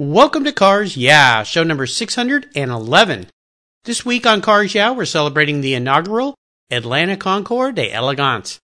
Welcome 0.00 0.44
to 0.44 0.52
Cars 0.52 0.96
Yeah, 0.96 1.42
show 1.42 1.62
number 1.62 1.86
611. 1.86 3.26
This 3.84 4.02
week 4.02 4.24
on 4.24 4.40
Cars 4.40 4.74
Yeah, 4.74 4.92
we're 4.92 5.04
celebrating 5.04 5.60
the 5.60 5.74
inaugural 5.74 6.36
Atlanta 6.70 7.18
Concours 7.18 7.74
de 7.74 7.92
Elegance. 7.92 8.58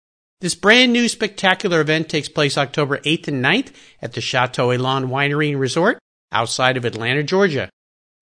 This 0.42 0.54
brand 0.54 0.92
new 0.92 1.08
spectacular 1.08 1.80
event 1.80 2.10
takes 2.10 2.29
place 2.29 2.58
October 2.58 2.98
8th 2.98 3.29
and 3.29 3.42
9th 3.42 3.72
at 4.03 4.12
the 4.12 4.21
Chateau 4.21 4.72
Elan 4.72 5.08
Winery 5.08 5.53
and 5.53 5.58
Resort 5.58 5.98
outside 6.30 6.76
of 6.76 6.84
Atlanta, 6.84 7.22
Georgia. 7.22 7.71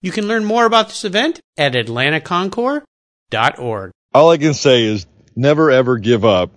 You 0.02 0.12
can 0.12 0.28
learn 0.28 0.44
more 0.44 0.64
about 0.64 0.86
this 0.86 1.04
event 1.04 1.40
at 1.58 1.72
atlantaconcours.org. 1.72 3.90
All 4.14 4.30
I 4.30 4.38
can 4.38 4.54
say 4.54 4.84
is 4.84 5.08
never 5.34 5.72
ever 5.72 5.98
give 5.98 6.24
up. 6.24 6.52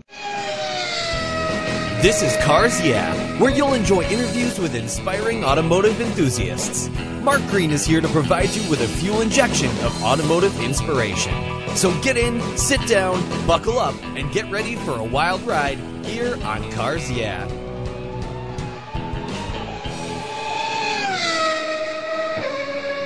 This 2.04 2.22
is 2.22 2.38
Cars 2.46 2.80
Yeah, 2.86 3.23
where 3.40 3.52
you'll 3.52 3.74
enjoy 3.74 4.04
interviews 4.04 4.60
with 4.60 4.76
inspiring 4.76 5.44
automotive 5.44 6.00
enthusiasts. 6.00 6.90
Mark 7.22 7.42
Green 7.48 7.72
is 7.72 7.86
here 7.86 8.00
to 8.00 8.08
provide 8.10 8.50
you 8.50 8.70
with 8.70 8.82
a 8.82 8.88
fuel 8.88 9.22
injection 9.22 9.70
of 9.84 10.04
automotive 10.04 10.60
inspiration. 10.62 11.34
So 11.76 12.00
get 12.02 12.16
in, 12.16 12.42
sit 12.58 12.86
down, 12.88 13.22
buckle 13.48 13.80
up, 13.80 13.96
and 14.16 14.32
get 14.32 14.50
ready 14.52 14.76
for 14.76 14.92
a 14.92 15.04
wild 15.04 15.42
ride 15.42 15.80
here 16.06 16.36
on 16.44 16.72
Cars 16.72 17.10
Yeah. 17.12 17.48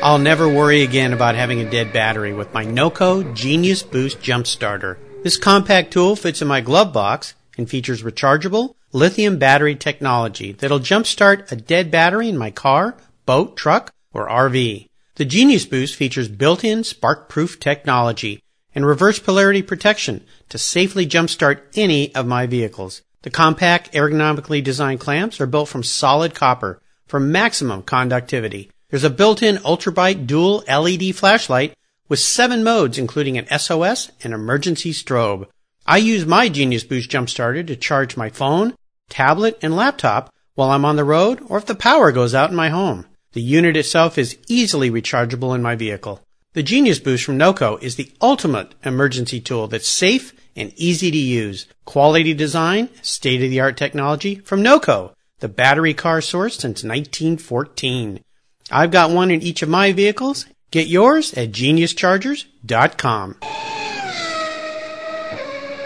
I'll 0.03 0.19
never 0.19 0.47
worry 0.47 0.83
again 0.83 1.11
about 1.11 1.35
having 1.35 1.59
a 1.59 1.69
dead 1.69 1.91
battery 1.91 2.33
with 2.33 2.53
my 2.53 2.63
NOCO 2.63 3.33
Genius 3.33 3.81
Boost 3.81 4.21
Jump 4.21 4.45
Starter. 4.45 4.99
This 5.23 5.37
compact 5.37 5.91
tool 5.91 6.15
fits 6.15 6.41
in 6.41 6.47
my 6.47 6.61
glove 6.61 6.93
box 6.93 7.33
and 7.57 7.69
features 7.69 8.03
rechargeable 8.03 8.75
lithium 8.93 9.37
battery 9.37 9.75
technology 9.75 10.53
that'll 10.53 10.79
jumpstart 10.79 11.51
a 11.51 11.55
dead 11.55 11.91
battery 11.91 12.29
in 12.29 12.37
my 12.37 12.51
car, 12.51 12.95
boat, 13.25 13.57
truck, 13.57 13.93
or 14.13 14.27
RV. 14.27 14.87
The 15.15 15.25
Genius 15.25 15.65
Boost 15.65 15.95
features 15.95 16.27
built-in 16.27 16.83
spark-proof 16.83 17.59
technology 17.59 18.41
and 18.73 18.85
reverse 18.85 19.19
polarity 19.19 19.61
protection 19.61 20.23
to 20.49 20.57
safely 20.57 21.07
jumpstart 21.07 21.61
any 21.75 22.13
of 22.13 22.27
my 22.27 22.45
vehicles. 22.45 23.01
The 23.23 23.31
compact, 23.31 23.91
ergonomically 23.93 24.63
designed 24.63 24.99
clamps 24.99 25.41
are 25.41 25.47
built 25.47 25.69
from 25.69 25.83
solid 25.83 26.35
copper 26.35 26.81
for 27.07 27.19
maximum 27.19 27.81
conductivity. 27.81 28.69
There's 28.89 29.03
a 29.03 29.09
built-in 29.09 29.57
ultrabright 29.57 30.27
dual 30.27 30.63
LED 30.67 31.15
flashlight 31.15 31.73
with 32.07 32.19
seven 32.19 32.63
modes 32.63 32.97
including 32.97 33.37
an 33.37 33.47
SOS 33.59 34.11
and 34.23 34.33
emergency 34.33 34.93
strobe. 34.93 35.47
I 35.85 35.97
use 35.97 36.25
my 36.25 36.47
Genius 36.47 36.83
Boost 36.83 37.09
Jump 37.09 37.29
Starter 37.29 37.63
to 37.63 37.75
charge 37.75 38.17
my 38.17 38.29
phone, 38.29 38.75
tablet, 39.09 39.57
and 39.61 39.75
laptop 39.75 40.33
while 40.55 40.71
I'm 40.71 40.85
on 40.85 40.95
the 40.95 41.03
road 41.03 41.41
or 41.47 41.57
if 41.57 41.65
the 41.65 41.75
power 41.75 42.11
goes 42.11 42.33
out 42.33 42.49
in 42.49 42.55
my 42.55 42.69
home. 42.69 43.05
The 43.33 43.41
unit 43.41 43.77
itself 43.77 44.17
is 44.17 44.37
easily 44.47 44.89
rechargeable 44.89 45.53
in 45.53 45.61
my 45.61 45.75
vehicle. 45.75 46.21
The 46.53 46.63
Genius 46.63 46.97
Boost 46.99 47.23
from 47.23 47.37
NOCO 47.37 47.77
is 47.83 47.95
the 47.95 48.11
ultimate 48.21 48.73
emergency 48.83 49.39
tool 49.39 49.67
that's 49.67 49.87
safe 49.87 50.33
and 50.55 50.73
easy 50.75 51.11
to 51.11 51.17
use. 51.17 51.67
Quality 51.85 52.33
design, 52.33 52.89
state-of-the-art 53.03 53.77
technology 53.77 54.35
from 54.35 54.63
NOCO, 54.63 55.13
the 55.39 55.47
battery 55.47 55.93
car 55.93 56.19
source 56.19 56.55
since 56.55 56.83
1914. 56.83 58.23
I've 58.71 58.89
got 58.91 59.11
one 59.11 59.29
in 59.29 59.43
each 59.43 59.61
of 59.61 59.69
my 59.69 59.91
vehicles. 59.91 60.47
Get 60.71 60.87
yours 60.87 61.33
at 61.35 61.51
geniuschargers.com. 61.51 63.35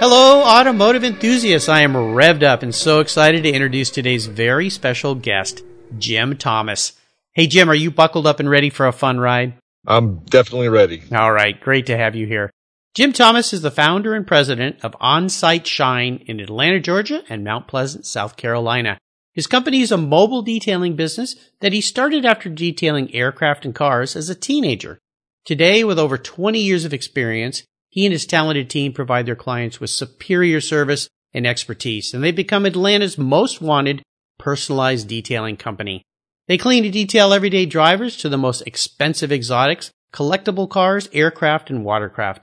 Hello, 0.01 0.41
automotive 0.41 1.03
enthusiasts. 1.03 1.69
I 1.69 1.81
am 1.81 1.93
revved 1.93 2.41
up 2.41 2.63
and 2.63 2.73
so 2.73 3.01
excited 3.01 3.43
to 3.43 3.51
introduce 3.51 3.91
today's 3.91 4.25
very 4.25 4.67
special 4.67 5.13
guest, 5.13 5.61
Jim 5.99 6.37
Thomas. 6.37 6.93
Hey, 7.33 7.45
Jim, 7.45 7.69
are 7.69 7.75
you 7.75 7.91
buckled 7.91 8.25
up 8.25 8.39
and 8.39 8.49
ready 8.49 8.71
for 8.71 8.87
a 8.87 8.93
fun 8.93 9.19
ride? 9.19 9.53
I'm 9.85 10.21
definitely 10.21 10.69
ready. 10.69 11.03
All 11.11 11.31
right, 11.31 11.61
great 11.61 11.85
to 11.85 11.97
have 11.97 12.15
you 12.15 12.25
here. 12.25 12.49
Jim 12.95 13.13
Thomas 13.13 13.53
is 13.53 13.61
the 13.61 13.69
founder 13.69 14.15
and 14.15 14.25
president 14.25 14.83
of 14.83 14.95
On-Site 14.99 15.67
Shine 15.67 16.23
in 16.25 16.39
Atlanta, 16.39 16.79
Georgia 16.79 17.21
and 17.29 17.43
Mount 17.43 17.67
Pleasant, 17.67 18.07
South 18.07 18.37
Carolina. 18.37 18.97
His 19.35 19.45
company 19.45 19.81
is 19.81 19.91
a 19.91 19.97
mobile 19.97 20.41
detailing 20.41 20.95
business 20.95 21.35
that 21.59 21.73
he 21.73 21.79
started 21.81 22.25
after 22.25 22.49
detailing 22.49 23.13
aircraft 23.13 23.65
and 23.65 23.75
cars 23.75 24.15
as 24.15 24.29
a 24.29 24.35
teenager. 24.35 24.97
Today, 25.45 25.83
with 25.83 25.99
over 25.99 26.17
20 26.17 26.59
years 26.59 26.85
of 26.85 26.93
experience, 26.93 27.65
he 27.91 28.05
and 28.05 28.13
his 28.13 28.25
talented 28.25 28.69
team 28.69 28.93
provide 28.93 29.25
their 29.25 29.35
clients 29.35 29.79
with 29.79 29.89
superior 29.89 30.61
service 30.61 31.07
and 31.33 31.45
expertise, 31.45 32.13
and 32.13 32.23
they've 32.23 32.35
become 32.35 32.65
Atlanta's 32.65 33.17
most 33.17 33.61
wanted 33.61 34.01
personalized 34.39 35.07
detailing 35.07 35.57
company. 35.57 36.01
They 36.47 36.57
clean 36.57 36.83
and 36.83 36.91
detail 36.91 37.33
everyday 37.33 37.65
drivers 37.65 38.17
to 38.17 38.29
the 38.29 38.37
most 38.37 38.61
expensive 38.65 39.31
exotics, 39.31 39.91
collectible 40.13 40.69
cars, 40.69 41.09
aircraft, 41.13 41.69
and 41.69 41.85
watercraft. 41.85 42.41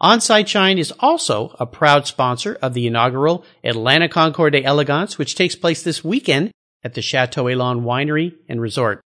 On-Site 0.00 0.48
Shine 0.48 0.78
is 0.78 0.92
also 1.00 1.56
a 1.58 1.66
proud 1.66 2.06
sponsor 2.06 2.56
of 2.62 2.74
the 2.74 2.86
inaugural 2.86 3.44
Atlanta 3.64 4.08
Concours 4.08 4.52
de 4.52 4.62
Elegance, 4.62 5.18
which 5.18 5.34
takes 5.34 5.56
place 5.56 5.82
this 5.82 6.04
weekend 6.04 6.52
at 6.84 6.94
the 6.94 7.02
Chateau 7.02 7.48
Elan 7.48 7.80
Winery 7.80 8.34
and 8.48 8.60
Resort. 8.60 9.00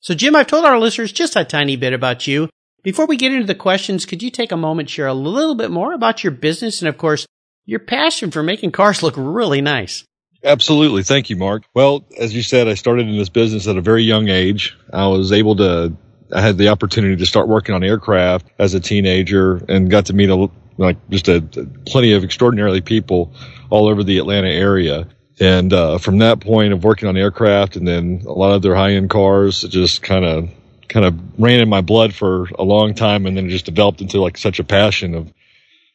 So 0.00 0.14
Jim, 0.14 0.36
I've 0.36 0.46
told 0.46 0.64
our 0.64 0.78
listeners 0.78 1.12
just 1.12 1.36
a 1.36 1.44
tiny 1.44 1.76
bit 1.76 1.92
about 1.92 2.26
you. 2.26 2.48
Before 2.82 3.06
we 3.06 3.16
get 3.16 3.32
into 3.32 3.46
the 3.46 3.54
questions, 3.54 4.06
could 4.06 4.22
you 4.22 4.30
take 4.30 4.52
a 4.52 4.56
moment, 4.56 4.88
share 4.88 5.08
a 5.08 5.14
little 5.14 5.54
bit 5.54 5.70
more 5.70 5.92
about 5.92 6.22
your 6.22 6.30
business 6.30 6.80
and 6.80 6.88
of 6.88 6.96
course, 6.96 7.26
your 7.66 7.80
passion 7.80 8.30
for 8.30 8.42
making 8.42 8.72
cars 8.72 9.02
look 9.02 9.14
really 9.16 9.60
nice? 9.60 10.04
Absolutely. 10.44 11.02
Thank 11.02 11.30
you, 11.30 11.36
Mark. 11.36 11.64
Well, 11.74 12.04
as 12.16 12.34
you 12.34 12.42
said, 12.42 12.68
I 12.68 12.74
started 12.74 13.08
in 13.08 13.18
this 13.18 13.28
business 13.28 13.66
at 13.66 13.76
a 13.76 13.80
very 13.80 14.04
young 14.04 14.28
age. 14.28 14.76
I 14.92 15.08
was 15.08 15.32
able 15.32 15.56
to 15.56 15.96
I 16.32 16.40
had 16.40 16.58
the 16.58 16.68
opportunity 16.68 17.16
to 17.16 17.26
start 17.26 17.48
working 17.48 17.74
on 17.74 17.82
aircraft 17.82 18.46
as 18.58 18.74
a 18.74 18.80
teenager 18.80 19.56
and 19.68 19.90
got 19.90 20.06
to 20.06 20.12
meet 20.12 20.28
a, 20.28 20.50
like 20.76 20.96
just 21.08 21.28
a, 21.28 21.40
plenty 21.86 22.12
of 22.12 22.22
extraordinarily 22.22 22.80
people 22.80 23.32
all 23.70 23.88
over 23.88 24.04
the 24.04 24.18
Atlanta 24.18 24.48
area. 24.48 25.08
And 25.40 25.72
uh, 25.72 25.98
from 25.98 26.18
that 26.18 26.40
point 26.40 26.72
of 26.72 26.84
working 26.84 27.08
on 27.08 27.16
aircraft 27.16 27.76
and 27.76 27.86
then 27.86 28.22
a 28.26 28.32
lot 28.32 28.54
of 28.54 28.62
their 28.62 28.74
high 28.74 28.92
end 28.92 29.08
cars, 29.08 29.64
it 29.64 29.68
just 29.68 30.02
kind 30.02 30.24
of 30.24 30.50
kind 30.88 31.06
of 31.06 31.40
ran 31.40 31.60
in 31.60 31.68
my 31.68 31.80
blood 31.80 32.14
for 32.14 32.48
a 32.58 32.64
long 32.64 32.94
time, 32.94 33.26
and 33.26 33.36
then 33.36 33.46
it 33.46 33.50
just 33.50 33.66
developed 33.66 34.00
into 34.00 34.20
like 34.20 34.38
such 34.38 34.58
a 34.58 34.64
passion 34.64 35.14
of 35.14 35.32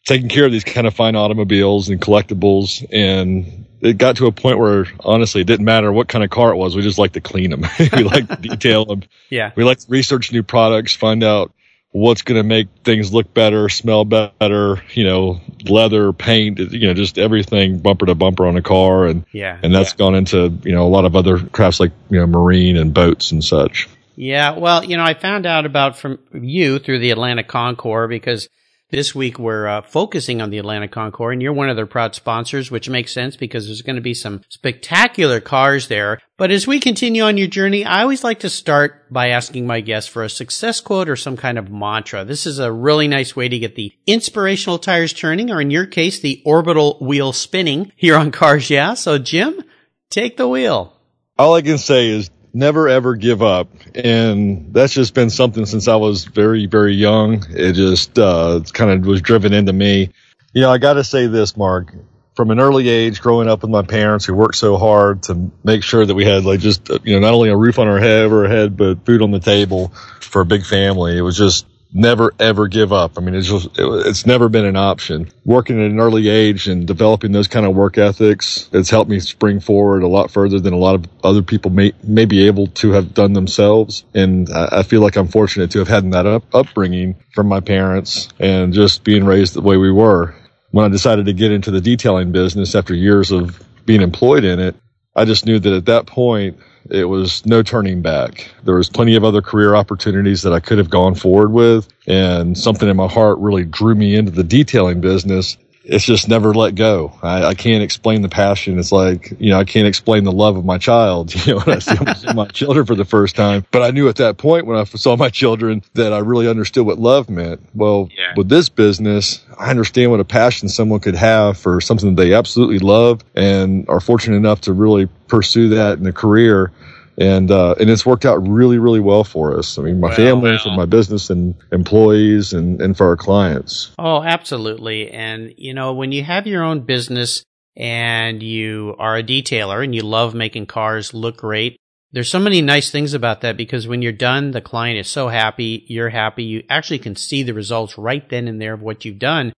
taking 0.05 0.29
care 0.29 0.45
of 0.45 0.51
these 0.51 0.63
kind 0.63 0.87
of 0.87 0.93
fine 0.93 1.15
automobiles 1.15 1.89
and 1.89 2.01
collectibles. 2.01 2.85
And 2.91 3.65
it 3.81 3.97
got 3.97 4.17
to 4.17 4.27
a 4.27 4.31
point 4.31 4.59
where 4.59 4.85
honestly 5.01 5.41
it 5.41 5.47
didn't 5.47 5.65
matter 5.65 5.91
what 5.91 6.07
kind 6.07 6.23
of 6.23 6.29
car 6.29 6.51
it 6.51 6.57
was. 6.57 6.75
We 6.75 6.81
just 6.81 6.97
like 6.97 7.13
to 7.13 7.21
clean 7.21 7.51
them 7.51 7.61
we 7.79 8.03
like 8.03 8.27
to 8.27 8.35
detail 8.35 8.85
them 8.85 9.03
yeah. 9.29 9.51
We 9.55 9.63
like 9.63 9.79
to 9.79 9.85
research 9.89 10.31
new 10.31 10.43
products 10.43 10.95
find 10.95 11.23
out 11.23 11.53
what's 11.91 12.23
going 12.23 12.41
to 12.41 12.47
make 12.47 12.69
things 12.83 13.13
look 13.13 13.31
better 13.35 13.69
smell 13.69 14.03
better 14.03 14.81
you 14.93 15.03
know 15.03 15.39
leather 15.65 16.11
paint 16.11 16.57
you 16.57 16.87
know 16.87 16.93
just 16.95 17.19
everything 17.19 17.77
bumper 17.77 18.07
to 18.07 18.15
bumper 18.15 18.47
on 18.47 18.57
a 18.57 18.61
car. 18.61 19.05
And 19.05 19.25
yeah. 19.31 19.59
and 19.61 19.73
that's 19.73 19.93
yeah. 19.93 19.97
gone 19.97 20.15
into 20.15 20.57
you 20.63 20.71
know 20.71 20.85
a 20.85 20.89
lot 20.89 21.05
of 21.05 21.15
other 21.15 21.39
crafts 21.39 21.79
like 21.79 21.91
you 22.09 22.19
know 22.19 22.27
marine 22.27 22.77
and 22.77 22.93
boats 22.93 23.31
and 23.31 23.43
such 23.43 23.89
yeah 24.15 24.57
well 24.57 24.83
you 24.83 24.97
know 24.97 25.03
i 25.03 25.13
found 25.13 25.45
out 25.45 25.65
about 25.65 25.97
from 25.97 26.19
you 26.33 26.79
through 26.79 26.99
the 26.99 27.11
atlanta 27.11 27.43
concours 27.43 28.09
because 28.09 28.49
this 28.93 29.15
week 29.15 29.39
we're 29.39 29.65
uh, 29.65 29.81
focusing 29.81 30.39
on 30.39 30.51
the 30.51 30.59
Atlanta 30.59 30.87
Concours, 30.87 31.33
and 31.33 31.41
you're 31.41 31.51
one 31.51 31.67
of 31.67 31.75
their 31.75 31.87
proud 31.87 32.13
sponsors, 32.13 32.69
which 32.69 32.87
makes 32.87 33.11
sense 33.11 33.35
because 33.35 33.65
there's 33.65 33.81
going 33.81 33.95
to 33.95 34.03
be 34.03 34.13
some 34.13 34.43
spectacular 34.49 35.39
cars 35.39 35.87
there. 35.87 36.19
But 36.37 36.51
as 36.51 36.67
we 36.67 36.79
continue 36.79 37.23
on 37.23 37.35
your 37.35 37.47
journey, 37.47 37.85
I 37.85 38.03
always 38.03 38.23
like 38.23 38.41
to 38.41 38.51
start 38.51 39.11
by 39.11 39.29
asking 39.29 39.65
my 39.65 39.81
guests 39.81 40.07
for 40.07 40.21
a 40.21 40.29
success 40.29 40.79
quote 40.79 41.09
or 41.09 41.15
some 41.15 41.35
kind 41.37 41.57
of 41.57 41.71
mantra. 41.71 42.23
This 42.23 42.45
is 42.45 42.59
a 42.59 42.71
really 42.71 43.07
nice 43.07 43.35
way 43.35 43.49
to 43.49 43.57
get 43.57 43.73
the 43.73 43.91
inspirational 44.05 44.77
tires 44.77 45.11
turning, 45.11 45.49
or 45.49 45.59
in 45.59 45.71
your 45.71 45.87
case, 45.87 46.19
the 46.19 46.43
orbital 46.45 46.99
wheel 47.01 47.33
spinning 47.33 47.91
here 47.95 48.15
on 48.15 48.29
Cars 48.29 48.69
Yeah. 48.69 48.93
So, 48.93 49.17
Jim, 49.17 49.63
take 50.11 50.37
the 50.37 50.47
wheel. 50.47 50.95
All 51.39 51.55
I 51.55 51.63
can 51.63 51.79
say 51.79 52.09
is 52.09 52.29
never 52.53 52.87
ever 52.87 53.15
give 53.15 53.41
up. 53.41 53.69
And 53.95 54.73
that's 54.73 54.93
just 54.93 55.13
been 55.13 55.29
something 55.29 55.65
since 55.65 55.87
I 55.87 55.95
was 55.95 56.25
very, 56.25 56.67
very 56.67 56.93
young. 56.93 57.43
It 57.49 57.73
just, 57.73 58.17
uh, 58.19 58.61
kind 58.73 58.91
of 58.91 59.05
was 59.05 59.21
driven 59.21 59.53
into 59.53 59.73
me. 59.73 60.11
You 60.53 60.61
know, 60.61 60.71
I 60.71 60.77
got 60.77 60.93
to 60.93 61.03
say 61.03 61.27
this, 61.27 61.57
Mark. 61.57 61.93
From 62.35 62.49
an 62.49 62.59
early 62.59 62.89
age, 62.89 63.21
growing 63.21 63.47
up 63.47 63.61
with 63.61 63.69
my 63.69 63.83
parents 63.83 64.25
who 64.25 64.33
worked 64.33 64.55
so 64.55 64.77
hard 64.77 65.23
to 65.23 65.51
make 65.63 65.83
sure 65.83 66.03
that 66.03 66.15
we 66.15 66.25
had 66.25 66.45
like 66.45 66.59
just, 66.59 66.89
you 67.03 67.13
know, 67.13 67.19
not 67.19 67.33
only 67.35 67.49
a 67.49 67.57
roof 67.57 67.77
on 67.77 67.87
our 67.87 67.99
head 67.99 68.31
or 68.31 68.45
a 68.45 68.49
head, 68.49 68.75
but 68.75 69.05
food 69.05 69.21
on 69.21 69.29
the 69.29 69.39
table 69.39 69.89
for 70.19 70.41
a 70.41 70.45
big 70.45 70.65
family. 70.65 71.15
It 71.15 71.21
was 71.21 71.37
just 71.37 71.67
never 71.93 72.33
ever 72.39 72.67
give 72.67 72.91
up. 72.91 73.17
I 73.17 73.21
mean, 73.21 73.35
it's 73.35 73.47
just, 73.47 73.67
it, 73.77 73.85
it's 74.07 74.25
never 74.25 74.49
been 74.49 74.65
an 74.65 74.75
option. 74.75 75.31
Working 75.45 75.79
at 75.79 75.91
an 75.91 75.99
early 75.99 76.29
age 76.29 76.67
and 76.67 76.87
developing 76.87 77.31
those 77.31 77.47
kind 77.47 77.65
of 77.65 77.75
work 77.75 77.97
ethics, 77.97 78.69
it's 78.73 78.89
helped 78.89 79.09
me 79.09 79.19
spring 79.19 79.59
forward 79.59 80.03
a 80.03 80.07
lot 80.07 80.31
further 80.31 80.59
than 80.59 80.73
a 80.73 80.77
lot 80.77 80.95
of 80.95 81.05
other 81.23 81.41
people 81.41 81.71
may, 81.71 81.93
may 82.03 82.25
be 82.25 82.47
able 82.47 82.67
to 82.67 82.91
have 82.91 83.13
done 83.13 83.33
themselves. 83.33 84.03
And 84.13 84.49
I, 84.49 84.79
I 84.79 84.83
feel 84.83 85.01
like 85.01 85.15
I'm 85.15 85.27
fortunate 85.27 85.71
to 85.71 85.79
have 85.79 85.87
had 85.87 86.11
that 86.11 86.25
up, 86.25 86.43
upbringing 86.53 87.15
from 87.33 87.47
my 87.47 87.59
parents 87.59 88.29
and 88.39 88.73
just 88.73 89.03
being 89.03 89.25
raised 89.25 89.53
the 89.53 89.61
way 89.61 89.77
we 89.77 89.91
were. 89.91 90.35
When 90.71 90.85
I 90.85 90.89
decided 90.89 91.27
to 91.27 91.33
get 91.33 91.51
into 91.51 91.69
the 91.69 91.81
detailing 91.81 92.31
business 92.31 92.73
after 92.73 92.95
years 92.95 93.31
of 93.31 93.61
being 93.85 94.01
employed 94.01 94.43
in 94.43 94.59
it, 94.59 94.75
I 95.15 95.25
just 95.25 95.45
knew 95.45 95.59
that 95.59 95.73
at 95.73 95.85
that 95.85 96.07
point, 96.07 96.57
it 96.89 97.05
was 97.05 97.45
no 97.45 97.63
turning 97.63 98.01
back. 98.01 98.49
There 98.63 98.75
was 98.75 98.89
plenty 98.89 99.15
of 99.15 99.23
other 99.23 99.41
career 99.41 99.75
opportunities 99.75 100.41
that 100.43 100.53
I 100.53 100.59
could 100.59 100.77
have 100.77 100.89
gone 100.89 101.15
forward 101.15 101.51
with, 101.51 101.87
and 102.07 102.57
something 102.57 102.89
in 102.89 102.97
my 102.97 103.07
heart 103.07 103.37
really 103.39 103.65
drew 103.65 103.95
me 103.95 104.15
into 104.15 104.31
the 104.31 104.43
detailing 104.43 105.01
business 105.01 105.57
it's 105.83 106.05
just 106.05 106.29
never 106.29 106.53
let 106.53 106.75
go. 106.75 107.13
I, 107.21 107.43
I, 107.43 107.53
can't 107.55 107.83
explain 107.83 108.21
the 108.21 108.29
passion. 108.29 108.79
It's 108.79 108.91
like, 108.91 109.33
you 109.37 109.49
know, 109.49 109.59
I 109.59 109.65
can't 109.65 109.87
explain 109.87 110.23
the 110.23 110.31
love 110.31 110.55
of 110.55 110.63
my 110.63 110.77
child, 110.77 111.33
you 111.45 111.53
know, 111.53 111.59
when 111.59 111.75
I 111.75 111.79
see 111.79 112.33
my 112.33 112.47
children 112.53 112.85
for 112.85 112.95
the 112.95 113.05
first 113.05 113.35
time. 113.35 113.65
But 113.71 113.81
I 113.81 113.91
knew 113.91 114.07
at 114.07 114.15
that 114.17 114.37
point 114.37 114.65
when 114.65 114.77
I 114.77 114.85
saw 114.85 115.17
my 115.17 115.29
children 115.29 115.83
that 115.93 116.13
I 116.13 116.19
really 116.19 116.47
understood 116.47 116.85
what 116.85 116.99
love 116.99 117.29
meant. 117.29 117.61
Well, 117.73 118.09
yeah. 118.17 118.33
with 118.37 118.47
this 118.47 118.69
business, 118.69 119.43
I 119.59 119.69
understand 119.69 120.11
what 120.11 120.21
a 120.21 120.25
passion 120.25 120.69
someone 120.69 121.01
could 121.01 121.15
have 121.15 121.57
for 121.57 121.81
something 121.81 122.15
that 122.15 122.21
they 122.21 122.33
absolutely 122.33 122.79
love 122.79 123.21
and 123.35 123.87
are 123.89 123.99
fortunate 123.99 124.37
enough 124.37 124.61
to 124.61 124.73
really 124.73 125.07
pursue 125.27 125.69
that 125.69 125.99
in 125.99 126.05
a 126.05 126.13
career 126.13 126.71
and 127.17 127.51
uh, 127.51 127.75
and 127.79 127.89
it's 127.89 128.05
worked 128.05 128.25
out 128.25 128.47
really 128.47 128.77
really 128.77 128.99
well 128.99 129.23
for 129.23 129.57
us. 129.57 129.77
I 129.77 129.83
mean, 129.83 129.99
my 129.99 130.07
well, 130.09 130.17
family, 130.17 130.51
well. 130.51 130.59
for 130.59 130.71
my 130.71 130.85
business 130.85 131.29
and 131.29 131.55
employees, 131.71 132.53
and 132.53 132.81
and 132.81 132.95
for 132.95 133.07
our 133.07 133.17
clients. 133.17 133.91
Oh, 133.99 134.21
absolutely. 134.21 135.11
And 135.11 135.53
you 135.57 135.73
know, 135.73 135.93
when 135.93 136.11
you 136.11 136.23
have 136.23 136.47
your 136.47 136.63
own 136.63 136.81
business 136.81 137.43
and 137.75 138.43
you 138.43 138.95
are 138.99 139.17
a 139.17 139.23
detailer 139.23 139.83
and 139.83 139.95
you 139.95 140.03
love 140.03 140.33
making 140.33 140.67
cars 140.67 141.13
look 141.13 141.37
great. 141.37 141.77
There's 142.11 142.29
so 142.29 142.39
many 142.39 142.61
nice 142.61 142.91
things 142.91 143.15
about 143.15 143.41
that 143.41 143.57
because 143.57 143.87
when 143.87 144.03
you're 144.03 144.11
done, 144.11 144.51
the 144.51 144.61
client 144.61 144.99
is 144.99 145.09
so 145.09 145.29
happy, 145.29 145.83
you're 145.87 146.09
happy, 146.09 146.43
you 146.43 146.63
actually 146.69 146.99
can 146.99 147.15
see 147.15 147.41
the 147.41 147.55
results 147.55 147.97
right 147.97 148.27
then 148.29 148.47
and 148.47 148.61
there 148.61 148.73
of 148.73 148.81
what 148.81 149.03
you've 149.03 149.17
done. 149.17 149.51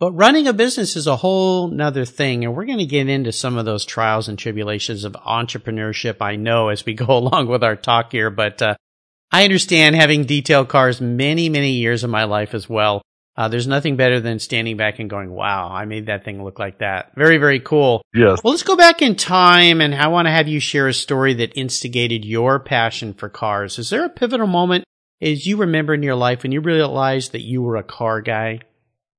But 0.00 0.12
running 0.12 0.46
a 0.46 0.52
business 0.52 0.96
is 0.96 1.06
a 1.06 1.16
whole 1.16 1.68
nother 1.68 2.04
thing. 2.04 2.44
And 2.44 2.54
we're 2.54 2.66
going 2.66 2.78
to 2.78 2.86
get 2.86 3.08
into 3.08 3.32
some 3.32 3.56
of 3.56 3.64
those 3.64 3.84
trials 3.84 4.28
and 4.28 4.38
tribulations 4.38 5.04
of 5.04 5.12
entrepreneurship. 5.12 6.16
I 6.20 6.36
know 6.36 6.68
as 6.68 6.84
we 6.84 6.94
go 6.94 7.16
along 7.16 7.48
with 7.48 7.62
our 7.62 7.76
talk 7.76 8.12
here, 8.12 8.30
but, 8.30 8.60
uh, 8.60 8.74
I 9.30 9.42
understand 9.42 9.96
having 9.96 10.26
detailed 10.26 10.68
cars 10.68 11.00
many, 11.00 11.48
many 11.48 11.72
years 11.72 12.04
of 12.04 12.10
my 12.10 12.24
life 12.24 12.54
as 12.54 12.68
well. 12.68 13.02
Uh, 13.36 13.48
there's 13.48 13.66
nothing 13.66 13.96
better 13.96 14.20
than 14.20 14.38
standing 14.38 14.76
back 14.76 15.00
and 15.00 15.10
going, 15.10 15.28
wow, 15.28 15.68
I 15.68 15.86
made 15.86 16.06
that 16.06 16.24
thing 16.24 16.44
look 16.44 16.60
like 16.60 16.78
that. 16.78 17.12
Very, 17.16 17.38
very 17.38 17.58
cool. 17.58 18.02
Yes. 18.14 18.38
Well, 18.44 18.52
let's 18.52 18.62
go 18.62 18.76
back 18.76 19.02
in 19.02 19.16
time 19.16 19.80
and 19.80 19.92
I 19.92 20.06
want 20.06 20.26
to 20.26 20.30
have 20.30 20.46
you 20.46 20.60
share 20.60 20.86
a 20.86 20.94
story 20.94 21.34
that 21.34 21.58
instigated 21.58 22.24
your 22.24 22.60
passion 22.60 23.12
for 23.12 23.28
cars. 23.28 23.76
Is 23.78 23.90
there 23.90 24.04
a 24.04 24.08
pivotal 24.08 24.46
moment 24.46 24.84
as 25.20 25.46
you 25.48 25.56
remember 25.56 25.94
in 25.94 26.04
your 26.04 26.14
life 26.14 26.44
when 26.44 26.52
you 26.52 26.60
realized 26.60 27.32
that 27.32 27.42
you 27.42 27.60
were 27.60 27.76
a 27.76 27.82
car 27.82 28.20
guy? 28.20 28.60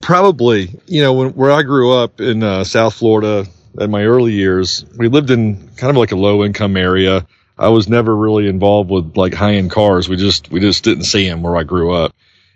Probably, 0.06 0.70
you 0.86 1.02
know, 1.02 1.14
when, 1.14 1.30
where 1.32 1.52
I 1.52 1.64
grew 1.64 1.92
up 1.92 2.22
in 2.22 2.44
uh, 2.44 2.64
South 2.64 2.94
Florida 2.94 3.48
in 3.80 3.90
my 3.90 4.06
early 4.06 4.34
years, 4.34 4.86
we 4.96 5.08
lived 5.08 5.32
in 5.32 5.68
kind 5.78 5.90
of 5.90 5.98
like 5.98 6.12
a 6.12 6.16
low 6.16 6.46
income 6.46 6.78
area. 6.78 7.26
I 7.58 7.70
was 7.70 7.90
never 7.90 8.16
really 8.16 8.48
involved 8.48 8.92
with 8.92 9.18
like 9.18 9.34
high 9.34 9.56
end 9.56 9.72
cars. 9.72 10.08
We 10.08 10.16
just 10.16 10.52
we 10.52 10.60
just 10.60 10.84
didn't 10.84 11.06
see 11.06 11.28
them 11.28 11.42
where 11.42 11.58
I 11.58 11.64
grew 11.64 11.92
up. 11.92 12.14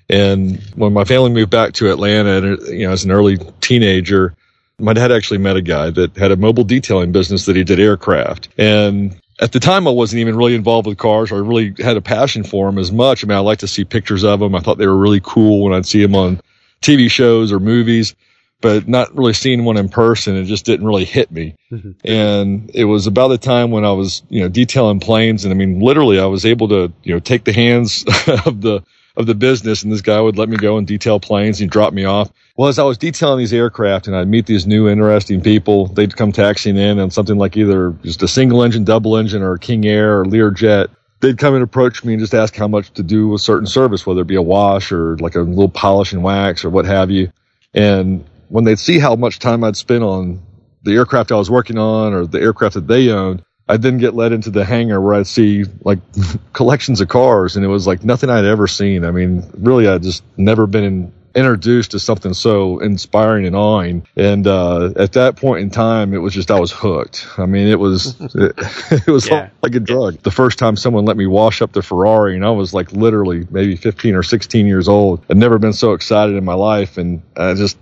And 0.08 0.60
when 0.76 0.94
my 0.94 1.06
family 1.06 1.32
moved 1.32 1.50
back 1.50 1.74
to 1.74 1.90
Atlanta, 1.90 2.56
you 2.72 2.86
know, 2.86 2.92
as 2.92 3.04
an 3.04 3.10
early 3.10 3.40
teenager, 3.62 4.36
my 4.78 4.94
dad 4.94 5.12
actually 5.12 5.40
met 5.40 5.58
a 5.58 5.64
guy 5.64 5.90
that 5.90 6.18
had 6.18 6.32
a 6.32 6.38
mobile 6.38 6.66
detailing 6.66 7.12
business 7.12 7.48
that 7.48 7.56
he 7.56 7.64
did 7.64 7.80
aircraft. 7.80 8.50
And 8.60 9.20
at 9.42 9.54
the 9.54 9.60
time, 9.60 9.88
I 9.88 9.92
wasn't 9.92 10.20
even 10.20 10.36
really 10.36 10.54
involved 10.54 10.86
with 10.86 11.00
cars 11.00 11.32
or 11.32 11.38
I 11.38 11.48
really 11.48 11.74
had 11.80 11.98
a 11.98 12.02
passion 12.02 12.44
for 12.44 12.68
them 12.68 12.78
as 12.78 12.92
much. 12.92 13.24
I 13.24 13.28
mean, 13.28 13.38
I 13.38 13.42
like 13.42 13.60
to 13.60 13.68
see 13.68 13.86
pictures 13.86 14.24
of 14.24 14.40
them. 14.40 14.54
I 14.54 14.60
thought 14.60 14.78
they 14.78 14.86
were 14.86 14.96
really 14.96 15.22
cool 15.24 15.64
when 15.64 15.74
I'd 15.74 15.88
see 15.88 16.04
them 16.04 16.16
on 16.16 16.42
TV 16.82 17.10
shows 17.10 17.52
or 17.52 17.60
movies, 17.60 18.16
but 18.62 18.88
not 18.88 19.16
really 19.16 19.34
seeing 19.34 19.64
one 19.64 19.78
in 19.78 19.90
person. 19.90 20.36
It 20.36 20.46
just 20.46 20.66
didn't 20.66 20.86
really 20.86 21.06
hit 21.06 21.32
me. 21.32 21.56
Mm-hmm. 21.72 21.92
And 22.04 22.72
it 22.74 22.86
was 22.86 23.08
about 23.08 23.30
the 23.30 23.38
time 23.38 23.72
when 23.72 23.86
I 23.86 23.92
was, 23.92 24.24
you 24.30 24.42
know, 24.42 24.50
detailing 24.50 25.00
planes. 25.00 25.46
And 25.46 25.54
I 25.54 25.56
mean, 25.56 25.80
literally 25.80 26.20
I 26.20 26.26
was 26.26 26.46
able 26.46 26.68
to, 26.70 26.92
you 27.04 27.14
know, 27.14 27.20
take 27.20 27.44
the 27.46 27.54
hands 27.54 28.04
of 28.46 28.62
the, 28.62 28.84
of 29.16 29.26
the 29.26 29.36
business 29.36 29.84
and 29.84 29.92
this 29.92 30.02
guy 30.02 30.20
would 30.20 30.38
let 30.38 30.50
me 30.50 30.58
go 30.58 30.78
and 30.78 30.88
detail 30.88 31.20
planes 31.20 31.62
and 31.62 31.70
drop 31.70 31.94
me 31.94 32.06
off. 32.06 32.32
Well, 32.56 32.68
as 32.68 32.80
I 32.80 32.84
was 32.84 32.98
detailing 32.98 33.40
these 33.40 33.54
aircraft 33.54 34.08
and 34.08 34.16
I'd 34.16 34.28
meet 34.28 34.46
these 34.46 34.68
new 34.68 34.90
interesting 34.90 35.42
people, 35.42 35.88
they'd 35.88 36.16
come 36.16 36.32
taxiing 36.32 36.78
in 36.78 37.00
on 37.00 37.12
something 37.12 37.38
like 37.38 37.56
either 37.56 37.92
just 38.04 38.24
a 38.24 38.28
single 38.28 38.64
engine, 38.64 38.84
double 38.84 39.18
engine 39.18 39.42
or 39.42 39.54
a 39.54 39.60
King 39.60 39.86
Air 39.86 40.20
or 40.20 40.26
Learjet 40.26 40.90
they'd 41.20 41.38
come 41.38 41.54
and 41.54 41.64
approach 41.64 42.04
me 42.04 42.14
and 42.14 42.20
just 42.20 42.34
ask 42.34 42.56
how 42.56 42.68
much 42.68 42.92
to 42.94 43.04
do 43.04 43.34
a 43.34 43.40
certain 43.40 43.68
service, 43.68 44.06
whether 44.06 44.22
it 44.22 44.28
be 44.28 44.36
a 44.36 44.42
wash 44.42 44.92
or 44.92 45.18
like 45.18 45.36
a 45.36 45.42
little 45.42 45.70
polish 45.70 46.14
and 46.14 46.24
wax 46.24 46.64
or 46.64 46.70
what 46.70 46.86
have 46.86 47.12
you. 47.12 47.32
And 47.74 48.26
when 48.48 48.64
they'd 48.64 48.80
see 48.80 49.00
how 49.00 49.16
much 49.16 49.40
time 49.40 49.64
I'd 49.64 49.78
spent 49.78 50.04
on 50.04 50.42
the 50.84 50.94
aircraft 50.94 51.32
I 51.32 51.36
was 51.36 51.52
working 51.52 51.78
on 51.78 52.14
or 52.14 52.26
the 52.26 52.40
aircraft 52.40 52.76
that 52.76 52.88
they 52.88 53.10
owned, 53.10 53.44
I'd 53.68 53.82
then 53.82 54.00
get 54.00 54.16
led 54.16 54.32
into 54.32 54.50
the 54.50 54.66
hangar 54.66 55.00
where 55.00 55.14
I'd 55.14 55.28
see 55.28 55.66
like 55.84 56.00
collections 56.54 57.02
of 57.02 57.10
cars 57.10 57.56
and 57.56 57.64
it 57.64 57.68
was 57.68 57.86
like 57.86 58.04
nothing 58.04 58.30
I'd 58.30 58.46
ever 58.46 58.68
seen. 58.68 59.06
I 59.06 59.12
mean, 59.12 59.48
really, 59.58 59.88
I'd 59.88 60.04
just 60.04 60.24
never 60.38 60.66
been 60.66 60.84
in 60.84 61.14
introduced 61.36 61.92
to 61.92 62.00
something 62.00 62.34
so 62.34 62.80
inspiring 62.80 63.46
and 63.46 63.56
awing. 63.56 64.08
And 64.16 64.48
uh, 64.48 64.92
at 64.96 65.14
that 65.14 65.36
point 65.36 65.62
in 65.62 65.70
time, 65.70 66.14
it 66.14 66.18
was 66.18 66.34
just 66.34 66.52
I 66.52 66.60
was 66.60 66.72
hooked. 66.72 67.28
I 67.38 67.46
mean, 67.46 67.68
it 67.68 67.80
was 67.80 68.20
it, 68.36 68.54
it 68.92 69.08
was 69.08 69.30
yeah. 69.30 69.50
like 69.62 69.76
a 69.76 69.80
drug. 69.80 70.18
The 70.24 70.32
first 70.32 70.60
time 70.60 70.76
someone 70.76 71.06
let 71.06 71.18
me 71.18 71.28
wash 71.28 71.62
up 71.62 71.72
the 71.72 71.82
Ferrari, 71.82 72.36
and 72.36 72.46
I 72.46 72.52
was 72.52 72.74
like 72.74 72.92
literally 72.92 73.48
maybe 73.50 73.76
15 73.76 74.16
or 74.16 74.24
16 74.24 74.68
years 74.68 74.88
old. 74.88 75.24
I'd 75.30 75.38
never 75.38 75.60
been 75.60 75.74
so 75.74 75.94
excited 75.94 76.36
in 76.36 76.46
my 76.46 76.56
life, 76.56 76.98
and 76.98 77.22
I 77.38 77.54
just 77.54 77.78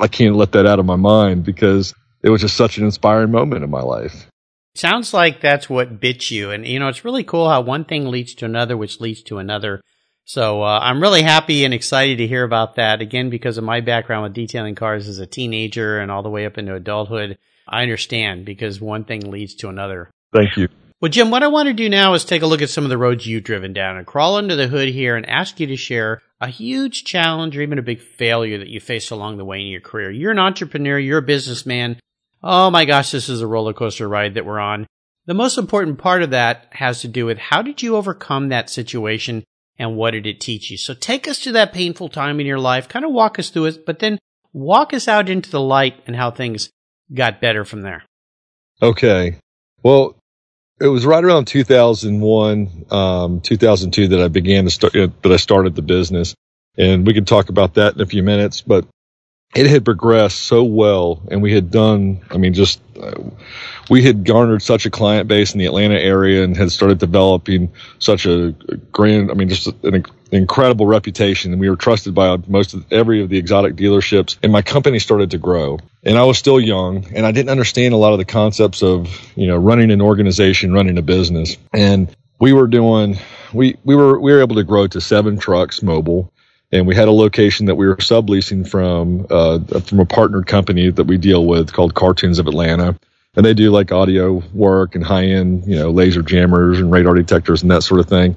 I 0.00 0.08
can't 0.08 0.36
let 0.36 0.52
that 0.52 0.66
out 0.66 0.78
of 0.78 0.86
my 0.86 0.96
mind 0.96 1.44
because 1.44 1.94
it 2.22 2.30
was 2.30 2.40
just 2.40 2.56
such 2.56 2.78
an 2.78 2.84
inspiring 2.84 3.30
moment 3.30 3.64
in 3.64 3.70
my 3.70 3.82
life. 3.82 4.26
Sounds 4.76 5.14
like 5.14 5.40
that's 5.40 5.70
what 5.70 6.00
bit 6.00 6.30
you. 6.32 6.50
And, 6.50 6.66
you 6.66 6.80
know, 6.80 6.88
it's 6.88 7.04
really 7.04 7.22
cool 7.22 7.48
how 7.48 7.60
one 7.60 7.84
thing 7.84 8.08
leads 8.08 8.34
to 8.36 8.44
another, 8.44 8.76
which 8.76 9.00
leads 9.00 9.22
to 9.24 9.38
another. 9.38 9.80
So 10.24 10.62
uh, 10.62 10.78
I'm 10.82 11.02
really 11.02 11.22
happy 11.22 11.64
and 11.64 11.74
excited 11.74 12.18
to 12.18 12.26
hear 12.26 12.44
about 12.44 12.76
that 12.76 13.00
again 13.02 13.28
because 13.28 13.58
of 13.58 13.64
my 13.64 13.80
background 13.80 14.24
with 14.24 14.32
detailing 14.32 14.74
cars 14.74 15.06
as 15.06 15.18
a 15.18 15.26
teenager 15.26 15.98
and 15.98 16.10
all 16.10 16.22
the 16.22 16.30
way 16.30 16.46
up 16.46 16.56
into 16.56 16.74
adulthood. 16.74 17.38
I 17.68 17.82
understand 17.82 18.44
because 18.44 18.80
one 18.80 19.04
thing 19.04 19.30
leads 19.30 19.54
to 19.56 19.68
another. 19.68 20.10
Thank 20.32 20.56
you. 20.56 20.68
Well, 21.00 21.10
Jim, 21.10 21.30
what 21.30 21.42
I 21.42 21.48
want 21.48 21.66
to 21.66 21.74
do 21.74 21.90
now 21.90 22.14
is 22.14 22.24
take 22.24 22.40
a 22.40 22.46
look 22.46 22.62
at 22.62 22.70
some 22.70 22.84
of 22.84 22.90
the 22.90 22.96
roads 22.96 23.26
you've 23.26 23.44
driven 23.44 23.74
down 23.74 23.98
and 23.98 24.06
crawl 24.06 24.36
under 24.36 24.56
the 24.56 24.68
hood 24.68 24.88
here 24.88 25.16
and 25.16 25.28
ask 25.28 25.60
you 25.60 25.66
to 25.66 25.76
share 25.76 26.22
a 26.40 26.48
huge 26.48 27.04
challenge 27.04 27.56
or 27.56 27.62
even 27.62 27.78
a 27.78 27.82
big 27.82 28.00
failure 28.00 28.58
that 28.58 28.68
you 28.68 28.80
faced 28.80 29.10
along 29.10 29.36
the 29.36 29.44
way 29.44 29.60
in 29.60 29.66
your 29.66 29.82
career. 29.82 30.10
You're 30.10 30.32
an 30.32 30.38
entrepreneur, 30.38 30.98
you're 30.98 31.18
a 31.18 31.22
businessman. 31.22 31.98
Oh 32.42 32.70
my 32.70 32.86
gosh, 32.86 33.10
this 33.10 33.28
is 33.28 33.42
a 33.42 33.46
roller 33.46 33.74
coaster 33.74 34.08
ride 34.08 34.34
that 34.34 34.46
we're 34.46 34.58
on. 34.58 34.86
The 35.26 35.34
most 35.34 35.58
important 35.58 35.98
part 35.98 36.22
of 36.22 36.30
that 36.30 36.68
has 36.70 37.02
to 37.02 37.08
do 37.08 37.26
with 37.26 37.38
how 37.38 37.60
did 37.60 37.82
you 37.82 37.96
overcome 37.96 38.48
that 38.48 38.70
situation 38.70 39.44
and 39.78 39.96
what 39.96 40.12
did 40.12 40.26
it 40.26 40.40
teach 40.40 40.70
you? 40.70 40.76
So 40.76 40.94
take 40.94 41.26
us 41.26 41.38
to 41.40 41.52
that 41.52 41.72
painful 41.72 42.08
time 42.08 42.40
in 42.40 42.46
your 42.46 42.58
life, 42.58 42.88
kind 42.88 43.04
of 43.04 43.12
walk 43.12 43.38
us 43.38 43.50
through 43.50 43.66
it, 43.66 43.86
but 43.86 43.98
then 43.98 44.18
walk 44.52 44.94
us 44.94 45.08
out 45.08 45.28
into 45.28 45.50
the 45.50 45.60
light 45.60 46.00
and 46.06 46.14
how 46.14 46.30
things 46.30 46.70
got 47.12 47.40
better 47.40 47.64
from 47.64 47.82
there. 47.82 48.04
Okay. 48.80 49.36
Well, 49.82 50.16
it 50.80 50.88
was 50.88 51.06
right 51.06 51.22
around 51.22 51.46
2001, 51.46 52.86
um, 52.90 53.40
2002 53.40 54.08
that 54.08 54.20
I 54.20 54.28
began 54.28 54.64
to 54.64 54.70
start, 54.70 54.96
uh, 54.96 55.08
that 55.22 55.32
I 55.32 55.36
started 55.36 55.74
the 55.74 55.82
business. 55.82 56.34
And 56.76 57.06
we 57.06 57.14
could 57.14 57.26
talk 57.26 57.48
about 57.48 57.74
that 57.74 57.94
in 57.94 58.00
a 58.00 58.06
few 58.06 58.22
minutes, 58.22 58.60
but 58.60 58.86
it 59.54 59.66
had 59.66 59.84
progressed 59.84 60.40
so 60.40 60.64
well 60.64 61.22
and 61.30 61.42
we 61.42 61.52
had 61.52 61.70
done, 61.70 62.22
I 62.30 62.38
mean, 62.38 62.54
just, 62.54 62.80
we 63.90 64.02
had 64.02 64.24
garnered 64.24 64.62
such 64.62 64.86
a 64.86 64.90
client 64.90 65.28
base 65.28 65.52
in 65.52 65.58
the 65.58 65.66
Atlanta 65.66 65.98
area 65.98 66.42
and 66.42 66.56
had 66.56 66.72
started 66.72 66.98
developing 66.98 67.72
such 67.98 68.26
a 68.26 68.52
grand, 68.92 69.30
I 69.30 69.34
mean, 69.34 69.48
just 69.48 69.66
an 69.84 70.04
incredible 70.32 70.86
reputation. 70.86 71.52
And 71.52 71.60
we 71.60 71.68
were 71.68 71.76
trusted 71.76 72.14
by 72.14 72.36
most 72.46 72.74
of 72.74 72.90
every 72.92 73.22
of 73.22 73.28
the 73.28 73.38
exotic 73.38 73.76
dealerships. 73.76 74.36
And 74.42 74.52
my 74.52 74.62
company 74.62 74.98
started 74.98 75.30
to 75.32 75.38
grow. 75.38 75.78
And 76.02 76.18
I 76.18 76.24
was 76.24 76.38
still 76.38 76.60
young 76.60 77.06
and 77.14 77.26
I 77.26 77.32
didn't 77.32 77.50
understand 77.50 77.94
a 77.94 77.98
lot 77.98 78.12
of 78.12 78.18
the 78.18 78.24
concepts 78.24 78.82
of, 78.82 79.08
you 79.36 79.46
know, 79.46 79.56
running 79.56 79.90
an 79.90 80.00
organization, 80.00 80.72
running 80.72 80.98
a 80.98 81.02
business. 81.02 81.56
And 81.72 82.14
we 82.40 82.52
were 82.52 82.66
doing, 82.66 83.18
we, 83.52 83.76
we 83.84 83.94
were, 83.94 84.18
we 84.18 84.32
were 84.32 84.40
able 84.40 84.56
to 84.56 84.64
grow 84.64 84.86
to 84.86 85.00
seven 85.00 85.38
trucks 85.38 85.82
mobile 85.82 86.30
and 86.72 86.86
we 86.86 86.94
had 86.96 87.06
a 87.06 87.12
location 87.12 87.66
that 87.66 87.76
we 87.76 87.86
were 87.86 87.96
subleasing 87.96 88.68
from 88.68 89.26
uh, 89.30 89.60
from 89.80 90.00
a 90.00 90.06
partnered 90.06 90.46
company 90.46 90.90
that 90.90 91.04
we 91.04 91.16
deal 91.18 91.46
with 91.46 91.72
called 91.72 91.94
Cartoons 91.94 92.38
of 92.38 92.48
Atlanta 92.48 92.98
and 93.36 93.44
they 93.44 93.54
do 93.54 93.70
like 93.70 93.92
audio 93.92 94.42
work 94.52 94.94
and 94.94 95.04
high 95.04 95.26
end, 95.26 95.66
you 95.66 95.76
know, 95.76 95.90
laser 95.90 96.22
jammers 96.22 96.78
and 96.78 96.90
radar 96.90 97.14
detectors 97.14 97.62
and 97.62 97.70
that 97.70 97.82
sort 97.82 98.00
of 98.00 98.06
thing. 98.06 98.36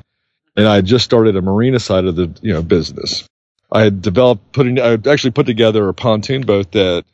And 0.56 0.68
I 0.68 0.76
had 0.76 0.86
just 0.86 1.06
started 1.06 1.36
a 1.36 1.42
marina 1.42 1.80
side 1.80 2.06
of 2.06 2.16
the, 2.16 2.36
you 2.42 2.54
know, 2.54 2.62
business. 2.62 3.28
I 3.72 3.82
had 3.82 4.02
developed, 4.02 4.54
putting, 4.54 4.80
I 4.80 4.94
actually 4.94 5.32
put 5.32 5.46
together 5.46 5.88
a 5.88 5.94
pontoon 5.94 6.44
boat 6.44 6.72
that 6.72 7.06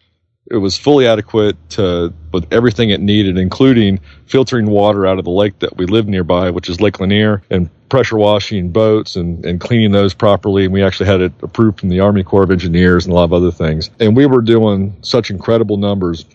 it 0.50 0.58
was 0.58 0.78
fully 0.78 1.08
adequate 1.08 1.58
to, 1.72 2.14
with 2.32 2.52
everything 2.52 2.90
it 2.90 3.02
needed, 3.02 3.38
including 3.38 4.00
filtering 4.28 4.68
water 4.68 5.06
out 5.08 5.18
of 5.18 5.26
the 5.26 5.32
lake 5.32 5.60
that 5.60 5.78
we 5.78 5.86
live 5.86 6.08
nearby, 6.08 6.52
which 6.52 6.70
is 6.70 6.80
Lake 6.80 7.00
Lanier, 7.00 7.42
and 7.50 7.70
pressure 7.90 8.18
washing 8.18 8.70
boats 8.70 9.16
and, 9.16 9.46
and 9.46 9.60
cleaning 9.60 9.92
those 9.92 10.14
properly. 10.14 10.66
And 10.66 10.74
we 10.74 10.84
actually 10.84 11.08
had 11.08 11.22
it 11.22 11.34
approved 11.42 11.80
from 11.80 11.90
the 11.90 12.02
Army 12.02 12.24
Corps 12.24 12.44
of 12.44 12.52
Engineers 12.52 13.06
and 13.06 13.14
a 13.14 13.16
lot 13.16 13.26
of 13.26 13.34
other 13.34 13.52
things. 13.52 13.90
And 14.00 14.16
we 14.16 14.26
were 14.26 14.42
doing 14.42 14.98
such 15.02 15.30
incredible 15.30 15.78
numbers 15.78 16.26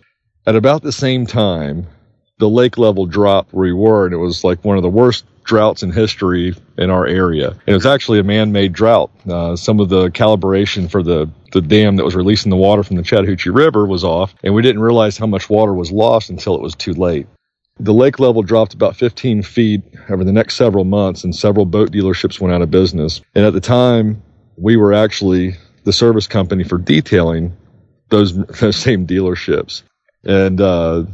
at 0.49 0.57
about 0.57 0.83
the 0.83 0.93
same 0.93 1.27
time, 1.27 1.87
the 2.39 2.49
lake 2.49 2.79
level 2.79 3.05
dropped 3.05 3.53
where 3.53 3.67
we 3.67 3.73
were, 3.75 4.07
and 4.07 4.15
it 4.15 4.19
was 4.19 4.45
like 4.45 4.65
one 4.65 4.79
of 4.79 4.83
the 4.83 4.89
worst 4.89 5.27
droughts 5.45 5.83
in 5.83 5.93
history 5.93 6.55
in 6.79 6.89
our 6.89 7.07
area. 7.07 7.51
And 7.51 7.69
it 7.69 7.75
was 7.75 7.85
actually 7.85 8.19
a 8.19 8.23
man-made 8.23 8.73
drought. 8.73 9.11
Uh, 9.29 9.57
some 9.57 9.79
of 9.79 9.91
the 9.91 10.09
calibration 10.09 10.91
for 10.91 11.03
the 11.03 11.31
the 11.53 11.61
dam 11.61 11.97
that 11.97 12.05
was 12.05 12.15
releasing 12.15 12.49
the 12.49 12.57
water 12.57 12.83
from 12.83 12.97
the 12.97 13.03
Chattahoochee 13.03 13.51
River 13.51 13.85
was 13.85 14.05
off, 14.05 14.35
and 14.43 14.55
we 14.55 14.63
didn't 14.63 14.81
realize 14.81 15.19
how 15.19 15.27
much 15.27 15.51
water 15.51 15.75
was 15.75 15.93
lost 15.93 16.31
until 16.31 16.55
it 16.55 16.63
was 16.63 16.75
too 16.75 16.95
late. 16.95 17.27
The 17.79 17.95
lake 17.95 18.19
level 18.19 18.43
dropped 18.43 18.73
about 18.73 18.97
15 18.97 19.43
feet 19.43 19.83
over 20.09 20.25
the 20.25 20.33
next 20.33 20.57
several 20.57 20.85
months, 20.85 21.25
and 21.25 21.37
several 21.37 21.67
boat 21.67 21.93
dealerships 21.93 22.41
went 22.41 22.55
out 22.55 22.63
of 22.63 22.71
business. 22.71 23.21
And 23.35 23.45
at 23.45 23.53
the 23.53 23.61
time, 23.61 24.23
we 24.57 24.77
were 24.77 24.95
actually 24.95 25.57
the 25.85 25.93
service 25.93 26.27
company 26.27 26.65
for 26.65 26.79
detailing 26.79 27.55
those, 28.09 28.37
those 28.61 28.77
same 28.77 29.07
dealerships. 29.07 29.83
And 30.25 30.61
uh, 30.61 31.05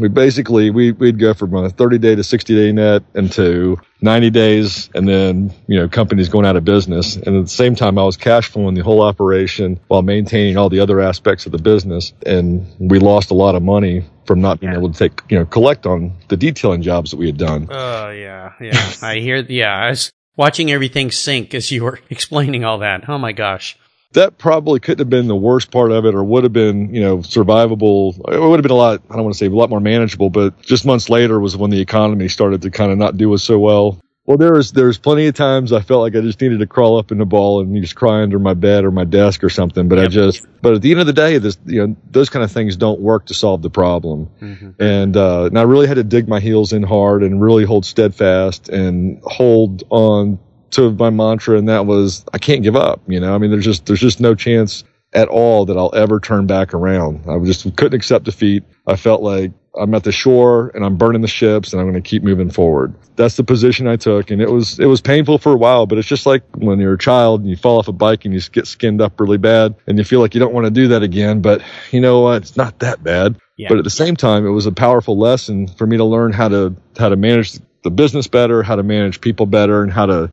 we 0.00 0.08
basically 0.08 0.70
we 0.70 0.92
we'd 0.92 1.18
go 1.18 1.34
from 1.34 1.54
a 1.54 1.68
30 1.68 1.98
day 1.98 2.14
to 2.14 2.24
60 2.24 2.54
day 2.54 2.72
net 2.72 3.02
into 3.14 3.78
90 4.00 4.30
days 4.30 4.88
and 4.94 5.06
then 5.06 5.52
you 5.66 5.78
know 5.78 5.88
companies 5.88 6.28
going 6.28 6.46
out 6.46 6.56
of 6.56 6.64
business. 6.64 7.16
And 7.16 7.36
at 7.36 7.44
the 7.44 7.50
same 7.50 7.74
time 7.74 7.98
i 7.98 8.02
was 8.02 8.16
cash 8.16 8.48
flowing 8.48 8.74
the 8.74 8.82
whole 8.82 9.02
operation 9.02 9.78
while 9.88 10.02
maintaining 10.02 10.56
all 10.56 10.70
the 10.70 10.80
other 10.80 11.00
aspects 11.00 11.46
of 11.46 11.52
the 11.52 11.58
business. 11.58 12.14
And 12.24 12.66
we 12.78 12.98
lost 12.98 13.30
a 13.30 13.34
lot 13.34 13.54
of 13.54 13.62
money 13.62 14.04
from 14.24 14.40
not 14.40 14.60
being 14.60 14.72
yeah. 14.72 14.78
able 14.78 14.90
to 14.90 14.98
take 14.98 15.20
you 15.28 15.38
know 15.38 15.44
collect 15.44 15.86
on 15.86 16.14
the 16.28 16.36
detailing 16.36 16.82
jobs 16.82 17.10
that 17.10 17.18
we 17.18 17.26
had 17.26 17.36
done. 17.36 17.68
Oh 17.70 18.06
uh, 18.06 18.10
yeah. 18.10 18.52
Yeah. 18.60 18.92
I 19.02 19.16
hear 19.18 19.36
yeah. 19.36 19.76
I 19.76 19.90
was 19.90 20.12
watching 20.36 20.70
everything 20.70 21.10
sink 21.10 21.54
as 21.54 21.70
you 21.70 21.84
were 21.84 22.00
explaining 22.10 22.64
all 22.64 22.78
that. 22.78 23.08
Oh 23.08 23.18
my 23.18 23.32
gosh 23.32 23.76
that 24.12 24.38
probably 24.38 24.80
couldn't 24.80 24.98
have 24.98 25.10
been 25.10 25.28
the 25.28 25.36
worst 25.36 25.70
part 25.70 25.92
of 25.92 26.04
it 26.04 26.14
or 26.14 26.24
would 26.24 26.42
have 26.42 26.52
been, 26.52 26.92
you 26.92 27.00
know, 27.00 27.18
survivable. 27.18 28.16
It 28.32 28.40
would 28.40 28.58
have 28.58 28.62
been 28.62 28.72
a 28.72 28.74
lot, 28.74 29.02
I 29.08 29.14
don't 29.14 29.22
want 29.22 29.34
to 29.34 29.38
say 29.38 29.46
a 29.46 29.50
lot 29.50 29.70
more 29.70 29.80
manageable, 29.80 30.30
but 30.30 30.60
just 30.62 30.84
months 30.84 31.08
later 31.08 31.38
was 31.38 31.56
when 31.56 31.70
the 31.70 31.80
economy 31.80 32.28
started 32.28 32.62
to 32.62 32.70
kind 32.70 32.90
of 32.90 32.98
not 32.98 33.16
do 33.16 33.32
us 33.34 33.44
so 33.44 33.58
well. 33.58 34.00
Well, 34.26 34.36
there 34.36 34.52
was, 34.52 34.72
there 34.72 34.86
was 34.86 34.98
plenty 34.98 35.26
of 35.26 35.34
times 35.34 35.72
I 35.72 35.80
felt 35.80 36.02
like 36.02 36.14
I 36.14 36.20
just 36.20 36.40
needed 36.40 36.58
to 36.58 36.66
crawl 36.66 36.98
up 36.98 37.10
in 37.10 37.18
the 37.18 37.24
ball 37.24 37.60
and 37.60 37.74
just 37.82 37.96
cry 37.96 38.22
under 38.22 38.38
my 38.38 38.54
bed 38.54 38.84
or 38.84 38.90
my 38.90 39.04
desk 39.04 39.42
or 39.42 39.48
something. 39.48 39.88
But 39.88 39.98
yep. 39.98 40.06
I 40.06 40.08
just, 40.08 40.46
but 40.60 40.74
at 40.74 40.82
the 40.82 40.90
end 40.90 41.00
of 41.00 41.06
the 41.06 41.12
day, 41.12 41.38
this, 41.38 41.58
you 41.64 41.86
know, 41.86 41.96
those 42.10 42.30
kind 42.30 42.44
of 42.44 42.52
things 42.52 42.76
don't 42.76 43.00
work 43.00 43.26
to 43.26 43.34
solve 43.34 43.62
the 43.62 43.70
problem. 43.70 44.28
Mm-hmm. 44.40 44.82
And, 44.82 45.16
uh, 45.16 45.44
and 45.44 45.58
I 45.58 45.62
really 45.62 45.88
had 45.88 45.94
to 45.94 46.04
dig 46.04 46.28
my 46.28 46.38
heels 46.38 46.72
in 46.72 46.82
hard 46.82 47.22
and 47.22 47.40
really 47.40 47.64
hold 47.64 47.84
steadfast 47.86 48.68
and 48.68 49.20
hold 49.24 49.84
on 49.90 50.38
to 50.72 50.92
my 50.92 51.10
mantra, 51.10 51.58
and 51.58 51.68
that 51.68 51.86
was 51.86 52.24
I 52.32 52.38
can't 52.38 52.62
give 52.62 52.76
up. 52.76 53.00
You 53.06 53.20
know, 53.20 53.34
I 53.34 53.38
mean, 53.38 53.50
there's 53.50 53.64
just 53.64 53.86
there's 53.86 54.00
just 54.00 54.20
no 54.20 54.34
chance 54.34 54.84
at 55.12 55.28
all 55.28 55.64
that 55.66 55.76
I'll 55.76 55.94
ever 55.94 56.20
turn 56.20 56.46
back 56.46 56.72
around. 56.72 57.24
I 57.28 57.38
just 57.44 57.64
couldn't 57.76 57.94
accept 57.94 58.24
defeat. 58.24 58.62
I 58.86 58.96
felt 58.96 59.22
like 59.22 59.52
I'm 59.76 59.94
at 59.94 60.04
the 60.04 60.12
shore 60.12 60.70
and 60.74 60.84
I'm 60.84 60.96
burning 60.96 61.22
the 61.22 61.28
ships 61.28 61.72
and 61.72 61.80
I'm 61.80 61.90
going 61.90 62.00
to 62.00 62.08
keep 62.08 62.22
moving 62.22 62.50
forward. 62.50 62.94
That's 63.16 63.36
the 63.36 63.44
position 63.44 63.86
I 63.86 63.96
took. 63.96 64.30
And 64.30 64.40
it 64.40 64.50
was, 64.50 64.78
it 64.78 64.86
was 64.86 65.00
painful 65.00 65.38
for 65.38 65.52
a 65.52 65.56
while, 65.56 65.86
but 65.86 65.98
it's 65.98 66.08
just 66.08 66.26
like 66.26 66.42
when 66.56 66.80
you're 66.80 66.94
a 66.94 66.98
child 66.98 67.40
and 67.40 67.50
you 67.50 67.56
fall 67.56 67.78
off 67.78 67.88
a 67.88 67.92
bike 67.92 68.24
and 68.24 68.34
you 68.34 68.40
get 68.52 68.66
skinned 68.66 69.00
up 69.00 69.20
really 69.20 69.38
bad 69.38 69.74
and 69.86 69.98
you 69.98 70.04
feel 70.04 70.20
like 70.20 70.34
you 70.34 70.40
don't 70.40 70.54
want 70.54 70.66
to 70.66 70.70
do 70.70 70.88
that 70.88 71.02
again. 71.02 71.40
But 71.40 71.62
you 71.90 72.00
know 72.00 72.20
what? 72.20 72.42
It's 72.42 72.56
not 72.56 72.78
that 72.80 73.02
bad. 73.02 73.36
Yeah. 73.56 73.68
But 73.68 73.78
at 73.78 73.84
the 73.84 73.90
same 73.90 74.16
time, 74.16 74.46
it 74.46 74.50
was 74.50 74.66
a 74.66 74.72
powerful 74.72 75.18
lesson 75.18 75.68
for 75.68 75.86
me 75.86 75.96
to 75.96 76.04
learn 76.04 76.32
how 76.32 76.48
to, 76.48 76.74
how 76.96 77.08
to 77.08 77.16
manage 77.16 77.58
the 77.82 77.90
business 77.90 78.26
better, 78.26 78.62
how 78.62 78.76
to 78.76 78.82
manage 78.82 79.20
people 79.20 79.46
better 79.46 79.82
and 79.82 79.92
how 79.92 80.06
to 80.06 80.32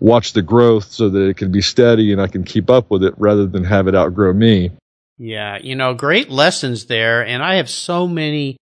watch 0.00 0.32
the 0.32 0.42
growth 0.42 0.92
so 0.92 1.08
that 1.08 1.28
it 1.28 1.36
can 1.36 1.50
be 1.50 1.60
steady 1.60 2.12
and 2.12 2.20
I 2.20 2.26
can 2.26 2.44
keep 2.44 2.70
up 2.70 2.90
with 2.90 3.02
it 3.02 3.14
rather 3.16 3.46
than 3.46 3.64
have 3.64 3.88
it 3.88 3.94
outgrow 3.94 4.32
me. 4.32 4.70
Yeah, 5.18 5.58
you 5.60 5.74
know, 5.74 5.94
great 5.94 6.30
lessons 6.30 6.86
there. 6.86 7.26
And 7.26 7.42
I 7.42 7.56
have 7.56 7.68
so 7.68 8.06
many 8.06 8.56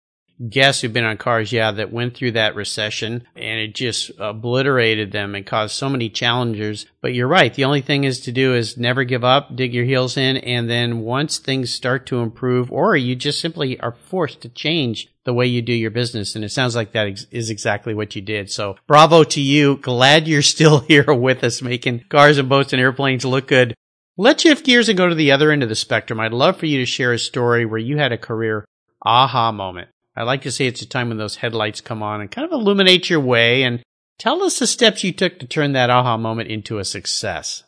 guests 0.48 0.82
who've 0.82 0.92
been 0.92 1.04
on 1.04 1.16
cars, 1.16 1.52
yeah, 1.52 1.70
that 1.72 1.92
went 1.92 2.14
through 2.14 2.32
that 2.32 2.54
recession 2.54 3.26
and 3.36 3.60
it 3.60 3.74
just 3.74 4.10
obliterated 4.18 5.12
them 5.12 5.34
and 5.34 5.46
caused 5.46 5.74
so 5.74 5.88
many 5.88 6.08
challenges. 6.08 6.86
But 7.00 7.14
you're 7.14 7.28
right. 7.28 7.52
The 7.52 7.64
only 7.64 7.80
thing 7.80 8.04
is 8.04 8.20
to 8.20 8.32
do 8.32 8.54
is 8.54 8.76
never 8.76 9.04
give 9.04 9.24
up, 9.24 9.54
dig 9.54 9.74
your 9.74 9.84
heels 9.84 10.16
in. 10.16 10.36
And 10.38 10.68
then 10.68 11.00
once 11.00 11.38
things 11.38 11.70
start 11.70 12.06
to 12.06 12.20
improve 12.20 12.70
or 12.72 12.96
you 12.96 13.14
just 13.14 13.40
simply 13.40 13.78
are 13.80 13.92
forced 13.92 14.40
to 14.42 14.48
change 14.48 15.10
the 15.24 15.34
way 15.34 15.46
you 15.46 15.62
do 15.62 15.72
your 15.72 15.90
business. 15.90 16.34
And 16.34 16.44
it 16.44 16.50
sounds 16.50 16.76
like 16.76 16.92
that 16.92 17.26
is 17.30 17.50
exactly 17.50 17.94
what 17.94 18.14
you 18.14 18.22
did. 18.22 18.50
So 18.50 18.76
bravo 18.86 19.24
to 19.24 19.40
you. 19.40 19.76
Glad 19.76 20.28
you're 20.28 20.42
still 20.42 20.80
here 20.88 21.12
with 21.12 21.42
us 21.44 21.62
making 21.62 22.04
cars 22.08 22.38
and 22.38 22.48
boats 22.48 22.72
and 22.72 22.80
airplanes 22.80 23.24
look 23.24 23.48
good. 23.48 23.74
Let's 24.16 24.42
shift 24.42 24.64
gears 24.64 24.88
and 24.88 24.96
go 24.96 25.08
to 25.08 25.14
the 25.14 25.32
other 25.32 25.50
end 25.50 25.64
of 25.64 25.68
the 25.68 25.74
spectrum. 25.74 26.20
I'd 26.20 26.32
love 26.32 26.56
for 26.56 26.66
you 26.66 26.78
to 26.78 26.86
share 26.86 27.12
a 27.12 27.18
story 27.18 27.66
where 27.66 27.80
you 27.80 27.96
had 27.96 28.12
a 28.12 28.18
career 28.18 28.64
aha 29.04 29.50
moment. 29.50 29.88
I 30.16 30.22
like 30.22 30.42
to 30.42 30.52
say 30.52 30.66
it's 30.66 30.82
a 30.82 30.86
time 30.86 31.08
when 31.08 31.18
those 31.18 31.36
headlights 31.36 31.80
come 31.80 32.02
on 32.02 32.20
and 32.20 32.30
kind 32.30 32.44
of 32.44 32.52
illuminate 32.52 33.10
your 33.10 33.20
way 33.20 33.64
and 33.64 33.82
tell 34.18 34.44
us 34.44 34.60
the 34.60 34.66
steps 34.66 35.02
you 35.02 35.12
took 35.12 35.40
to 35.40 35.46
turn 35.46 35.72
that 35.72 35.90
aha 35.90 36.16
moment 36.16 36.50
into 36.50 36.78
a 36.78 36.84
success. 36.84 37.64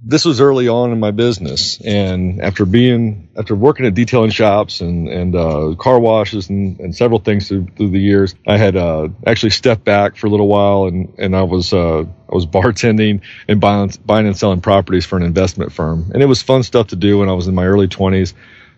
This 0.00 0.24
was 0.24 0.40
early 0.40 0.66
on 0.66 0.92
in 0.92 0.98
my 0.98 1.12
business, 1.12 1.80
and 1.80 2.42
after 2.42 2.66
being 2.66 3.28
after 3.38 3.54
working 3.54 3.86
at 3.86 3.94
detailing 3.94 4.30
shops 4.30 4.80
and 4.80 5.08
and 5.08 5.36
uh, 5.36 5.74
car 5.78 6.00
washes 6.00 6.50
and, 6.50 6.80
and 6.80 6.94
several 6.94 7.20
things 7.20 7.48
through, 7.48 7.68
through 7.76 7.90
the 7.90 8.00
years, 8.00 8.34
I 8.46 8.56
had 8.56 8.76
uh, 8.76 9.08
actually 9.26 9.50
stepped 9.50 9.84
back 9.84 10.16
for 10.16 10.26
a 10.26 10.30
little 10.30 10.48
while, 10.48 10.86
and 10.86 11.14
and 11.16 11.36
I 11.36 11.42
was 11.42 11.72
uh, 11.72 12.00
I 12.00 12.34
was 12.34 12.44
bartending 12.44 13.20
and 13.46 13.60
buying 13.60 13.92
buying 14.04 14.26
and 14.26 14.36
selling 14.36 14.60
properties 14.60 15.06
for 15.06 15.16
an 15.16 15.22
investment 15.22 15.72
firm, 15.72 16.10
and 16.12 16.22
it 16.22 16.26
was 16.26 16.42
fun 16.42 16.64
stuff 16.64 16.88
to 16.88 16.96
do 16.96 17.18
when 17.18 17.28
I 17.28 17.32
was 17.32 17.46
in 17.46 17.54
my 17.54 17.64
early 17.64 17.88
twenties 17.88 18.34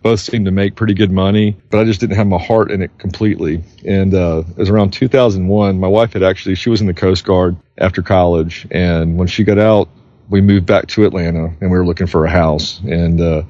both 0.07 0.21
seemed 0.21 0.45
to 0.45 0.53
make 0.53 0.77
pretty 0.77 0.95
good 0.95 1.11
money, 1.11 1.57
but 1.69 1.81
I 1.81 1.85
just 1.85 1.99
didn't 1.99 2.15
have 2.15 2.29
my 2.29 2.39
heart 2.39 2.71
in 2.71 2.81
it 2.81 2.97
completely. 2.97 3.65
And 3.85 4.15
uh, 4.15 4.45
it 4.51 4.57
was 4.57 4.71
around 4.71 4.93
2001. 4.93 5.81
My 5.81 5.89
wife 5.89 6.13
had 6.13 6.23
actually, 6.23 6.55
she 6.55 6.71
was 6.71 6.81
in 6.81 6.87
the 6.87 6.95
Coast 6.95 7.25
Guard 7.25 7.57
after 7.77 8.03
college. 8.03 8.69
And 8.71 9.19
when 9.19 9.27
she 9.27 9.43
got 9.43 9.59
out, 9.59 9.89
we 10.31 10.41
moved 10.41 10.65
back 10.65 10.87
to 10.91 11.07
Atlanta 11.07 11.47
and 11.61 11.73
we 11.73 11.77
were 11.77 11.85
looking 11.85 12.07
for 12.07 12.25
a 12.25 12.31
house. 12.31 12.79
And 12.79 13.21
uh, 13.21 13.43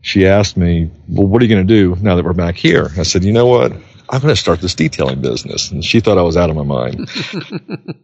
she 0.00 0.26
asked 0.26 0.56
me, 0.56 0.90
Well, 1.06 1.28
what 1.28 1.40
are 1.40 1.44
you 1.44 1.54
going 1.54 1.64
to 1.64 1.72
do 1.72 1.96
now 2.02 2.16
that 2.16 2.24
we're 2.24 2.32
back 2.32 2.56
here? 2.56 2.90
I 2.98 3.04
said, 3.04 3.22
You 3.22 3.32
know 3.32 3.46
what? 3.46 3.70
I'm 3.70 4.20
going 4.20 4.34
to 4.34 4.36
start 4.36 4.60
this 4.60 4.74
detailing 4.74 5.22
business. 5.22 5.70
And 5.70 5.84
she 5.84 6.00
thought 6.00 6.18
I 6.18 6.22
was 6.22 6.36
out 6.36 6.50
of 6.50 6.56
my 6.56 6.64
mind. 6.64 7.08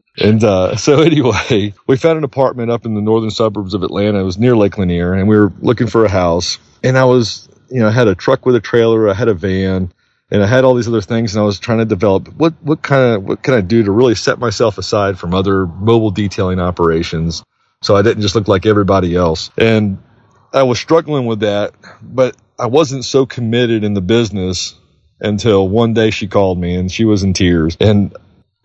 and 0.19 0.45
uh, 0.45 0.77
so, 0.77 1.03
anyway, 1.03 1.75
we 1.89 1.97
found 1.97 2.17
an 2.17 2.23
apartment 2.23 2.71
up 2.71 2.87
in 2.87 2.95
the 2.95 3.01
northern 3.01 3.31
suburbs 3.31 3.75
of 3.75 3.83
Atlanta. 3.83 4.21
It 4.21 4.23
was 4.23 4.39
near 4.39 4.57
Lake 4.57 4.79
Lanier, 4.79 5.15
and 5.15 5.29
we 5.29 5.37
were 5.37 5.53
looking 5.61 5.89
for 5.89 6.05
a 6.05 6.09
house. 6.09 6.59
And 6.83 6.97
I 6.97 7.05
was 7.05 7.49
you 7.71 7.81
know, 7.81 7.89
I 7.89 7.93
had 7.93 8.09
a 8.09 8.15
truck 8.15 8.47
with 8.47 8.57
a 8.57 8.61
trailer, 8.61 9.09
I 9.09 9.15
had 9.15 9.29
a 9.29 9.35
van, 9.35 9.93
and 10.31 10.43
I 10.43 10.47
had 10.47 10.65
all 10.65 10.75
these 10.75 10.89
other 10.89 11.01
things, 11.01 11.35
and 11.35 11.43
I 11.43 11.45
was 11.45 11.59
trying 11.59 11.79
to 11.79 11.85
develop 11.85 12.29
what 12.35 12.55
what 12.63 12.83
kind 12.83 13.15
of 13.15 13.25
what 13.25 13.43
can 13.43 13.55
I 13.55 13.61
do 13.61 13.83
to 13.85 13.93
really 13.93 14.15
set 14.15 14.39
myself 14.39 14.79
aside 14.79 15.19
from 15.19 15.35
other 15.35 15.67
mobile 15.67 16.11
detailing 16.11 16.61
operations, 16.61 17.43
so 17.83 17.97
I 17.97 18.03
didn't 18.03 18.23
just 18.23 18.35
look 18.35 18.49
like 18.49 18.67
everybody 18.67 19.15
else. 19.15 19.51
And 19.57 19.99
I 20.53 20.63
was 20.63 20.79
struggling 20.79 21.27
with 21.27 21.41
that, 21.41 21.75
but 22.03 22.37
I 22.59 22.67
wasn't 22.67 23.05
so 23.05 23.27
committed 23.27 23.85
in 23.85 23.95
the 23.95 24.01
business 24.01 24.75
until 25.21 25.69
one 25.69 25.95
day 25.95 26.11
she 26.11 26.29
called 26.29 26.59
me 26.59 26.77
and 26.77 26.91
she 26.91 27.05
was 27.05 27.23
in 27.23 27.33
tears, 27.33 27.77
and 27.81 28.15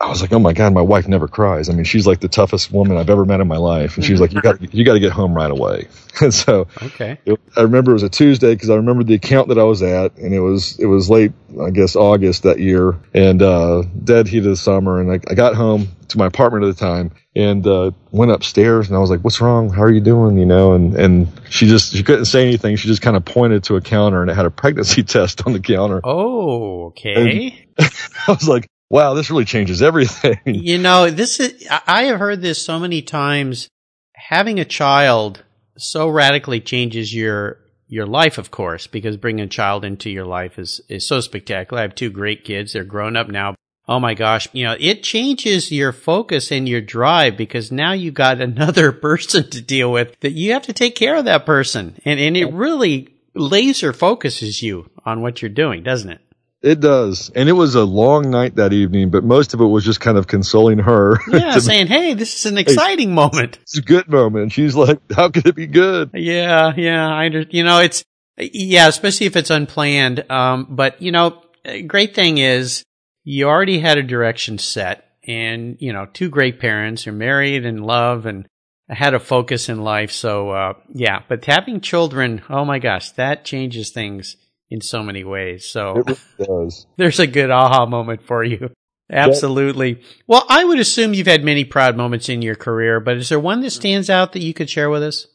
I 0.04 0.10
was 0.10 0.22
like, 0.22 0.34
oh 0.34 0.40
my 0.40 0.52
god, 0.52 0.74
my 0.74 0.82
wife 0.82 1.08
never 1.08 1.28
cries. 1.28 1.70
I 1.70 1.74
mean, 1.74 1.86
she's 1.86 2.06
like 2.06 2.20
the 2.20 2.28
toughest 2.28 2.72
woman 2.72 2.98
I've 2.98 3.10
ever 3.10 3.26
met 3.26 3.40
in 3.40 3.48
my 3.48 3.58
life, 3.58 3.96
and 3.96 4.06
she's 4.06 4.20
like, 4.20 4.34
you 4.34 4.42
got 4.42 4.62
you 4.74 4.84
got 4.84 4.94
to 4.94 5.00
get 5.00 5.14
home 5.14 5.34
right 5.34 5.50
away. 5.50 5.88
and 6.22 6.34
so, 6.34 6.68
okay, 6.82 7.18
it, 7.26 7.40
I 7.56 7.62
remember 7.62 7.92
it 7.92 7.96
was 7.96 8.04
a 8.04 8.10
Tuesday 8.10 8.54
because 8.54 8.70
I 8.70 8.76
remember 8.76 9.04
the 9.04 9.14
account 9.14 9.48
that 9.48 9.58
I 9.58 9.64
was 9.64 9.82
at, 9.82 10.18
and 10.18 10.34
it 10.34 10.42
was 10.42 10.78
it 10.78 10.88
was 10.88 11.10
late, 11.10 11.32
I 11.62 11.70
guess 11.70 11.96
August 11.96 12.44
that 12.44 12.60
year, 12.60 13.00
and 13.14 13.42
uh, 13.42 13.84
dead 14.04 14.28
heat 14.28 14.40
of 14.40 14.44
the 14.46 14.58
summer, 14.58 15.00
and 15.00 15.12
I, 15.12 15.20
I 15.30 15.36
got 15.36 15.56
home 15.56 15.88
to 16.10 16.18
my 16.18 16.28
apartment 16.28 16.66
at 16.66 16.76
the 16.76 16.80
time 16.80 17.12
and 17.36 17.66
uh, 17.66 17.92
went 18.12 18.32
upstairs, 18.32 18.90
and 18.90 18.98
I 18.98 19.00
was 19.00 19.10
like, 19.10 19.22
what's 19.22 19.42
wrong? 19.42 19.70
How 19.70 19.84
are 19.84 19.92
you 19.92 20.02
doing? 20.02 20.38
You 20.38 20.46
know, 20.46 20.74
and 20.74 20.96
and 20.96 21.28
she 21.50 21.66
just 21.66 21.94
she 21.94 22.04
couldn't 22.04 22.26
say 22.26 22.44
anything. 22.44 22.76
She 22.76 22.88
just 22.88 23.02
kind 23.02 23.16
of 23.16 23.24
pointed 23.24 23.64
to 23.66 23.78
a 23.78 23.82
counter, 23.82 24.22
and 24.22 24.30
it 24.30 24.36
had 24.36 24.46
a 24.46 24.52
pregnancy 24.52 25.04
test 25.04 25.46
on 25.46 25.54
the 25.54 25.60
counter. 25.62 26.02
Oh, 26.04 26.88
okay. 26.88 27.68
I 27.80 28.32
was 28.32 28.48
like, 28.48 28.68
wow, 28.94 29.16
this 29.16 29.32
really 29.32 29.44
changes 29.44 29.82
everything. 29.82 30.40
You 30.46 30.78
know, 30.78 31.10
this 31.10 31.40
is, 31.40 31.68
I 31.88 32.04
have 32.04 32.20
heard 32.20 32.42
this 32.42 32.64
so 32.64 32.78
many 32.78 33.02
times. 33.02 33.68
Having 34.14 34.60
a 34.60 34.66
child 34.66 35.44
so 35.78 36.08
radically 36.08 36.62
changes 36.62 37.14
your, 37.14 37.58
your 37.88 38.06
life, 38.06 38.38
of 38.38 38.52
course, 38.52 38.86
because 38.86 39.18
bringing 39.18 39.46
a 39.46 39.48
child 39.48 39.84
into 39.84 40.12
your 40.12 40.26
life 40.26 40.60
is, 40.60 40.80
is 40.90 41.08
so 41.08 41.22
spectacular. 41.22 41.80
I 41.80 41.82
have 41.82 41.96
two 41.96 42.12
great 42.12 42.44
kids. 42.44 42.74
They're 42.74 42.84
grown 42.84 43.18
up 43.18 43.30
now. 43.30 43.56
Oh 43.88 44.00
my 44.00 44.14
gosh. 44.14 44.48
You 44.54 44.66
know, 44.66 44.78
it 44.80 45.02
changes 45.02 45.72
your 45.72 45.92
focus 45.92 46.52
and 46.52 46.70
your 46.70 46.80
drive 46.80 47.36
because 47.36 47.72
now 47.72 47.94
you 47.94 48.12
got 48.12 48.40
another 48.40 48.92
person 49.08 49.50
to 49.50 49.62
deal 49.62 49.92
with 49.92 50.20
that 50.20 50.34
you 50.34 50.54
have 50.54 50.64
to 50.68 50.74
take 50.74 50.96
care 50.96 51.16
of 51.16 51.26
that 51.26 51.48
person. 51.48 52.00
And, 52.06 52.20
and 52.20 52.38
it 52.38 52.54
really 52.54 53.10
laser 53.34 53.92
focuses 53.92 54.62
you 54.62 54.92
on 55.04 55.22
what 55.22 55.42
you're 55.42 55.50
doing, 55.50 55.82
doesn't 55.82 56.12
it? 56.12 56.22
It 56.64 56.80
does. 56.80 57.30
And 57.36 57.50
it 57.50 57.54
was 57.54 57.76
a 57.76 57.84
long 57.84 58.32
night 58.32 58.56
that 58.56 58.72
evening, 58.72 59.10
but 59.10 59.26
most 59.26 59.54
of 59.54 59.60
it 59.60 59.66
was 59.66 59.84
just 59.84 60.00
kind 60.00 60.18
of 60.18 60.28
consoling 60.28 60.80
her. 60.80 61.20
Yeah, 61.34 61.58
saying, 61.58 61.88
hey, 61.88 62.14
this 62.14 62.36
is 62.38 62.46
an 62.46 62.58
exciting 62.58 63.10
hey, 63.10 63.16
moment. 63.16 63.58
It's 63.64 63.78
a 63.78 63.82
good 63.82 64.08
moment. 64.08 64.52
She's 64.52 64.76
like, 64.76 65.00
how 65.12 65.30
could 65.30 65.48
it 65.48 65.56
be 65.56 65.66
good? 65.68 66.12
Yeah, 66.14 66.72
yeah. 66.78 67.08
I, 67.08 67.26
you 67.50 67.64
know, 67.64 67.80
it's, 67.80 68.06
yeah, 68.38 68.88
especially 68.88 69.26
if 69.26 69.36
it's 69.36 69.50
unplanned. 69.50 70.30
Um, 70.32 70.68
but, 70.70 71.02
you 71.02 71.12
know, 71.12 71.44
great 71.88 72.16
thing 72.16 72.38
is, 72.38 72.84
you 73.24 73.48
already 73.48 73.80
had 73.80 73.98
a 73.98 74.04
direction 74.04 74.58
set 74.58 75.10
and, 75.28 75.76
you 75.80 75.92
know, 75.92 76.06
two 76.14 76.30
great 76.30 76.60
parents, 76.60 77.06
you're 77.06 77.16
married 77.16 77.66
and 77.66 77.86
love 77.86 78.26
and 78.26 78.48
had 78.88 79.14
a 79.14 79.20
focus 79.20 79.70
in 79.70 79.84
life. 79.84 80.12
So, 80.12 80.52
uh, 80.52 80.74
yeah, 80.94 81.24
but 81.28 81.44
having 81.46 81.82
children, 81.82 82.44
oh 82.50 82.64
my 82.64 82.80
gosh, 82.80 83.12
that 83.12 83.44
changes 83.44 83.90
things 83.90 84.38
in 84.74 84.82
so 84.82 85.04
many 85.04 85.24
ways. 85.24 85.66
So 85.66 86.04
really 86.40 86.70
there's 86.98 87.20
a 87.20 87.28
good 87.28 87.52
aha 87.52 87.86
moment 87.86 88.24
for 88.24 88.44
you. 88.44 88.72
Absolutely. 89.12 90.02
Well, 90.26 90.44
I 90.50 90.66
would 90.66 90.80
assume 90.80 91.14
you've 91.14 91.28
had 91.28 91.44
many 91.44 91.64
proud 91.64 91.96
moments 91.96 92.28
in 92.28 92.42
your 92.42 92.56
career, 92.56 93.00
but 93.00 93.18
is 93.18 93.30
there 93.30 93.40
one 93.40 93.62
that 93.62 93.70
stands 93.70 94.10
out 94.10 94.34
that 94.34 94.42
you 94.42 94.54
could 94.54 94.70
share 94.70 94.90
with 94.90 95.04
us? 95.04 95.28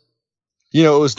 You 0.73 0.83
know, 0.83 0.97
it 0.97 1.01
was, 1.01 1.17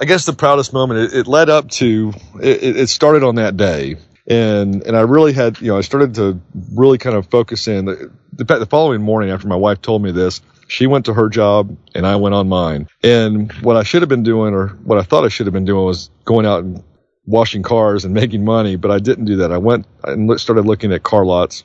I 0.00 0.06
guess, 0.06 0.24
the 0.24 0.32
proudest 0.32 0.72
moment. 0.72 1.12
It, 1.12 1.18
it 1.18 1.26
led 1.26 1.50
up 1.50 1.68
to. 1.72 2.14
It, 2.42 2.76
it 2.76 2.88
started 2.88 3.22
on 3.22 3.34
that 3.34 3.56
day, 3.58 3.96
and 4.26 4.82
and 4.82 4.96
I 4.96 5.02
really 5.02 5.34
had, 5.34 5.60
you 5.60 5.68
know, 5.68 5.76
I 5.76 5.82
started 5.82 6.14
to 6.14 6.40
really 6.72 6.96
kind 6.96 7.14
of 7.14 7.28
focus 7.28 7.68
in. 7.68 7.84
The, 7.84 8.10
the, 8.32 8.44
the 8.44 8.66
following 8.66 9.02
morning, 9.02 9.30
after 9.30 9.46
my 9.46 9.56
wife 9.56 9.82
told 9.82 10.02
me 10.02 10.10
this, 10.10 10.40
she 10.66 10.86
went 10.86 11.04
to 11.06 11.14
her 11.14 11.28
job 11.28 11.76
and 11.94 12.06
I 12.06 12.16
went 12.16 12.34
on 12.34 12.48
mine. 12.48 12.88
And 13.02 13.52
what 13.62 13.76
I 13.76 13.82
should 13.82 14.02
have 14.02 14.08
been 14.08 14.22
doing, 14.22 14.54
or 14.54 14.68
what 14.68 14.98
I 14.98 15.02
thought 15.02 15.24
I 15.24 15.28
should 15.28 15.46
have 15.46 15.52
been 15.52 15.66
doing, 15.66 15.84
was 15.84 16.10
going 16.24 16.46
out 16.46 16.64
and 16.64 16.82
washing 17.26 17.62
cars 17.62 18.04
and 18.04 18.14
making 18.14 18.44
money. 18.44 18.76
But 18.76 18.90
I 18.90 18.98
didn't 18.98 19.24
do 19.24 19.36
that. 19.36 19.52
I 19.52 19.58
went 19.58 19.86
and 20.04 20.38
started 20.40 20.66
looking 20.66 20.92
at 20.92 21.02
car 21.02 21.24
lots 21.24 21.64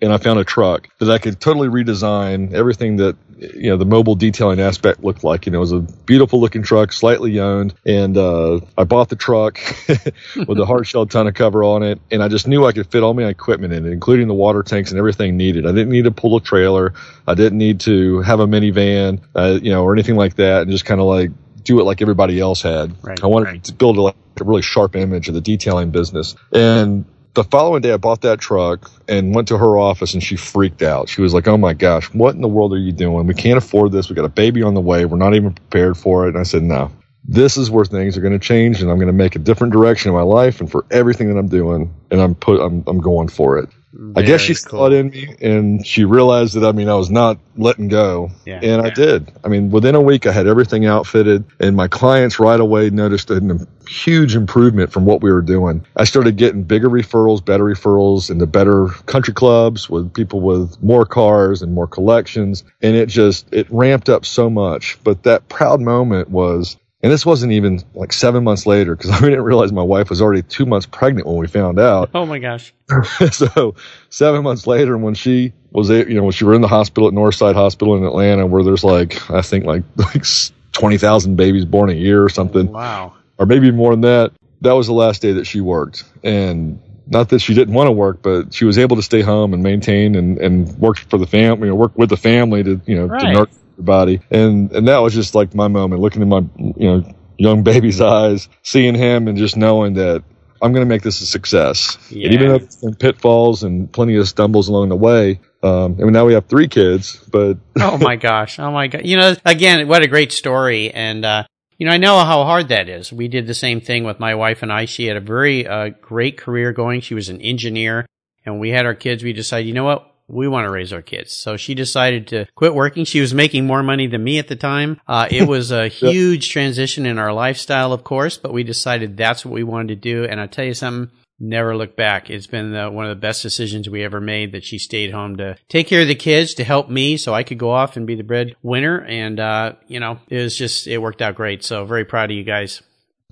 and 0.00 0.12
I 0.12 0.18
found 0.18 0.38
a 0.38 0.44
truck 0.44 0.88
that 0.98 1.10
I 1.10 1.18
could 1.18 1.40
totally 1.40 1.68
redesign 1.68 2.52
everything 2.52 2.96
that 2.96 3.16
you 3.38 3.70
know 3.70 3.76
the 3.76 3.84
mobile 3.84 4.14
detailing 4.14 4.60
aspect 4.60 5.02
looked 5.02 5.24
like. 5.24 5.46
You 5.46 5.52
know, 5.52 5.58
it 5.58 5.60
was 5.60 5.72
a 5.72 5.80
beautiful 5.80 6.40
looking 6.40 6.62
truck, 6.62 6.92
slightly 6.92 7.38
owned, 7.40 7.74
and 7.84 8.16
uh, 8.16 8.60
I 8.76 8.84
bought 8.84 9.08
the 9.08 9.16
truck 9.16 9.58
with 9.88 10.58
a 10.58 10.66
hard 10.66 10.86
shell 10.86 11.06
tonneau 11.06 11.32
cover 11.32 11.64
on 11.64 11.82
it, 11.82 12.00
and 12.10 12.22
I 12.22 12.28
just 12.28 12.46
knew 12.46 12.66
I 12.66 12.72
could 12.72 12.90
fit 12.90 13.02
all 13.02 13.14
my 13.14 13.24
equipment 13.24 13.72
in 13.72 13.86
it, 13.86 13.92
including 13.92 14.28
the 14.28 14.34
water 14.34 14.62
tanks 14.62 14.90
and 14.90 14.98
everything 14.98 15.36
needed. 15.36 15.66
I 15.66 15.72
didn't 15.72 15.90
need 15.90 16.04
to 16.04 16.10
pull 16.10 16.36
a 16.36 16.40
trailer, 16.40 16.94
I 17.26 17.34
didn't 17.34 17.58
need 17.58 17.80
to 17.80 18.20
have 18.20 18.40
a 18.40 18.46
minivan, 18.46 19.20
uh, 19.34 19.58
you 19.62 19.70
know, 19.70 19.82
or 19.82 19.92
anything 19.94 20.16
like 20.16 20.36
that, 20.36 20.62
and 20.62 20.70
just 20.70 20.84
kind 20.84 21.00
of 21.00 21.06
like 21.06 21.30
do 21.66 21.80
it 21.80 21.84
like 21.84 22.00
everybody 22.00 22.40
else 22.40 22.62
had. 22.62 22.96
Right, 23.04 23.22
I 23.22 23.26
wanted 23.26 23.46
right. 23.46 23.64
to 23.64 23.74
build 23.74 23.98
a, 23.98 24.02
like, 24.02 24.16
a 24.40 24.44
really 24.44 24.62
sharp 24.62 24.96
image 24.96 25.28
of 25.28 25.34
the 25.34 25.40
detailing 25.40 25.90
business, 25.90 26.34
and 26.52 27.04
the 27.36 27.44
following 27.44 27.82
day 27.82 27.92
I 27.92 27.98
bought 27.98 28.22
that 28.22 28.40
truck 28.40 28.90
and 29.06 29.34
went 29.34 29.48
to 29.48 29.58
her 29.58 29.76
office 29.76 30.14
and 30.14 30.22
she 30.22 30.36
freaked 30.36 30.80
out. 30.80 31.10
She 31.10 31.20
was 31.20 31.34
like, 31.34 31.46
Oh 31.46 31.58
my 31.58 31.74
gosh, 31.74 32.06
what 32.14 32.34
in 32.34 32.40
the 32.40 32.48
world 32.48 32.72
are 32.72 32.78
you 32.78 32.92
doing? 32.92 33.26
We 33.26 33.34
can't 33.34 33.58
afford 33.58 33.92
this. 33.92 34.08
We 34.08 34.16
got 34.16 34.24
a 34.24 34.30
baby 34.30 34.62
on 34.62 34.72
the 34.72 34.80
way. 34.80 35.04
We're 35.04 35.18
not 35.18 35.34
even 35.34 35.52
prepared 35.52 35.98
for 35.98 36.24
it. 36.24 36.30
And 36.30 36.38
I 36.38 36.44
said, 36.44 36.62
No, 36.62 36.90
this 37.28 37.58
is 37.58 37.70
where 37.70 37.84
things 37.84 38.16
are 38.16 38.22
going 38.22 38.32
to 38.32 38.44
change 38.44 38.80
and 38.80 38.90
I'm 38.90 38.96
going 38.96 39.08
to 39.08 39.12
make 39.12 39.36
a 39.36 39.38
different 39.38 39.74
direction 39.74 40.08
in 40.08 40.14
my 40.16 40.22
life 40.22 40.60
and 40.60 40.70
for 40.70 40.86
everything 40.90 41.28
that 41.28 41.38
I'm 41.38 41.48
doing. 41.48 41.94
And 42.10 42.20
I'm 42.22 42.34
put, 42.34 42.58
I'm, 42.58 42.82
I'm 42.86 43.00
going 43.00 43.28
for 43.28 43.58
it. 43.58 43.68
I 44.14 44.22
guess 44.22 44.40
she 44.40 44.54
Very 44.54 44.56
saw 44.56 44.86
it 44.86 44.92
in 44.92 45.10
me 45.10 45.36
and 45.40 45.86
she 45.86 46.04
realized 46.04 46.54
that, 46.54 46.64
I 46.64 46.72
mean, 46.72 46.88
I 46.88 46.94
was 46.94 47.10
not 47.10 47.38
letting 47.56 47.88
go. 47.88 48.30
Yeah. 48.44 48.60
and 48.62 48.82
I 48.82 48.90
did. 48.90 49.32
I 49.44 49.48
mean, 49.48 49.70
within 49.70 49.94
a 49.94 50.00
week, 50.00 50.26
I 50.26 50.32
had 50.32 50.46
everything 50.46 50.86
outfitted 50.86 51.44
and 51.60 51.76
my 51.76 51.88
clients 51.88 52.38
right 52.38 52.60
away 52.60 52.90
noticed 52.90 53.30
a 53.30 53.66
huge 53.88 54.36
improvement 54.36 54.92
from 54.92 55.04
what 55.04 55.22
we 55.22 55.32
were 55.32 55.42
doing. 55.42 55.84
I 55.96 56.04
started 56.04 56.36
getting 56.36 56.64
bigger 56.64 56.88
referrals, 56.88 57.44
better 57.44 57.64
referrals 57.64 58.30
into 58.30 58.46
better 58.46 58.88
country 59.06 59.32
clubs 59.34 59.88
with 59.88 60.12
people 60.12 60.40
with 60.40 60.82
more 60.82 61.06
cars 61.06 61.62
and 61.62 61.72
more 61.72 61.86
collections. 61.86 62.64
And 62.82 62.96
it 62.96 63.08
just, 63.08 63.52
it 63.52 63.66
ramped 63.70 64.08
up 64.08 64.26
so 64.26 64.50
much. 64.50 64.98
But 65.04 65.22
that 65.22 65.48
proud 65.48 65.80
moment 65.80 66.30
was, 66.30 66.76
and 67.02 67.12
this 67.12 67.26
wasn't 67.26 67.52
even 67.52 67.82
like 67.94 68.12
seven 68.12 68.44
months 68.44 68.66
later 68.66 68.96
because 68.96 69.10
I 69.12 69.20
didn't 69.20 69.42
realize 69.42 69.72
my 69.72 69.82
wife 69.82 70.10
was 70.10 70.22
already 70.22 70.42
two 70.42 70.66
months 70.66 70.86
pregnant 70.86 71.26
when 71.26 71.36
we 71.36 71.46
found 71.46 71.78
out. 71.78 72.10
Oh 72.14 72.26
my 72.26 72.38
gosh. 72.38 72.72
so 73.32 73.74
seven 74.10 74.42
months 74.42 74.66
later, 74.66 74.96
when 74.96 75.14
she 75.14 75.52
was, 75.70 75.90
you 75.90 76.14
know, 76.14 76.22
when 76.24 76.32
she 76.32 76.44
were 76.44 76.54
in 76.54 76.62
the 76.62 76.68
hospital 76.68 77.08
at 77.08 77.14
Northside 77.14 77.54
Hospital 77.54 77.96
in 77.96 78.04
Atlanta, 78.04 78.46
where 78.46 78.62
there's 78.62 78.84
like, 78.84 79.30
I 79.30 79.42
think 79.42 79.64
like, 79.64 79.82
like 79.96 80.24
twenty 80.72 80.98
thousand 80.98 81.36
babies 81.36 81.64
born 81.64 81.90
a 81.90 81.94
year 81.94 82.22
or 82.22 82.28
something, 82.28 82.68
oh, 82.68 82.72
Wow. 82.72 83.14
or 83.38 83.46
maybe 83.46 83.70
more 83.70 83.92
than 83.92 84.02
that. 84.02 84.32
That 84.62 84.72
was 84.72 84.86
the 84.86 84.94
last 84.94 85.20
day 85.20 85.32
that 85.32 85.46
she 85.46 85.60
worked, 85.60 86.04
and 86.24 86.80
not 87.06 87.28
that 87.28 87.40
she 87.40 87.54
didn't 87.54 87.74
want 87.74 87.88
to 87.88 87.92
work, 87.92 88.22
but 88.22 88.54
she 88.54 88.64
was 88.64 88.78
able 88.78 88.96
to 88.96 89.02
stay 89.02 89.20
home 89.20 89.52
and 89.52 89.62
maintain 89.62 90.14
and 90.14 90.38
and 90.38 90.78
work 90.78 90.98
for 90.98 91.18
the 91.18 91.26
family, 91.26 91.66
you 91.68 91.72
know, 91.72 91.76
work 91.76 91.96
with 91.96 92.08
the 92.08 92.16
family 92.16 92.62
to 92.62 92.80
you 92.86 92.96
know 92.96 93.06
to 93.06 93.12
Right. 93.12 93.48
Everybody, 93.76 94.20
and 94.30 94.72
and 94.72 94.88
that 94.88 94.98
was 94.98 95.14
just 95.14 95.34
like 95.34 95.54
my 95.54 95.68
moment, 95.68 96.00
looking 96.00 96.22
in 96.22 96.28
my 96.28 96.42
you 96.56 96.90
know 96.90 97.14
young 97.38 97.62
baby's 97.62 98.00
eyes, 98.00 98.48
seeing 98.62 98.94
him, 98.94 99.28
and 99.28 99.36
just 99.38 99.56
knowing 99.56 99.94
that. 99.94 100.24
I'm 100.62 100.72
going 100.72 100.86
to 100.86 100.88
make 100.88 101.02
this 101.02 101.20
a 101.20 101.26
success. 101.26 101.98
And 102.08 102.32
even 102.32 102.48
though 102.48 102.58
there's 102.58 102.96
pitfalls 102.96 103.62
and 103.62 103.92
plenty 103.92 104.16
of 104.16 104.26
stumbles 104.26 104.68
along 104.68 104.88
the 104.88 104.96
way, 104.96 105.38
um, 105.62 105.96
and 105.98 106.12
now 106.12 106.24
we 106.24 106.34
have 106.34 106.46
three 106.46 106.68
kids, 106.68 107.16
but 107.30 107.58
oh 107.80 107.98
my 107.98 108.16
gosh. 108.16 108.58
Oh 108.58 108.70
my 108.70 108.86
god. 108.86 109.04
You 109.04 109.16
know, 109.16 109.34
again, 109.44 109.88
what 109.88 110.02
a 110.02 110.06
great 110.06 110.30
story. 110.32 110.92
And, 110.92 111.24
uh, 111.24 111.44
you 111.76 111.86
know, 111.86 111.92
I 111.92 111.96
know 111.96 112.18
how 112.24 112.44
hard 112.44 112.68
that 112.68 112.88
is. 112.88 113.12
We 113.12 113.28
did 113.28 113.46
the 113.46 113.54
same 113.54 113.80
thing 113.80 114.04
with 114.04 114.20
my 114.20 114.34
wife 114.34 114.62
and 114.62 114.72
I. 114.72 114.84
She 114.84 115.06
had 115.06 115.16
a 115.16 115.20
very, 115.20 115.66
uh, 115.66 115.90
great 116.00 116.38
career 116.38 116.72
going. 116.72 117.00
She 117.00 117.14
was 117.14 117.28
an 117.28 117.40
engineer 117.40 118.06
and 118.44 118.60
we 118.60 118.70
had 118.70 118.86
our 118.86 118.94
kids. 118.94 119.24
We 119.24 119.32
decided, 119.32 119.66
you 119.66 119.74
know 119.74 119.84
what? 119.84 120.10
We 120.28 120.48
want 120.48 120.66
to 120.66 120.70
raise 120.70 120.92
our 120.92 121.02
kids. 121.02 121.32
So 121.32 121.56
she 121.56 121.74
decided 121.74 122.28
to 122.28 122.46
quit 122.54 122.74
working. 122.74 123.04
She 123.04 123.20
was 123.20 123.32
making 123.32 123.66
more 123.66 123.82
money 123.82 124.06
than 124.06 124.24
me 124.24 124.38
at 124.38 124.48
the 124.48 124.56
time. 124.56 125.00
Uh, 125.06 125.28
it 125.30 125.46
was 125.46 125.70
a 125.70 125.88
huge 125.88 126.50
transition 126.50 127.06
in 127.06 127.18
our 127.18 127.32
lifestyle, 127.32 127.92
of 127.92 128.04
course, 128.04 128.36
but 128.36 128.52
we 128.52 128.64
decided 128.64 129.16
that's 129.16 129.44
what 129.44 129.54
we 129.54 129.62
wanted 129.62 129.88
to 129.88 129.96
do. 129.96 130.24
And 130.24 130.40
I'll 130.40 130.48
tell 130.48 130.64
you 130.64 130.74
something. 130.74 131.10
Never 131.38 131.76
look 131.76 131.96
back. 131.96 132.30
It's 132.30 132.46
been 132.46 132.72
the, 132.72 132.90
one 132.90 133.04
of 133.04 133.10
the 133.10 133.20
best 133.20 133.42
decisions 133.42 133.90
we 133.90 134.02
ever 134.02 134.22
made 134.22 134.52
that 134.52 134.64
she 134.64 134.78
stayed 134.78 135.12
home 135.12 135.36
to 135.36 135.56
take 135.68 135.86
care 135.86 136.00
of 136.00 136.08
the 136.08 136.14
kids, 136.14 136.54
to 136.54 136.64
help 136.64 136.88
me 136.88 137.18
so 137.18 137.34
I 137.34 137.42
could 137.42 137.58
go 137.58 137.70
off 137.70 137.98
and 137.98 138.06
be 138.06 138.14
the 138.14 138.22
breadwinner. 138.22 139.04
And, 139.04 139.38
uh, 139.38 139.74
you 139.86 140.00
know, 140.00 140.18
it 140.28 140.42
was 140.42 140.56
just, 140.56 140.86
it 140.86 140.96
worked 140.96 141.20
out 141.20 141.34
great. 141.34 141.62
So 141.62 141.84
very 141.84 142.06
proud 142.06 142.30
of 142.30 142.36
you 142.38 142.42
guys. 142.42 142.80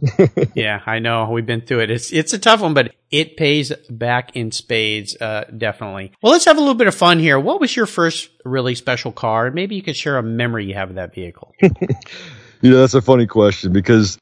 yeah, 0.55 0.81
I 0.87 0.99
know. 0.99 1.31
We've 1.31 1.47
been 1.47 1.63
through 1.63 1.81
it. 1.81 1.91
It's, 1.91 2.13
it's 2.13 2.33
a 2.33 2.39
tough 2.39 2.61
one, 2.61 2.75
but 2.75 2.95
it 3.11 3.37
pays 3.37 3.73
back 3.89 4.37
in 4.37 4.51
spades, 4.53 5.17
uh, 5.21 5.45
definitely. 5.57 6.13
Well, 6.23 6.33
let's 6.33 6.45
have 6.45 6.57
a 6.57 6.61
little 6.61 6.75
bit 6.75 6.87
of 6.89 6.95
fun 6.95 7.19
here. 7.19 7.39
What 7.39 7.61
was 7.61 7.75
your 7.75 7.87
first 7.87 8.31
really 8.45 8.75
special 8.75 9.13
car? 9.13 9.51
Maybe 9.51 9.77
you 9.77 9.83
could 9.83 9.97
share 9.97 10.19
a 10.19 10.23
memory 10.23 10.67
you 10.67 10.75
have 10.75 10.91
of 10.91 10.97
that 10.97 11.15
vehicle. 11.15 11.55
You 12.65 12.71
know, 12.71 12.81
that's 12.81 12.95
a 12.95 13.03
funny 13.03 13.27
question 13.27 13.75
because 13.75 14.17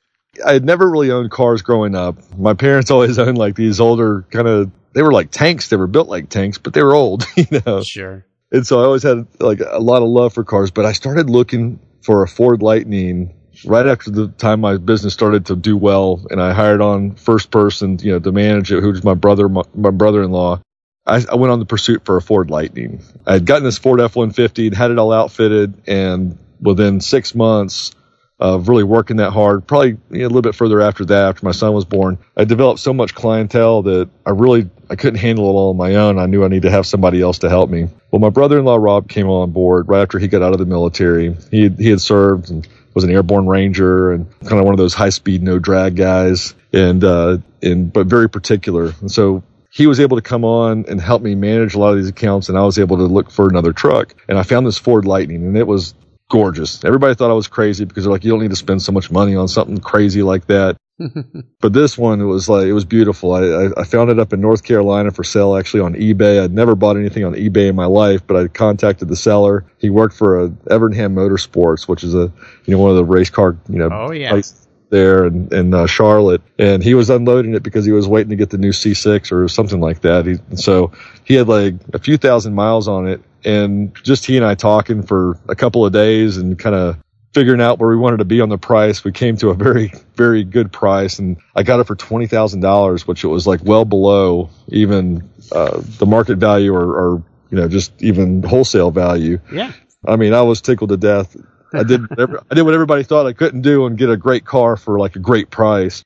I 0.45 0.53
had 0.53 0.65
never 0.65 0.91
really 0.91 1.13
owned 1.13 1.31
cars 1.31 1.63
growing 1.63 1.95
up. 1.95 2.19
My 2.37 2.55
parents 2.55 2.91
always 2.91 3.17
owned 3.21 3.39
like 3.39 3.55
these 3.55 3.79
older 3.79 4.23
kind 4.33 4.49
of, 4.49 4.69
they 4.95 5.03
were 5.03 5.13
like 5.13 5.31
tanks. 5.31 5.69
They 5.69 5.77
were 5.77 5.87
built 5.87 6.09
like 6.09 6.29
tanks, 6.29 6.59
but 6.59 6.75
they 6.75 6.83
were 6.83 6.93
old, 6.93 7.25
you 7.37 7.47
know. 7.65 7.85
sure. 7.85 8.27
And 8.51 8.67
so 8.67 8.81
I 8.81 8.85
always 8.85 9.05
had 9.05 9.29
like 9.39 9.61
a 9.61 9.79
lot 9.79 10.03
of 10.03 10.09
love 10.09 10.35
for 10.35 10.43
cars, 10.43 10.73
but 10.73 10.85
I 10.85 10.91
started 10.91 11.31
looking 11.31 11.79
for 12.03 12.25
a 12.25 12.29
Ford 12.29 12.63
Lightning 12.63 13.33
right 13.65 13.87
after 13.87 14.11
the 14.11 14.29
time 14.29 14.61
my 14.61 14.77
business 14.77 15.13
started 15.13 15.47
to 15.47 15.57
do 15.57 15.77
well 15.77 16.25
and 16.31 16.41
I 16.41 16.53
hired 16.53 16.81
on 16.81 17.15
first 17.15 17.51
person, 17.51 17.99
you 18.01 18.13
know, 18.13 18.19
to 18.19 18.33
manage 18.33 18.73
it, 18.73 18.81
who 18.81 18.91
was 18.91 19.05
my 19.05 19.15
brother, 19.15 19.49
my, 19.49 19.63
my 19.75 19.91
brother-in-law. 19.91 20.61
I, 21.07 21.25
I 21.31 21.35
went 21.35 21.53
on 21.53 21.59
the 21.59 21.67
pursuit 21.67 22.05
for 22.05 22.17
a 22.17 22.23
Ford 22.23 22.51
Lightning. 22.51 23.03
I 23.27 23.35
had 23.35 23.47
gotten 23.47 23.65
this 23.65 23.79
Ford 23.79 24.01
F-150, 24.01 24.73
had 24.73 24.91
it 24.91 24.99
all 24.99 25.13
outfitted, 25.13 25.83
and 25.89 26.39
within 26.61 27.01
six 27.01 27.35
months 27.35 27.93
of 28.39 28.69
really 28.69 28.83
working 28.83 29.19
that 29.19 29.31
hard, 29.31 29.67
probably 29.67 29.91
you 30.11 30.19
know, 30.19 30.27
a 30.27 30.29
little 30.29 30.43
bit 30.43 30.55
further 30.55 30.81
after 30.81 31.05
that, 31.05 31.29
after 31.29 31.47
my 31.47 31.53
son 31.53 31.73
was 31.73 31.85
born, 31.85 32.19
I 32.37 32.45
developed 32.45 32.81
so 32.81 32.93
much 32.93 33.15
clientele 33.15 33.83
that 33.83 34.11
I 34.27 34.31
really 34.31 34.69
I 34.91 34.97
couldn't 34.97 35.21
handle 35.21 35.45
it 35.45 35.53
all 35.53 35.71
on 35.71 35.77
my 35.77 35.95
own. 35.95 36.19
I 36.19 36.27
knew 36.27 36.45
I 36.45 36.49
needed 36.49 36.65
to 36.65 36.71
have 36.71 36.87
somebody 36.87 37.21
else 37.23 37.39
to 37.39 37.49
help 37.49 37.71
me. 37.71 37.89
Well, 38.11 38.21
my 38.21 38.31
brother-in-law 38.31 38.77
Rob 38.77 39.09
came 39.09 39.29
on 39.29 39.53
board 39.53 39.89
right 39.89 40.03
after 40.03 40.19
he 40.19 40.27
got 40.29 40.43
out 40.43 40.53
of 40.53 40.59
the 40.59 40.67
military. 40.67 41.37
He 41.51 41.69
he 41.69 41.89
had 41.89 42.01
served 42.01 42.51
and 42.51 42.67
was 42.95 43.05
an 43.05 43.11
airborne 43.11 43.47
ranger 43.47 44.13
and 44.13 44.27
kind 44.41 44.59
of 44.59 44.65
one 44.65 44.75
of 44.75 44.79
those 44.79 44.95
high-speed 44.95 45.43
no 45.43 45.59
drag 45.59 45.97
guys, 45.97 46.55
and 46.73 47.03
uh, 47.05 47.39
and 47.63 47.93
but 47.93 48.07
very 48.07 48.29
particular. 48.29 48.93
And 49.01 49.11
so 49.11 49.43
he 49.73 49.87
was 49.87 50.01
able 50.01 50.19
to 50.19 50.23
come 50.23 50.45
on 50.45 50.85
and 50.87 51.01
help 51.01 51.23
me 51.23 51.35
manage 51.35 51.75
a 51.75 51.79
lot 51.79 51.93
of 51.93 51.97
these 51.97 52.09
accounts 52.09 52.51
and 52.51 52.59
I 52.59 52.63
was 52.63 52.79
able 52.79 52.99
to 52.99 53.05
look 53.05 53.31
for 53.31 53.49
another 53.49 53.73
truck. 53.73 54.15
And 54.29 54.39
I 54.39 54.43
found 54.43 54.67
this 54.67 54.77
Ford 54.77 55.07
Lightning 55.07 55.47
and 55.47 55.57
it 55.57 55.67
was 55.67 55.95
gorgeous. 56.33 56.83
Everybody 56.83 57.15
thought 57.15 57.31
I 57.31 57.35
was 57.35 57.47
crazy 57.47 57.85
because 57.85 58.05
they're 58.05 58.13
like, 58.13 58.25
you 58.25 58.31
don't 58.31 58.41
need 58.41 58.51
to 58.51 58.57
spend 58.57 58.81
so 58.81 58.91
much 58.91 59.11
money 59.11 59.37
on 59.37 59.49
something 59.49 59.79
crazy 59.79 60.23
like 60.23 60.47
that. 60.47 60.79
but 61.61 61.75
this 61.75 61.99
one, 61.99 62.23
it 62.23 62.25
was 62.25 62.49
like, 62.49 62.65
it 62.65 62.73
was 62.73 62.87
beautiful. 62.87 63.35
I, 63.35 63.43
I, 63.43 63.81
I 63.83 63.85
found 63.85 64.09
it 64.09 64.19
up 64.19 64.33
in 64.33 64.41
North 64.41 64.65
Carolina 64.65 65.11
for 65.11 65.25
sale 65.25 65.55
actually 65.57 65.81
on 65.81 65.93
eBay. 65.93 66.43
I'd 66.43 66.55
never 66.55 66.75
bought 66.75 66.97
anything 66.97 67.25
on 67.27 67.35
eBay 67.35 67.69
in 67.69 67.77
my 67.77 67.85
life, 67.85 68.27
but 68.27 68.37
I 68.37 68.49
contacted 68.49 69.09
the 69.09 69.17
seller. 69.17 69.67
He 69.77 69.91
worked 69.91 70.17
for 70.17 70.45
a 70.45 70.49
Evernham 70.49 71.13
Motorsports, 71.13 71.87
which 71.87 72.03
is 72.03 72.15
a, 72.15 72.33
you 72.65 72.75
know, 72.75 72.79
one 72.79 72.91
of 72.91 72.97
the 72.97 73.05
race 73.05 73.29
car, 73.29 73.59
you 73.69 73.79
know, 73.79 73.91
Oh, 73.93 74.11
yeah. 74.13 74.31
places 74.31 74.67
there 74.89 75.27
in, 75.27 75.53
in 75.53 75.75
uh, 75.75 75.87
Charlotte, 75.87 76.41
and 76.59 76.83
he 76.83 76.95
was 76.95 77.11
unloading 77.11 77.55
it 77.55 77.63
because 77.63 77.85
he 77.85 77.93
was 77.93 78.09
waiting 78.09 78.31
to 78.31 78.37
get 78.37 78.49
the 78.51 78.59
new 78.59 78.73
C6 78.73 79.33
or 79.33 79.49
something 79.49 79.81
like 79.81 80.01
that. 80.03 80.25
He, 80.25 80.37
so 80.57 80.93
he 81.25 81.35
had 81.35 81.49
like 81.49 81.75
a 81.93 81.99
few 81.99 82.17
thousand 82.17 82.55
miles 82.55 82.89
on 82.89 83.07
it, 83.07 83.23
and 83.45 83.95
just 84.03 84.27
he 84.27 84.37
and 84.37 84.47
I 84.47 84.55
talking 84.55 85.03
for 85.03 85.39
a 85.49 85.55
couple 85.55 85.85
of 85.85 85.93
days 85.93 86.37
and 86.37 86.59
kind 86.59 86.75
of 86.75 86.97
figuring 87.33 87.61
out 87.61 87.79
where 87.79 87.91
we 87.91 87.97
wanted 87.97 88.19
to 88.19 88.25
be 88.25 88.41
on 88.41 88.49
the 88.49 88.59
price. 88.59 89.05
We 89.05 89.13
came 89.13 89.37
to 89.39 89.51
a 89.51 89.55
very, 89.55 89.93
very 90.17 90.45
good 90.45 90.71
price, 90.71 91.19
and 91.19 91.37
I 91.55 91.63
got 91.63 91.81
it 91.81 91.87
for 91.87 91.97
twenty 91.97 92.27
thousand 92.27 92.61
dollars, 92.61 93.07
which 93.07 93.25
it 93.25 93.29
was 93.29 93.47
like 93.47 93.61
well 93.65 93.85
below 93.85 94.51
even 94.69 95.29
uh, 95.51 95.81
the 95.99 96.07
market 96.07 96.39
value 96.39 96.75
or, 96.75 96.85
or 96.85 97.23
you 97.51 97.59
know 97.59 97.69
just 97.69 98.03
even 98.03 98.43
wholesale 98.43 98.91
value. 98.91 99.39
Yeah. 99.53 99.73
I 100.07 100.17
mean, 100.17 100.35
I 100.35 100.43
was 100.43 100.61
tickled 100.61 100.91
to 100.91 100.97
death. 100.97 101.37
I 101.73 101.85
did 101.85 102.09
whatever, 102.11 102.43
I 102.51 102.55
did 102.55 102.63
what 102.63 102.75
everybody 102.75 103.03
thought 103.05 103.27
I 103.27 103.33
couldn't 103.33 103.63
do 103.63 103.87
and 103.87 103.97
get 103.97 104.11
a 104.11 104.17
great 104.17 104.45
car 104.45 104.77
for 104.77 104.99
like 104.99 105.17
a 105.17 105.21
great 105.21 105.51
price. 105.51 106.05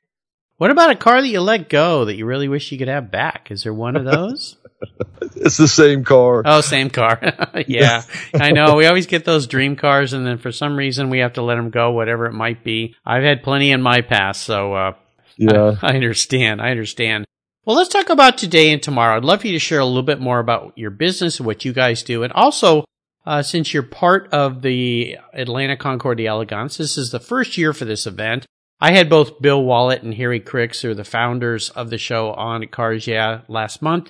What 0.57 0.71
about 0.71 0.89
a 0.89 0.95
car 0.95 1.21
that 1.21 1.27
you 1.27 1.39
let 1.41 1.69
go 1.69 2.05
that 2.05 2.15
you 2.15 2.25
really 2.25 2.47
wish 2.47 2.71
you 2.71 2.77
could 2.77 2.87
have 2.87 3.11
back? 3.11 3.51
Is 3.51 3.63
there 3.63 3.73
one 3.73 3.95
of 3.95 4.05
those? 4.05 4.57
It's 5.35 5.57
the 5.57 5.67
same 5.67 6.03
car. 6.03 6.43
oh, 6.45 6.61
same 6.61 6.91
car. 6.91 7.19
yeah, 7.67 8.03
I 8.35 8.51
know. 8.51 8.75
We 8.75 8.85
always 8.85 9.07
get 9.07 9.25
those 9.25 9.47
dream 9.47 9.75
cars, 9.75 10.13
and 10.13 10.25
then 10.25 10.37
for 10.37 10.51
some 10.51 10.75
reason 10.75 11.09
we 11.09 11.19
have 11.19 11.33
to 11.33 11.41
let 11.41 11.55
them 11.55 11.71
go, 11.71 11.91
whatever 11.91 12.27
it 12.27 12.33
might 12.33 12.63
be. 12.63 12.95
I've 13.03 13.23
had 13.23 13.41
plenty 13.41 13.71
in 13.71 13.81
my 13.81 14.01
past, 14.01 14.43
so 14.43 14.73
uh, 14.73 14.93
Yeah. 15.35 15.75
I, 15.81 15.93
I 15.93 15.95
understand. 15.95 16.61
I 16.61 16.69
understand. 16.69 17.25
Well, 17.65 17.75
let's 17.75 17.89
talk 17.89 18.09
about 18.09 18.37
today 18.37 18.71
and 18.71 18.81
tomorrow. 18.81 19.17
I'd 19.17 19.25
love 19.25 19.41
for 19.41 19.47
you 19.47 19.53
to 19.53 19.59
share 19.59 19.79
a 19.79 19.85
little 19.85 20.03
bit 20.03 20.19
more 20.19 20.37
about 20.39 20.73
your 20.75 20.91
business 20.91 21.39
and 21.39 21.47
what 21.47 21.65
you 21.65 21.73
guys 21.73 22.03
do, 22.03 22.21
and 22.23 22.33
also. 22.33 22.85
Uh, 23.25 23.41
since 23.43 23.73
you're 23.73 23.83
part 23.83 24.29
of 24.31 24.61
the 24.61 25.17
Atlanta 25.33 25.75
Concours 25.75 26.15
d'Elegance, 26.15 26.77
this 26.77 26.97
is 26.97 27.11
the 27.11 27.19
first 27.19 27.57
year 27.57 27.73
for 27.73 27.83
this 27.83 28.07
event. 28.07 28.45
I 28.79 28.91
had 28.91 29.09
both 29.09 29.41
Bill 29.41 29.63
Wallet 29.63 30.03
and 30.03 30.13
Harry 30.13 30.39
Cricks, 30.39 30.81
who 30.81 30.91
are 30.91 30.95
the 30.95 31.03
founders 31.03 31.69
of 31.71 31.89
the 31.89 31.97
show 31.97 32.31
on 32.33 32.67
Cars 32.67 33.07
Yeah 33.07 33.41
last 33.47 33.81
month. 33.81 34.09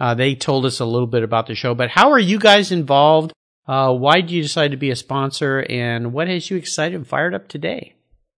Uh, 0.00 0.14
they 0.14 0.34
told 0.34 0.66
us 0.66 0.80
a 0.80 0.84
little 0.84 1.06
bit 1.06 1.22
about 1.22 1.46
the 1.46 1.54
show, 1.54 1.74
but 1.74 1.90
how 1.90 2.10
are 2.10 2.18
you 2.18 2.38
guys 2.38 2.72
involved? 2.72 3.32
Uh, 3.66 3.92
why 3.92 4.20
did 4.20 4.30
you 4.30 4.42
decide 4.42 4.72
to 4.72 4.76
be 4.76 4.90
a 4.90 4.96
sponsor, 4.96 5.64
and 5.68 6.12
what 6.12 6.26
has 6.26 6.50
you 6.50 6.56
excited 6.56 6.94
and 6.94 7.06
fired 7.06 7.34
up 7.34 7.48
today? 7.48 7.94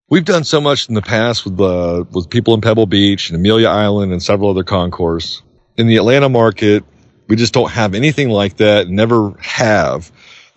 We've 0.09 0.25
done 0.25 0.43
so 0.43 0.59
much 0.59 0.89
in 0.89 0.93
the 0.95 1.01
past 1.01 1.45
with 1.45 1.59
uh, 1.59 2.03
with 2.11 2.29
people 2.29 2.53
in 2.53 2.61
Pebble 2.61 2.85
Beach 2.85 3.29
and 3.29 3.39
Amelia 3.39 3.69
Island 3.69 4.11
and 4.11 4.21
several 4.21 4.49
other 4.49 4.63
concours. 4.63 5.41
In 5.77 5.87
the 5.87 5.97
Atlanta 5.97 6.29
market, 6.29 6.83
we 7.27 7.37
just 7.37 7.53
don't 7.53 7.71
have 7.71 7.95
anything 7.95 8.29
like 8.29 8.57
that. 8.57 8.89
Never 8.89 9.31
have. 9.39 10.11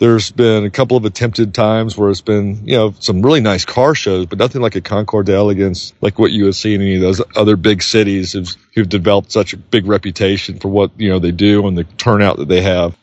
There's 0.04 0.30
been 0.30 0.64
a 0.64 0.70
couple 0.70 0.98
of 0.98 1.06
attempted 1.06 1.54
times 1.54 1.96
where 1.96 2.10
it's 2.10 2.20
been, 2.20 2.66
you 2.66 2.76
know, 2.76 2.94
some 3.00 3.22
really 3.22 3.40
nice 3.40 3.64
car 3.64 3.94
shows, 3.94 4.26
but 4.26 4.38
nothing 4.38 4.60
like 4.60 4.76
a 4.76 4.82
Concours 4.82 5.24
d'Elegance, 5.24 5.94
like 6.02 6.18
what 6.18 6.30
you 6.30 6.44
would 6.44 6.54
see 6.54 6.74
in 6.74 6.82
any 6.82 6.96
of 6.96 7.00
those 7.00 7.22
other 7.34 7.56
big 7.56 7.82
cities 7.82 8.32
who've, 8.34 8.54
who've 8.74 8.86
developed 8.86 9.32
such 9.32 9.54
a 9.54 9.56
big 9.56 9.86
reputation 9.86 10.58
for 10.58 10.68
what, 10.68 10.90
you 10.98 11.08
know, 11.08 11.20
they 11.20 11.32
do 11.32 11.66
and 11.66 11.78
the 11.78 11.84
turnout 11.84 12.36
that 12.36 12.48
they 12.48 12.60
have. 12.60 12.94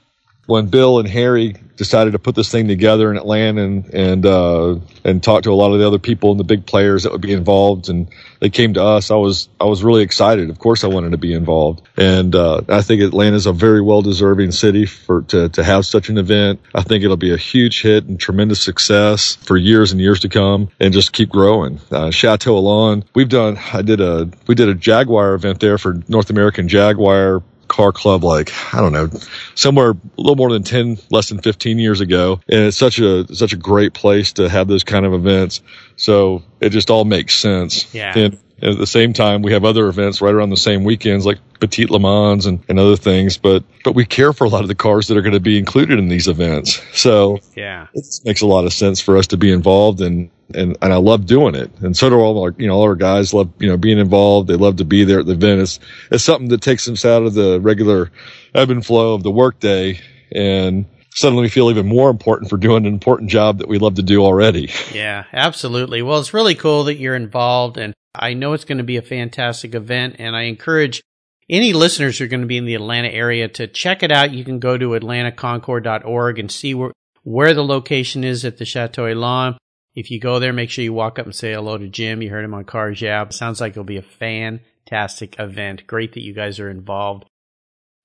When 0.51 0.65
Bill 0.65 0.99
and 0.99 1.07
Harry 1.07 1.55
decided 1.77 2.11
to 2.11 2.19
put 2.19 2.35
this 2.35 2.51
thing 2.51 2.67
together 2.67 3.09
in 3.09 3.15
Atlanta 3.15 3.63
and 3.63 3.85
and 3.93 4.25
uh, 4.25 4.75
and 5.05 5.23
talk 5.23 5.43
to 5.43 5.51
a 5.51 5.55
lot 5.55 5.71
of 5.71 5.79
the 5.79 5.87
other 5.87 5.97
people 5.97 6.31
and 6.31 6.39
the 6.39 6.43
big 6.43 6.65
players 6.65 7.03
that 7.03 7.13
would 7.13 7.21
be 7.21 7.31
involved, 7.31 7.87
and 7.87 8.09
they 8.41 8.49
came 8.49 8.73
to 8.73 8.83
us. 8.83 9.11
I 9.11 9.15
was 9.15 9.47
I 9.61 9.63
was 9.63 9.81
really 9.81 10.03
excited. 10.03 10.49
Of 10.49 10.59
course, 10.59 10.83
I 10.83 10.87
wanted 10.87 11.11
to 11.11 11.17
be 11.17 11.33
involved, 11.33 11.87
and 11.95 12.35
uh, 12.35 12.63
I 12.67 12.81
think 12.81 13.01
Atlanta 13.01 13.37
is 13.37 13.45
a 13.45 13.53
very 13.53 13.81
well 13.81 14.01
deserving 14.01 14.51
city 14.51 14.85
for 14.85 15.21
to 15.29 15.47
to 15.47 15.63
have 15.63 15.85
such 15.85 16.09
an 16.09 16.17
event. 16.17 16.59
I 16.75 16.83
think 16.83 17.05
it'll 17.05 17.15
be 17.15 17.33
a 17.33 17.37
huge 17.37 17.81
hit 17.81 18.03
and 18.03 18.19
tremendous 18.19 18.61
success 18.61 19.37
for 19.37 19.55
years 19.55 19.93
and 19.93 20.01
years 20.01 20.19
to 20.19 20.29
come, 20.29 20.69
and 20.81 20.93
just 20.93 21.13
keep 21.13 21.29
growing. 21.29 21.79
Uh, 21.89 22.11
Chateau 22.11 22.57
Elan, 22.57 23.05
we've 23.15 23.29
done. 23.29 23.57
I 23.71 23.83
did 23.83 24.01
a 24.01 24.29
we 24.47 24.55
did 24.55 24.67
a 24.67 24.75
Jaguar 24.75 25.33
event 25.33 25.61
there 25.61 25.77
for 25.77 26.01
North 26.09 26.29
American 26.29 26.67
Jaguar 26.67 27.41
car 27.71 27.91
club 27.93 28.23
like 28.23 28.51
I 28.73 28.81
don't 28.81 28.91
know 28.91 29.09
somewhere 29.55 29.91
a 29.91 29.97
little 30.21 30.35
more 30.35 30.51
than 30.51 30.63
10 30.63 30.97
less 31.09 31.29
than 31.29 31.39
15 31.39 31.79
years 31.79 32.01
ago. 32.01 32.41
And 32.49 32.59
it's 32.67 32.77
such 32.77 32.99
a 32.99 33.33
such 33.33 33.53
a 33.53 33.57
great 33.57 33.93
place 33.93 34.33
to 34.33 34.49
have 34.49 34.67
those 34.67 34.83
kind 34.83 35.05
of 35.05 35.13
events. 35.13 35.61
So 35.95 36.43
it 36.59 36.69
just 36.71 36.89
all 36.89 37.05
makes 37.05 37.33
sense. 37.37 37.93
Yeah. 37.93 38.17
and 38.17 38.37
at 38.61 38.77
the 38.77 38.85
same 38.85 39.13
time 39.13 39.41
we 39.41 39.53
have 39.53 39.63
other 39.65 39.87
events 39.87 40.21
right 40.21 40.33
around 40.33 40.49
the 40.49 40.57
same 40.57 40.83
weekends 40.83 41.25
like 41.25 41.39
Petit 41.61 41.85
Le 41.87 41.99
Mans 41.99 42.45
and, 42.45 42.59
and 42.67 42.77
other 42.77 42.97
things. 42.97 43.37
But 43.37 43.63
but 43.85 43.95
we 43.95 44.05
care 44.05 44.33
for 44.33 44.43
a 44.43 44.49
lot 44.49 44.61
of 44.63 44.67
the 44.67 44.75
cars 44.75 45.07
that 45.07 45.17
are 45.17 45.21
going 45.21 45.33
to 45.33 45.39
be 45.39 45.57
included 45.57 45.97
in 45.97 46.09
these 46.09 46.27
events. 46.27 46.81
So 46.93 47.39
Yeah. 47.55 47.87
it 47.93 48.05
makes 48.25 48.41
a 48.41 48.47
lot 48.47 48.65
of 48.65 48.73
sense 48.73 48.99
for 48.99 49.17
us 49.17 49.27
to 49.27 49.37
be 49.37 49.51
involved 49.51 50.01
and 50.01 50.29
and 50.55 50.77
and 50.81 50.93
I 50.93 50.97
love 50.97 51.25
doing 51.25 51.55
it. 51.55 51.71
And 51.81 51.95
so 51.95 52.09
do 52.09 52.15
all 52.15 52.41
our 52.43 52.53
you 52.57 52.67
know 52.67 52.75
all 52.75 52.83
our 52.83 52.95
guys 52.95 53.33
love 53.33 53.51
you 53.59 53.67
know 53.67 53.77
being 53.77 53.99
involved. 53.99 54.47
They 54.47 54.55
love 54.55 54.77
to 54.77 54.85
be 54.85 55.03
there 55.03 55.19
at 55.19 55.25
the 55.25 55.33
event. 55.33 55.61
It's 55.61 55.79
it's 56.11 56.23
something 56.23 56.49
that 56.49 56.61
takes 56.61 56.87
us 56.87 57.05
out 57.05 57.23
of 57.23 57.33
the 57.33 57.59
regular 57.61 58.11
ebb 58.53 58.69
and 58.69 58.85
flow 58.85 59.13
of 59.13 59.23
the 59.23 59.31
workday 59.31 59.99
and 60.31 60.85
suddenly 61.13 61.43
we 61.43 61.49
feel 61.49 61.69
even 61.69 61.87
more 61.87 62.09
important 62.09 62.49
for 62.49 62.57
doing 62.57 62.85
an 62.85 62.93
important 62.93 63.29
job 63.29 63.59
that 63.59 63.67
we 63.67 63.77
love 63.77 63.95
to 63.95 64.03
do 64.03 64.23
already. 64.23 64.69
Yeah, 64.93 65.23
absolutely. 65.31 66.01
Well, 66.01 66.19
it's 66.19 66.33
really 66.33 66.53
cool 66.53 66.85
that 66.85 66.97
you're 66.97 67.15
involved, 67.15 67.77
and 67.77 67.93
I 68.13 68.33
know 68.33 68.53
it's 68.53 68.65
going 68.65 68.77
to 68.77 68.83
be 68.83 68.97
a 68.97 69.01
fantastic 69.01 69.73
event. 69.73 70.17
And 70.19 70.35
I 70.35 70.43
encourage 70.43 71.01
any 71.49 71.73
listeners 71.73 72.17
who 72.17 72.25
are 72.25 72.27
going 72.27 72.41
to 72.41 72.47
be 72.47 72.57
in 72.57 72.65
the 72.65 72.75
Atlanta 72.75 73.07
area 73.07 73.47
to 73.47 73.67
check 73.67 74.03
it 74.03 74.11
out. 74.11 74.33
You 74.33 74.43
can 74.43 74.59
go 74.59 74.77
to 74.77 74.89
atlantaconcours.org 74.89 76.39
and 76.39 76.51
see 76.51 76.73
where, 76.73 76.91
where 77.23 77.53
the 77.53 77.63
location 77.63 78.23
is 78.23 78.43
at 78.43 78.57
the 78.57 78.65
Chateau 78.65 79.05
Elan. 79.05 79.57
If 79.95 80.09
you 80.11 80.19
go 80.19 80.39
there, 80.39 80.53
make 80.53 80.69
sure 80.69 80.83
you 80.83 80.93
walk 80.93 81.19
up 81.19 81.25
and 81.25 81.35
say 81.35 81.53
hello 81.53 81.77
to 81.77 81.87
Jim. 81.87 82.21
You 82.21 82.29
heard 82.29 82.45
him 82.45 82.53
on 82.53 82.63
Cars 82.65 83.01
Yeah. 83.01 83.27
Sounds 83.29 83.59
like 83.59 83.71
it'll 83.71 83.83
be 83.83 83.97
a 83.97 84.01
fantastic 84.01 85.37
event. 85.39 85.85
Great 85.87 86.13
that 86.13 86.21
you 86.23 86.33
guys 86.33 86.59
are 86.59 86.69
involved. 86.69 87.25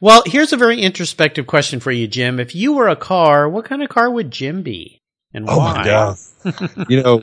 Well, 0.01 0.22
here's 0.27 0.53
a 0.53 0.57
very 0.59 0.81
introspective 0.81 1.46
question 1.46 1.81
for 1.81 1.90
you, 1.90 2.07
Jim. 2.07 2.38
If 2.38 2.55
you 2.55 2.72
were 2.75 2.88
a 2.88 2.96
car, 2.96 3.49
what 3.49 3.64
kind 3.64 3.83
of 3.83 3.88
car 3.88 4.11
would 4.11 4.31
Jim 4.31 4.62
be? 4.62 5.01
And 5.33 5.46
Oh 5.49 5.59
why? 5.59 5.77
my 5.79 5.85
god! 5.85 6.16
you 6.88 7.03
know, 7.03 7.22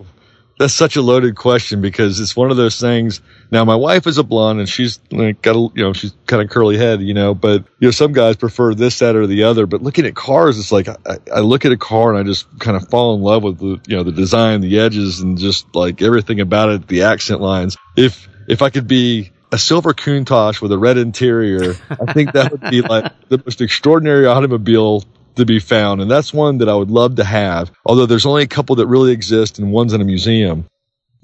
that's 0.64 0.74
such 0.74 0.96
a 0.96 1.02
loaded 1.02 1.36
question 1.36 1.82
because 1.82 2.22
it's 2.22 2.38
one 2.38 2.50
of 2.50 2.56
those 2.56 2.80
things. 2.80 3.20
Now, 3.52 3.66
my 3.66 3.76
wife 3.76 4.08
is 4.08 4.18
a 4.18 4.24
blonde 4.24 4.62
and 4.62 4.70
she's 4.70 4.98
got 5.10 5.58
a, 5.58 5.70
you 5.76 5.84
know, 5.84 5.92
she's 5.92 6.14
kind 6.26 6.42
of 6.42 6.50
curly 6.50 6.78
head, 6.78 7.02
you 7.02 7.14
know, 7.14 7.34
but 7.34 7.66
you 7.80 7.88
know, 7.90 7.92
some 7.92 8.14
guys 8.14 8.38
prefer 8.38 8.74
this, 8.74 9.00
that, 9.00 9.18
or 9.18 9.28
the 9.28 9.44
other. 9.44 9.66
But 9.66 9.82
looking 9.82 10.06
at 10.06 10.16
cars, 10.16 10.58
it's 10.58 10.72
like 10.72 10.88
I, 10.88 11.18
I 11.34 11.42
look 11.42 11.66
at 11.66 11.74
a 11.74 11.78
car 11.78 12.12
and 12.14 12.18
I 12.18 12.24
just 12.24 12.48
kind 12.60 12.78
of 12.78 12.88
fall 12.88 13.14
in 13.16 13.22
love 13.22 13.44
with 13.44 13.60
the, 13.60 13.82
you 13.88 13.98
know, 13.98 14.04
the 14.04 14.14
design, 14.14 14.62
the 14.62 14.80
edges, 14.80 15.20
and 15.20 15.38
just 15.38 15.76
like 15.76 16.02
everything 16.02 16.40
about 16.40 16.70
it, 16.70 16.88
the 16.88 17.04
accent 17.04 17.42
lines. 17.42 17.76
If 17.98 18.30
if 18.48 18.62
I 18.62 18.70
could 18.70 18.88
be 18.88 19.32
a 19.52 19.58
silver 19.58 19.94
Countach 19.94 20.62
with 20.62 20.72
a 20.72 20.78
red 20.78 20.98
interior, 20.98 21.76
I 21.90 22.14
think 22.14 22.32
that 22.32 22.54
would 22.54 22.72
be 22.72 22.82
like 22.82 23.12
the 23.28 23.38
most 23.38 23.60
extraordinary 23.60 24.28
automobile 24.28 25.04
to 25.36 25.46
be 25.46 25.60
found. 25.60 26.02
And 26.02 26.10
that's 26.10 26.34
one 26.34 26.60
that 26.60 26.70
I 26.70 26.76
would 26.76 26.92
love 26.92 27.16
to 27.16 27.24
have. 27.24 27.72
Although 27.86 28.06
there's 28.06 28.26
only 28.26 28.44
a 28.44 28.48
couple 28.48 28.76
that 28.78 28.88
really 28.88 29.12
exist 29.12 29.60
and 29.60 29.72
one's 29.72 29.94
in 29.94 30.02
a 30.02 30.06
museum. 30.06 30.66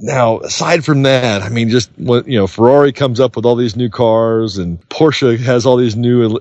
Now, 0.01 0.39
aside 0.39 0.85
from 0.85 1.03
that, 1.03 1.41
I 1.41 1.49
mean, 1.49 1.67
just 1.67 1.91
you 1.97 2.23
know, 2.25 2.47
Ferrari 2.47 2.93
comes 2.93 3.19
up 3.19 3.35
with 3.35 3.43
all 3.45 3.57
these 3.57 3.75
new 3.75 3.89
cars 3.89 4.57
and 4.57 4.79
Porsche 4.87 5.37
has 5.39 5.65
all 5.65 5.75
these 5.75 5.97
new, 5.97 6.39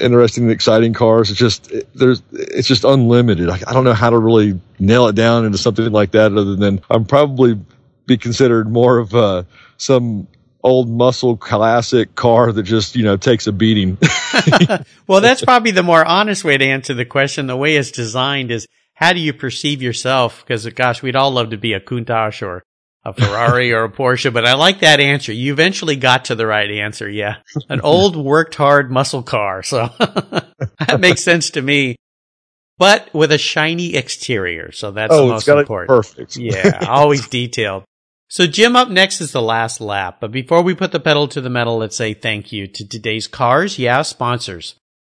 interesting, 0.00 0.50
exciting 0.50 0.94
cars. 0.94 1.28
It's 1.28 1.38
just, 1.38 1.70
there's, 1.94 2.22
it's 2.32 2.66
just 2.66 2.84
unlimited. 2.84 3.50
I, 3.50 3.58
I 3.66 3.74
don't 3.74 3.84
know 3.84 3.92
how 3.92 4.08
to 4.08 4.18
really 4.18 4.58
nail 4.78 5.06
it 5.08 5.16
down 5.16 5.44
into 5.44 5.58
something 5.58 5.92
like 5.92 6.12
that 6.12 6.32
other 6.32 6.56
than 6.56 6.80
I'm 6.88 7.04
probably 7.04 7.60
be 8.06 8.16
considered 8.16 8.70
more 8.70 8.98
of, 8.98 9.14
uh, 9.14 9.42
some 9.76 10.26
old 10.64 10.90
muscle 10.90 11.36
classic 11.36 12.14
car 12.14 12.50
that 12.50 12.62
just, 12.62 12.96
you 12.96 13.04
know, 13.04 13.16
takes 13.16 13.46
a 13.46 13.52
beating. 13.52 13.98
well, 15.06 15.20
that's 15.20 15.44
probably 15.44 15.70
the 15.70 15.82
more 15.82 16.04
honest 16.04 16.42
way 16.42 16.56
to 16.56 16.64
answer 16.64 16.94
the 16.94 17.04
question. 17.04 17.46
The 17.46 17.56
way 17.56 17.76
it's 17.76 17.90
designed 17.90 18.50
is 18.50 18.66
how 18.94 19.12
do 19.12 19.20
you 19.20 19.32
perceive 19.32 19.82
yourself? 19.82 20.42
Because 20.42 20.66
gosh, 20.70 21.02
we'd 21.02 21.16
all 21.16 21.30
love 21.30 21.50
to 21.50 21.58
be 21.58 21.74
a 21.74 21.80
Countach 21.80 22.42
or 22.42 22.62
a 23.04 23.12
Ferrari 23.12 23.72
or 23.72 23.84
a 23.84 23.90
Porsche, 23.90 24.32
but 24.32 24.46
I 24.46 24.54
like 24.54 24.80
that 24.80 24.98
answer. 24.98 25.32
You 25.32 25.52
eventually 25.52 25.96
got 25.96 26.26
to 26.26 26.34
the 26.34 26.46
right 26.46 26.70
answer. 26.70 27.08
Yeah. 27.08 27.36
An 27.68 27.80
old 27.82 28.16
worked 28.16 28.54
hard 28.54 28.90
muscle 28.90 29.22
car. 29.22 29.62
So 29.62 29.90
that 29.98 30.98
makes 31.00 31.22
sense 31.22 31.50
to 31.50 31.62
me, 31.62 31.96
but 32.78 33.12
with 33.12 33.30
a 33.30 33.38
shiny 33.38 33.94
exterior. 33.94 34.72
So 34.72 34.92
that's 34.92 35.12
oh, 35.12 35.16
the 35.16 35.22
oh, 35.22 35.28
most 35.28 35.48
it's 35.48 35.54
be 35.54 35.60
important. 35.60 35.88
perfect. 35.88 36.36
Yeah, 36.38 36.86
always 36.88 37.28
detailed. 37.28 37.84
So 38.34 38.48
Jim, 38.48 38.74
up 38.74 38.88
next 38.88 39.20
is 39.20 39.30
the 39.30 39.40
last 39.40 39.80
lap. 39.80 40.16
But 40.18 40.32
before 40.32 40.60
we 40.60 40.74
put 40.74 40.90
the 40.90 40.98
pedal 40.98 41.28
to 41.28 41.40
the 41.40 41.48
metal, 41.48 41.78
let's 41.78 41.94
say 41.94 42.14
thank 42.14 42.50
you 42.50 42.66
to 42.66 42.84
today's 42.84 43.28
Cars 43.28 43.78
Yeah 43.78 44.02
sponsors. 44.02 44.74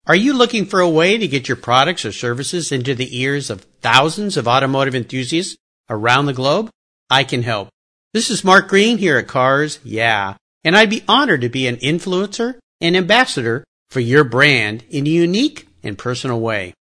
Are 0.07 0.15
you 0.15 0.35
looking 0.35 0.67
for 0.67 0.81
a 0.81 0.91
way 0.91 1.17
to 1.17 1.27
get 1.27 1.49
your 1.49 1.57
products 1.57 2.05
or 2.05 2.13
services 2.13 2.71
into 2.71 2.95
the 2.95 3.19
ears 3.19 3.49
of 3.49 3.63
thousands 3.81 4.37
of 4.37 4.47
automotive 4.47 4.95
enthusiasts 4.95 5.57
around 5.89 6.27
the 6.27 6.35
globe? 6.35 6.69
I 7.09 7.25
can 7.25 7.43
help. 7.43 7.71
This 8.13 8.29
is 8.29 8.45
Mark 8.45 8.69
Green 8.69 8.99
here 8.99 9.17
at 9.17 9.29
Cars 9.29 9.79
Yeah, 9.83 10.35
and 10.63 10.77
I'd 10.77 10.91
be 10.91 11.03
honored 11.09 11.41
to 11.41 11.49
be 11.49 11.67
an 11.67 11.77
influencer 11.77 12.59
and 12.83 12.95
ambassador 12.95 13.65
for 13.89 14.01
your 14.01 14.25
brand 14.25 14.85
in 14.91 15.07
a 15.07 15.11
unique 15.11 15.67
and 15.83 15.97
personal 15.97 16.41
way. 16.41 16.75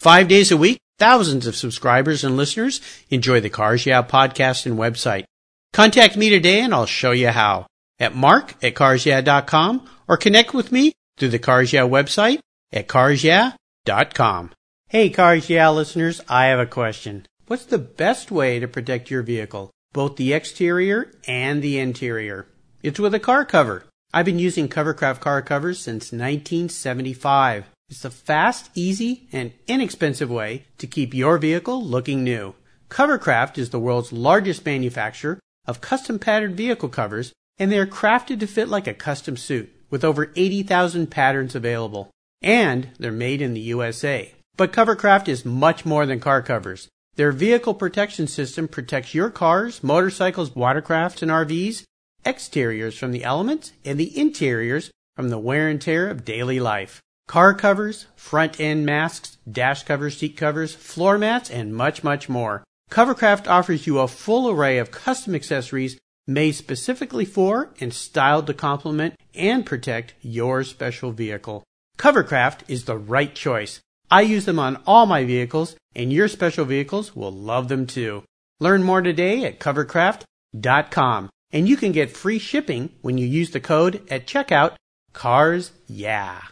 Five 0.00 0.28
days 0.28 0.50
a 0.50 0.56
week, 0.56 0.78
thousands 0.98 1.46
of 1.46 1.54
subscribers 1.54 2.24
and 2.24 2.38
listeners 2.38 2.80
enjoy 3.10 3.40
the 3.40 3.50
Cars 3.50 3.84
Yeah 3.84 4.02
podcast 4.02 4.64
and 4.64 4.78
website. 4.78 5.24
Contact 5.72 6.18
me 6.18 6.28
today 6.28 6.60
and 6.60 6.74
I'll 6.74 6.84
show 6.84 7.12
you 7.12 7.28
how 7.28 7.66
at 7.98 8.14
mark 8.14 8.62
at 8.62 8.74
carsyeah.com 8.74 9.88
or 10.06 10.18
connect 10.18 10.52
with 10.52 10.70
me 10.70 10.92
through 11.16 11.30
the 11.30 11.38
Cars 11.38 11.72
Yeah 11.72 11.88
website 11.88 12.40
at 12.70 12.88
carsyeah.com. 12.88 14.50
Hey 14.90 15.08
Cars 15.08 15.48
Yeah 15.48 15.70
listeners, 15.70 16.20
I 16.28 16.46
have 16.46 16.58
a 16.58 16.66
question. 16.66 17.26
What's 17.46 17.64
the 17.64 17.78
best 17.78 18.30
way 18.30 18.60
to 18.60 18.68
protect 18.68 19.10
your 19.10 19.22
vehicle, 19.22 19.70
both 19.94 20.16
the 20.16 20.34
exterior 20.34 21.10
and 21.26 21.62
the 21.62 21.78
interior? 21.78 22.48
It's 22.82 23.00
with 23.00 23.14
a 23.14 23.20
car 23.20 23.46
cover. 23.46 23.84
I've 24.12 24.26
been 24.26 24.38
using 24.38 24.68
Covercraft 24.68 25.20
car 25.20 25.40
covers 25.40 25.78
since 25.78 26.12
1975. 26.12 27.64
It's 27.88 28.04
a 28.04 28.10
fast, 28.10 28.68
easy, 28.74 29.26
and 29.32 29.52
inexpensive 29.66 30.28
way 30.28 30.66
to 30.76 30.86
keep 30.86 31.14
your 31.14 31.38
vehicle 31.38 31.82
looking 31.82 32.22
new. 32.22 32.54
Covercraft 32.90 33.56
is 33.56 33.70
the 33.70 33.80
world's 33.80 34.12
largest 34.12 34.66
manufacturer 34.66 35.38
of 35.66 35.80
custom 35.80 36.18
patterned 36.18 36.56
vehicle 36.56 36.88
covers, 36.88 37.32
and 37.58 37.70
they 37.70 37.78
are 37.78 37.86
crafted 37.86 38.40
to 38.40 38.46
fit 38.46 38.68
like 38.68 38.86
a 38.86 38.94
custom 38.94 39.36
suit, 39.36 39.72
with 39.90 40.04
over 40.04 40.32
80,000 40.34 41.10
patterns 41.10 41.54
available. 41.54 42.10
And 42.40 42.88
they're 42.98 43.12
made 43.12 43.40
in 43.40 43.54
the 43.54 43.60
USA. 43.60 44.34
But 44.56 44.72
Covercraft 44.72 45.28
is 45.28 45.44
much 45.44 45.84
more 45.84 46.06
than 46.06 46.20
car 46.20 46.42
covers. 46.42 46.88
Their 47.14 47.32
vehicle 47.32 47.74
protection 47.74 48.26
system 48.26 48.68
protects 48.68 49.14
your 49.14 49.30
cars, 49.30 49.82
motorcycles, 49.82 50.50
watercrafts, 50.50 51.22
and 51.22 51.30
RVs, 51.30 51.84
exteriors 52.24 52.96
from 52.96 53.12
the 53.12 53.24
elements, 53.24 53.72
and 53.84 53.98
the 54.00 54.18
interiors 54.18 54.90
from 55.14 55.28
the 55.28 55.38
wear 55.38 55.68
and 55.68 55.80
tear 55.80 56.08
of 56.08 56.24
daily 56.24 56.58
life. 56.58 57.00
Car 57.28 57.54
covers, 57.54 58.06
front 58.16 58.58
end 58.58 58.84
masks, 58.84 59.38
dash 59.50 59.84
covers, 59.84 60.16
seat 60.16 60.36
covers, 60.36 60.74
floor 60.74 61.18
mats, 61.18 61.50
and 61.50 61.74
much, 61.74 62.02
much 62.02 62.28
more. 62.28 62.64
Covercraft 62.92 63.48
offers 63.48 63.86
you 63.86 64.00
a 64.00 64.06
full 64.06 64.50
array 64.50 64.76
of 64.76 64.90
custom 64.90 65.34
accessories 65.34 65.96
made 66.26 66.52
specifically 66.52 67.24
for 67.24 67.70
and 67.80 67.90
styled 67.94 68.46
to 68.46 68.52
complement 68.52 69.14
and 69.34 69.64
protect 69.64 70.12
your 70.20 70.62
special 70.62 71.10
vehicle. 71.10 71.64
Covercraft 71.96 72.60
is 72.68 72.84
the 72.84 72.98
right 72.98 73.34
choice. 73.34 73.80
I 74.10 74.20
use 74.20 74.44
them 74.44 74.58
on 74.58 74.82
all 74.86 75.06
my 75.06 75.24
vehicles, 75.24 75.74
and 75.94 76.12
your 76.12 76.28
special 76.28 76.66
vehicles 76.66 77.16
will 77.16 77.32
love 77.32 77.68
them 77.68 77.86
too. 77.86 78.24
Learn 78.60 78.82
more 78.82 79.00
today 79.00 79.46
at 79.46 79.58
covercraft.com, 79.58 81.30
and 81.50 81.66
you 81.66 81.78
can 81.78 81.92
get 81.92 82.14
free 82.14 82.38
shipping 82.38 82.90
when 83.00 83.16
you 83.16 83.26
use 83.26 83.52
the 83.52 83.60
code 83.60 84.06
at 84.10 84.26
checkout 84.26 84.74
CARS 85.14 85.72
YEAH. 85.88 86.42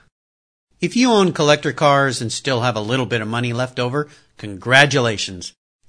If 0.80 0.96
you 0.96 1.12
own 1.12 1.34
collector 1.34 1.74
cars 1.74 2.22
and 2.22 2.32
still 2.32 2.62
have 2.62 2.76
a 2.76 2.80
little 2.80 3.04
bit 3.04 3.20
of 3.20 3.28
money 3.28 3.52
left 3.52 3.78
over, 3.78 4.08
congratulations. 4.38 5.52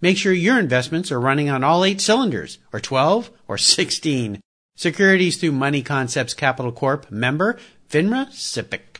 Make 0.00 0.16
sure 0.16 0.32
your 0.32 0.58
investments 0.60 1.10
are 1.10 1.20
running 1.20 1.50
on 1.50 1.64
all 1.64 1.84
eight 1.84 2.00
cylinders, 2.00 2.58
or 2.72 2.78
12, 2.78 3.30
or 3.48 3.58
16. 3.58 4.40
Securities 4.76 5.36
through 5.36 5.52
Money 5.52 5.82
Concepts 5.82 6.34
Capital 6.34 6.70
Corp. 6.70 7.10
Member, 7.10 7.58
FINRA 7.90 8.28
SIPC. 8.30 8.98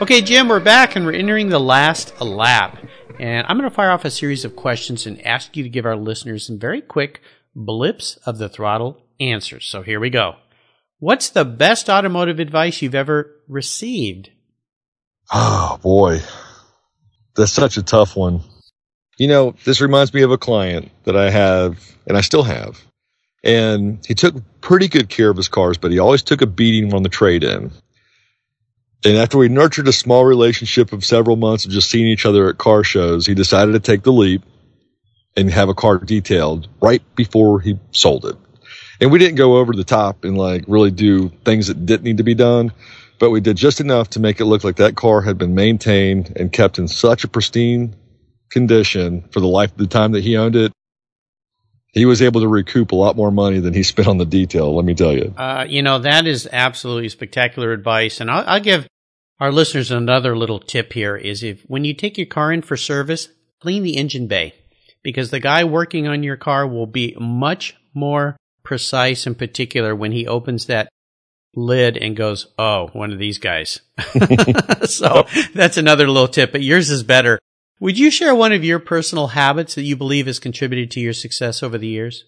Okay, 0.00 0.20
Jim, 0.20 0.48
we're 0.48 0.60
back 0.60 0.94
and 0.94 1.06
we're 1.06 1.14
entering 1.14 1.48
the 1.48 1.58
last 1.58 2.20
lap. 2.20 2.78
And 3.18 3.46
I'm 3.48 3.56
going 3.58 3.68
to 3.68 3.74
fire 3.74 3.90
off 3.90 4.04
a 4.04 4.10
series 4.10 4.44
of 4.44 4.54
questions 4.54 5.06
and 5.06 5.24
ask 5.26 5.56
you 5.56 5.62
to 5.62 5.70
give 5.70 5.86
our 5.86 5.96
listeners 5.96 6.46
some 6.46 6.58
very 6.58 6.82
quick 6.82 7.20
blips 7.56 8.16
of 8.26 8.38
the 8.38 8.48
throttle 8.48 9.02
answers. 9.18 9.66
So 9.66 9.82
here 9.82 9.98
we 9.98 10.10
go. 10.10 10.36
What's 10.98 11.30
the 11.30 11.44
best 11.44 11.88
automotive 11.88 12.38
advice 12.38 12.82
you've 12.82 12.94
ever 12.94 13.34
received? 13.48 14.30
Oh, 15.32 15.78
boy. 15.82 16.20
That's 17.38 17.52
such 17.52 17.76
a 17.76 17.84
tough 17.84 18.16
one. 18.16 18.40
You 19.16 19.28
know, 19.28 19.54
this 19.64 19.80
reminds 19.80 20.12
me 20.12 20.22
of 20.22 20.32
a 20.32 20.38
client 20.38 20.90
that 21.04 21.16
I 21.16 21.30
have, 21.30 21.78
and 22.04 22.18
I 22.18 22.20
still 22.20 22.42
have. 22.42 22.82
And 23.44 24.04
he 24.04 24.14
took 24.14 24.34
pretty 24.60 24.88
good 24.88 25.08
care 25.08 25.30
of 25.30 25.36
his 25.36 25.46
cars, 25.46 25.78
but 25.78 25.92
he 25.92 26.00
always 26.00 26.24
took 26.24 26.42
a 26.42 26.46
beating 26.46 26.92
on 26.92 27.04
the 27.04 27.08
trade 27.08 27.44
in. 27.44 27.70
And 29.04 29.16
after 29.16 29.38
we 29.38 29.48
nurtured 29.48 29.86
a 29.86 29.92
small 29.92 30.24
relationship 30.24 30.92
of 30.92 31.04
several 31.04 31.36
months 31.36 31.64
of 31.64 31.70
just 31.70 31.88
seeing 31.88 32.08
each 32.08 32.26
other 32.26 32.48
at 32.48 32.58
car 32.58 32.82
shows, 32.82 33.24
he 33.24 33.34
decided 33.34 33.70
to 33.72 33.80
take 33.80 34.02
the 34.02 34.12
leap 34.12 34.42
and 35.36 35.48
have 35.48 35.68
a 35.68 35.74
car 35.74 35.98
detailed 35.98 36.66
right 36.82 37.02
before 37.14 37.60
he 37.60 37.78
sold 37.92 38.24
it. 38.24 38.34
And 39.00 39.12
we 39.12 39.20
didn't 39.20 39.36
go 39.36 39.58
over 39.58 39.72
the 39.72 39.84
top 39.84 40.24
and 40.24 40.36
like 40.36 40.64
really 40.66 40.90
do 40.90 41.28
things 41.44 41.68
that 41.68 41.86
didn't 41.86 42.02
need 42.02 42.16
to 42.16 42.24
be 42.24 42.34
done 42.34 42.72
but 43.18 43.30
we 43.30 43.40
did 43.40 43.56
just 43.56 43.80
enough 43.80 44.10
to 44.10 44.20
make 44.20 44.40
it 44.40 44.44
look 44.44 44.64
like 44.64 44.76
that 44.76 44.96
car 44.96 45.20
had 45.20 45.38
been 45.38 45.54
maintained 45.54 46.32
and 46.36 46.52
kept 46.52 46.78
in 46.78 46.88
such 46.88 47.24
a 47.24 47.28
pristine 47.28 47.96
condition 48.50 49.28
for 49.30 49.40
the 49.40 49.46
life 49.46 49.72
of 49.72 49.78
the 49.78 49.86
time 49.86 50.12
that 50.12 50.22
he 50.22 50.36
owned 50.36 50.56
it. 50.56 50.72
He 51.92 52.04
was 52.04 52.22
able 52.22 52.40
to 52.42 52.48
recoup 52.48 52.92
a 52.92 52.96
lot 52.96 53.16
more 53.16 53.30
money 53.30 53.60
than 53.60 53.74
he 53.74 53.82
spent 53.92 54.08
on 54.08 54.18
the 54.18 54.26
detail. 54.26 54.74
Let 54.74 54.84
me 54.84 54.94
tell 54.94 55.12
you. 55.12 55.34
Uh, 55.36 55.66
you 55.68 55.82
know 55.82 55.98
that 55.98 56.26
is 56.26 56.48
absolutely 56.52 57.08
spectacular 57.08 57.72
advice, 57.72 58.20
and 58.20 58.30
I'll, 58.30 58.44
I'll 58.46 58.60
give 58.60 58.86
our 59.40 59.52
listeners 59.52 59.90
another 59.90 60.36
little 60.36 60.60
tip 60.60 60.92
here: 60.92 61.16
is 61.16 61.42
if 61.42 61.62
when 61.62 61.84
you 61.84 61.94
take 61.94 62.18
your 62.18 62.26
car 62.26 62.52
in 62.52 62.62
for 62.62 62.76
service, 62.76 63.28
clean 63.60 63.82
the 63.82 63.96
engine 63.96 64.26
bay 64.26 64.54
because 65.02 65.30
the 65.30 65.40
guy 65.40 65.64
working 65.64 66.06
on 66.06 66.22
your 66.22 66.36
car 66.36 66.66
will 66.66 66.86
be 66.86 67.16
much 67.18 67.74
more 67.94 68.36
precise 68.62 69.26
and 69.26 69.38
particular 69.38 69.94
when 69.94 70.12
he 70.12 70.26
opens 70.26 70.66
that 70.66 70.88
lid 71.58 71.96
and 71.96 72.16
goes, 72.16 72.46
"Oh, 72.58 72.88
one 72.92 73.12
of 73.12 73.18
these 73.18 73.38
guys." 73.38 73.80
so 74.84 75.26
that's 75.54 75.76
another 75.76 76.08
little 76.08 76.28
tip, 76.28 76.52
but 76.52 76.62
yours 76.62 76.90
is 76.90 77.02
better. 77.02 77.38
Would 77.80 77.98
you 77.98 78.10
share 78.10 78.34
one 78.34 78.52
of 78.52 78.64
your 78.64 78.80
personal 78.80 79.28
habits 79.28 79.74
that 79.76 79.82
you 79.82 79.96
believe 79.96 80.26
has 80.26 80.38
contributed 80.38 80.90
to 80.92 81.00
your 81.00 81.12
success 81.12 81.62
over 81.62 81.78
the 81.78 81.86
years? 81.86 82.24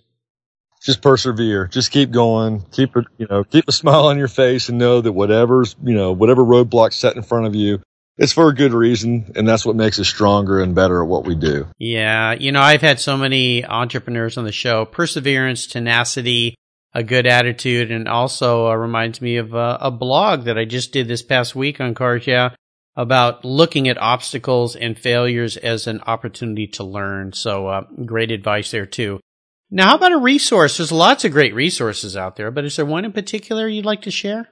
Just 0.82 1.02
persevere. 1.02 1.66
Just 1.66 1.90
keep 1.90 2.10
going. 2.10 2.64
Keep 2.70 2.96
it, 2.96 3.06
you 3.18 3.26
know, 3.28 3.44
keep 3.44 3.68
a 3.68 3.72
smile 3.80 4.06
on 4.06 4.16
your 4.16 4.28
face 4.28 4.68
and 4.68 4.78
know 4.78 5.00
that 5.00 5.12
whatever's, 5.12 5.76
you 5.82 5.94
know, 5.94 6.12
whatever 6.12 6.42
roadblock's 6.42 6.96
set 6.96 7.16
in 7.16 7.22
front 7.22 7.46
of 7.46 7.54
you, 7.54 7.82
it's 8.16 8.32
for 8.32 8.48
a 8.48 8.54
good 8.54 8.72
reason. 8.72 9.32
And 9.34 9.46
that's 9.46 9.66
what 9.66 9.76
makes 9.76 9.98
us 9.98 10.08
stronger 10.08 10.60
and 10.60 10.74
better 10.74 11.02
at 11.02 11.08
what 11.08 11.24
we 11.24 11.34
do. 11.34 11.66
Yeah. 11.78 12.32
You 12.32 12.52
know, 12.52 12.60
I've 12.60 12.80
had 12.80 13.00
so 13.00 13.16
many 13.16 13.64
entrepreneurs 13.64 14.38
on 14.38 14.44
the 14.44 14.52
show, 14.52 14.84
perseverance, 14.84 15.66
tenacity, 15.66 16.54
a 16.92 17.02
good 17.02 17.26
attitude 17.26 17.90
and 17.90 18.08
also 18.08 18.68
uh, 18.68 18.74
reminds 18.74 19.20
me 19.20 19.36
of 19.36 19.54
uh, 19.54 19.78
a 19.80 19.90
blog 19.90 20.44
that 20.44 20.58
I 20.58 20.64
just 20.64 20.92
did 20.92 21.08
this 21.08 21.22
past 21.22 21.54
week 21.54 21.80
on 21.80 21.94
Cars 21.94 22.26
Yeah 22.26 22.50
about 22.96 23.44
looking 23.44 23.88
at 23.88 23.98
obstacles 23.98 24.76
and 24.76 24.98
failures 24.98 25.56
as 25.56 25.86
an 25.86 26.00
opportunity 26.06 26.66
to 26.66 26.84
learn. 26.84 27.32
So 27.32 27.66
uh, 27.68 27.84
great 28.04 28.30
advice 28.30 28.70
there 28.70 28.86
too. 28.86 29.20
Now, 29.70 29.90
how 29.90 29.96
about 29.96 30.12
a 30.12 30.18
resource? 30.18 30.76
There's 30.76 30.90
lots 30.90 31.24
of 31.24 31.32
great 31.32 31.54
resources 31.54 32.16
out 32.16 32.36
there, 32.36 32.50
but 32.50 32.64
is 32.64 32.76
there 32.76 32.84
one 32.84 33.04
in 33.04 33.12
particular 33.12 33.68
you'd 33.68 33.84
like 33.86 34.02
to 34.02 34.10
share? 34.10 34.48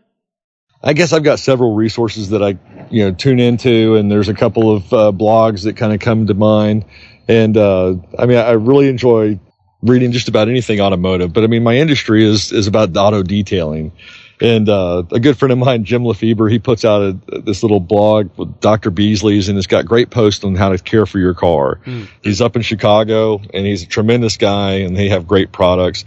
I 0.82 0.92
guess 0.92 1.12
I've 1.12 1.24
got 1.24 1.40
several 1.40 1.74
resources 1.74 2.30
that 2.30 2.42
I, 2.42 2.56
you 2.88 3.04
know, 3.04 3.12
tune 3.12 3.40
into, 3.40 3.96
and 3.96 4.08
there's 4.08 4.28
a 4.28 4.34
couple 4.34 4.74
of 4.76 4.92
uh, 4.92 5.12
blogs 5.12 5.64
that 5.64 5.76
kind 5.76 5.92
of 5.92 5.98
come 5.98 6.28
to 6.28 6.34
mind. 6.34 6.84
And 7.26 7.56
uh, 7.56 7.96
I 8.16 8.26
mean, 8.26 8.38
I 8.38 8.52
really 8.52 8.88
enjoy 8.88 9.40
reading 9.82 10.12
just 10.12 10.28
about 10.28 10.48
anything 10.48 10.80
automotive, 10.80 11.32
but 11.32 11.44
I 11.44 11.46
mean, 11.46 11.62
my 11.62 11.76
industry 11.76 12.24
is, 12.24 12.52
is 12.52 12.66
about 12.66 12.96
auto 12.96 13.22
detailing. 13.22 13.92
And, 14.40 14.68
uh, 14.68 15.02
a 15.10 15.18
good 15.18 15.36
friend 15.36 15.52
of 15.52 15.58
mine, 15.58 15.84
Jim 15.84 16.04
Lefebvre, 16.04 16.48
he 16.48 16.58
puts 16.58 16.84
out 16.84 17.02
a, 17.02 17.40
this 17.40 17.62
little 17.62 17.80
blog 17.80 18.30
with 18.36 18.60
Dr. 18.60 18.90
Beasley's 18.90 19.48
and 19.48 19.58
it's 19.58 19.66
got 19.66 19.84
great 19.86 20.10
posts 20.10 20.44
on 20.44 20.54
how 20.54 20.68
to 20.68 20.78
care 20.78 21.06
for 21.06 21.18
your 21.18 21.34
car. 21.34 21.80
Mm. 21.84 22.08
He's 22.22 22.40
up 22.40 22.54
in 22.54 22.62
Chicago 22.62 23.40
and 23.52 23.66
he's 23.66 23.82
a 23.82 23.86
tremendous 23.86 24.36
guy 24.36 24.74
and 24.74 24.96
they 24.96 25.08
have 25.08 25.26
great 25.26 25.50
products. 25.50 26.04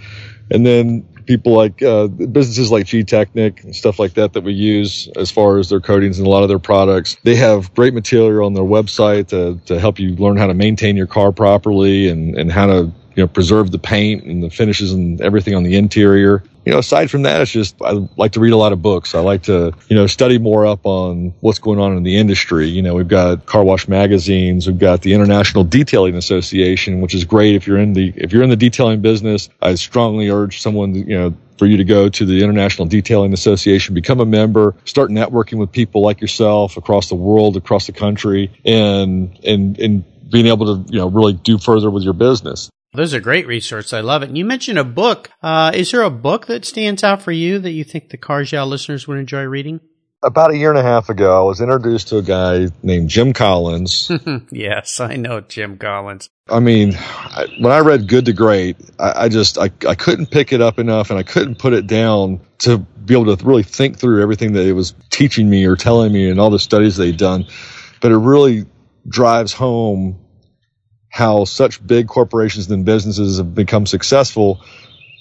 And 0.49 0.65
then 0.65 1.03
people 1.25 1.53
like, 1.53 1.81
uh, 1.81 2.07
businesses 2.07 2.71
like 2.71 2.85
Gtechniq 2.85 3.63
and 3.63 3.75
stuff 3.75 3.99
like 3.99 4.13
that 4.13 4.33
that 4.33 4.43
we 4.43 4.53
use 4.53 5.09
as 5.17 5.29
far 5.29 5.59
as 5.59 5.69
their 5.69 5.81
coatings 5.81 6.17
and 6.17 6.27
a 6.27 6.29
lot 6.29 6.43
of 6.43 6.49
their 6.49 6.59
products. 6.59 7.17
They 7.23 7.35
have 7.35 7.73
great 7.73 7.93
material 7.93 8.45
on 8.45 8.53
their 8.53 8.63
website 8.63 9.27
to, 9.27 9.59
to 9.65 9.79
help 9.79 9.99
you 9.99 10.15
learn 10.15 10.37
how 10.37 10.47
to 10.47 10.53
maintain 10.53 10.95
your 10.95 11.07
car 11.07 11.33
properly 11.33 12.07
and, 12.07 12.37
and 12.37 12.51
how 12.51 12.67
to 12.67 12.93
you 13.15 13.23
know, 13.23 13.27
preserve 13.27 13.71
the 13.71 13.79
paint 13.79 14.23
and 14.23 14.41
the 14.43 14.49
finishes 14.49 14.91
and 14.91 15.21
everything 15.21 15.55
on 15.55 15.63
the 15.63 15.75
interior. 15.77 16.43
You 16.65 16.71
know, 16.71 16.79
aside 16.79 17.09
from 17.09 17.23
that, 17.23 17.41
it's 17.41 17.51
just, 17.51 17.75
I 17.81 18.07
like 18.17 18.33
to 18.33 18.39
read 18.39 18.53
a 18.53 18.57
lot 18.57 18.71
of 18.71 18.81
books. 18.81 19.15
I 19.15 19.19
like 19.19 19.43
to, 19.43 19.73
you 19.87 19.95
know, 19.95 20.05
study 20.07 20.37
more 20.37 20.65
up 20.65 20.85
on 20.85 21.33
what's 21.41 21.59
going 21.59 21.79
on 21.79 21.97
in 21.97 22.03
the 22.03 22.17
industry. 22.17 22.67
You 22.67 22.83
know, 22.83 22.93
we've 22.93 23.07
got 23.07 23.45
car 23.45 23.63
wash 23.63 23.87
magazines. 23.87 24.67
We've 24.67 24.77
got 24.77 25.01
the 25.01 25.13
International 25.13 25.63
Detailing 25.63 26.15
Association, 26.15 27.01
which 27.01 27.15
is 27.15 27.25
great 27.25 27.55
if 27.55 27.65
you're 27.65 27.79
in 27.79 27.93
the, 27.93 28.13
if 28.15 28.31
you're 28.31 28.43
in 28.43 28.49
the 28.49 28.55
detailing 28.55 29.01
business. 29.01 29.49
I 29.61 29.75
strongly 29.75 30.29
urge 30.29 30.61
someone, 30.61 30.93
you 30.93 31.17
know, 31.17 31.33
for 31.57 31.65
you 31.67 31.77
to 31.77 31.83
go 31.83 32.09
to 32.09 32.25
the 32.25 32.43
International 32.43 32.87
Detailing 32.87 33.33
Association, 33.33 33.93
become 33.93 34.19
a 34.19 34.25
member, 34.25 34.73
start 34.85 35.11
networking 35.11 35.59
with 35.59 35.71
people 35.71 36.01
like 36.01 36.19
yourself 36.19 36.77
across 36.77 37.09
the 37.09 37.15
world, 37.15 37.55
across 37.57 37.85
the 37.85 37.93
country, 37.93 38.51
and 38.65 39.37
and 39.43 39.79
and 39.79 40.29
being 40.31 40.47
able 40.47 40.65
to, 40.65 40.91
you 40.91 40.97
know, 40.97 41.07
really 41.07 41.33
do 41.33 41.57
further 41.57 41.91
with 41.91 42.03
your 42.03 42.13
business. 42.13 42.71
Those 42.93 43.13
are 43.13 43.21
great 43.21 43.47
resources. 43.47 43.93
I 43.93 44.01
love 44.01 44.21
it. 44.21 44.29
And 44.29 44.37
you 44.37 44.43
mentioned 44.43 44.77
a 44.77 44.83
book. 44.83 45.31
Uh, 45.41 45.71
is 45.73 45.91
there 45.91 46.01
a 46.01 46.09
book 46.09 46.47
that 46.47 46.65
stands 46.65 47.03
out 47.03 47.21
for 47.21 47.31
you 47.31 47.57
that 47.59 47.71
you 47.71 47.85
think 47.85 48.09
the 48.09 48.17
Cars 48.17 48.51
Yeah 48.51 48.63
listeners 48.63 49.07
would 49.07 49.17
enjoy 49.17 49.43
reading? 49.43 49.79
About 50.23 50.51
a 50.51 50.57
year 50.57 50.69
and 50.69 50.77
a 50.77 50.83
half 50.83 51.09
ago, 51.09 51.41
I 51.41 51.43
was 51.43 51.61
introduced 51.61 52.09
to 52.09 52.17
a 52.17 52.21
guy 52.21 52.67
named 52.83 53.09
Jim 53.09 53.33
Collins. 53.33 54.11
yes, 54.51 54.99
I 54.99 55.15
know 55.15 55.39
Jim 55.41 55.77
Collins. 55.77 56.29
I 56.49 56.59
mean, 56.59 56.93
I, 56.95 57.47
when 57.59 57.71
I 57.71 57.79
read 57.79 58.07
Good 58.07 58.25
to 58.25 58.33
Great, 58.33 58.75
I, 58.99 59.23
I 59.23 59.29
just 59.29 59.57
I, 59.57 59.71
I 59.87 59.95
couldn't 59.95 60.29
pick 60.29 60.53
it 60.53 60.61
up 60.61 60.77
enough, 60.77 61.09
and 61.09 61.17
I 61.17 61.23
couldn't 61.23 61.55
put 61.55 61.73
it 61.73 61.87
down 61.87 62.41
to 62.59 62.77
be 62.77 63.15
able 63.15 63.35
to 63.35 63.43
really 63.43 63.63
think 63.63 63.97
through 63.97 64.21
everything 64.21 64.53
that 64.53 64.67
it 64.67 64.73
was 64.73 64.93
teaching 65.09 65.49
me 65.49 65.65
or 65.65 65.75
telling 65.75 66.13
me, 66.13 66.29
and 66.29 66.39
all 66.39 66.51
the 66.51 66.59
studies 66.59 66.97
they'd 66.97 67.17
done. 67.17 67.47
But 67.99 68.11
it 68.11 68.17
really 68.17 68.65
drives 69.07 69.53
home 69.53 70.19
how 71.11 71.45
such 71.45 71.85
big 71.85 72.07
corporations 72.07 72.71
and 72.71 72.85
businesses 72.85 73.37
have 73.37 73.53
become 73.53 73.85
successful 73.85 74.61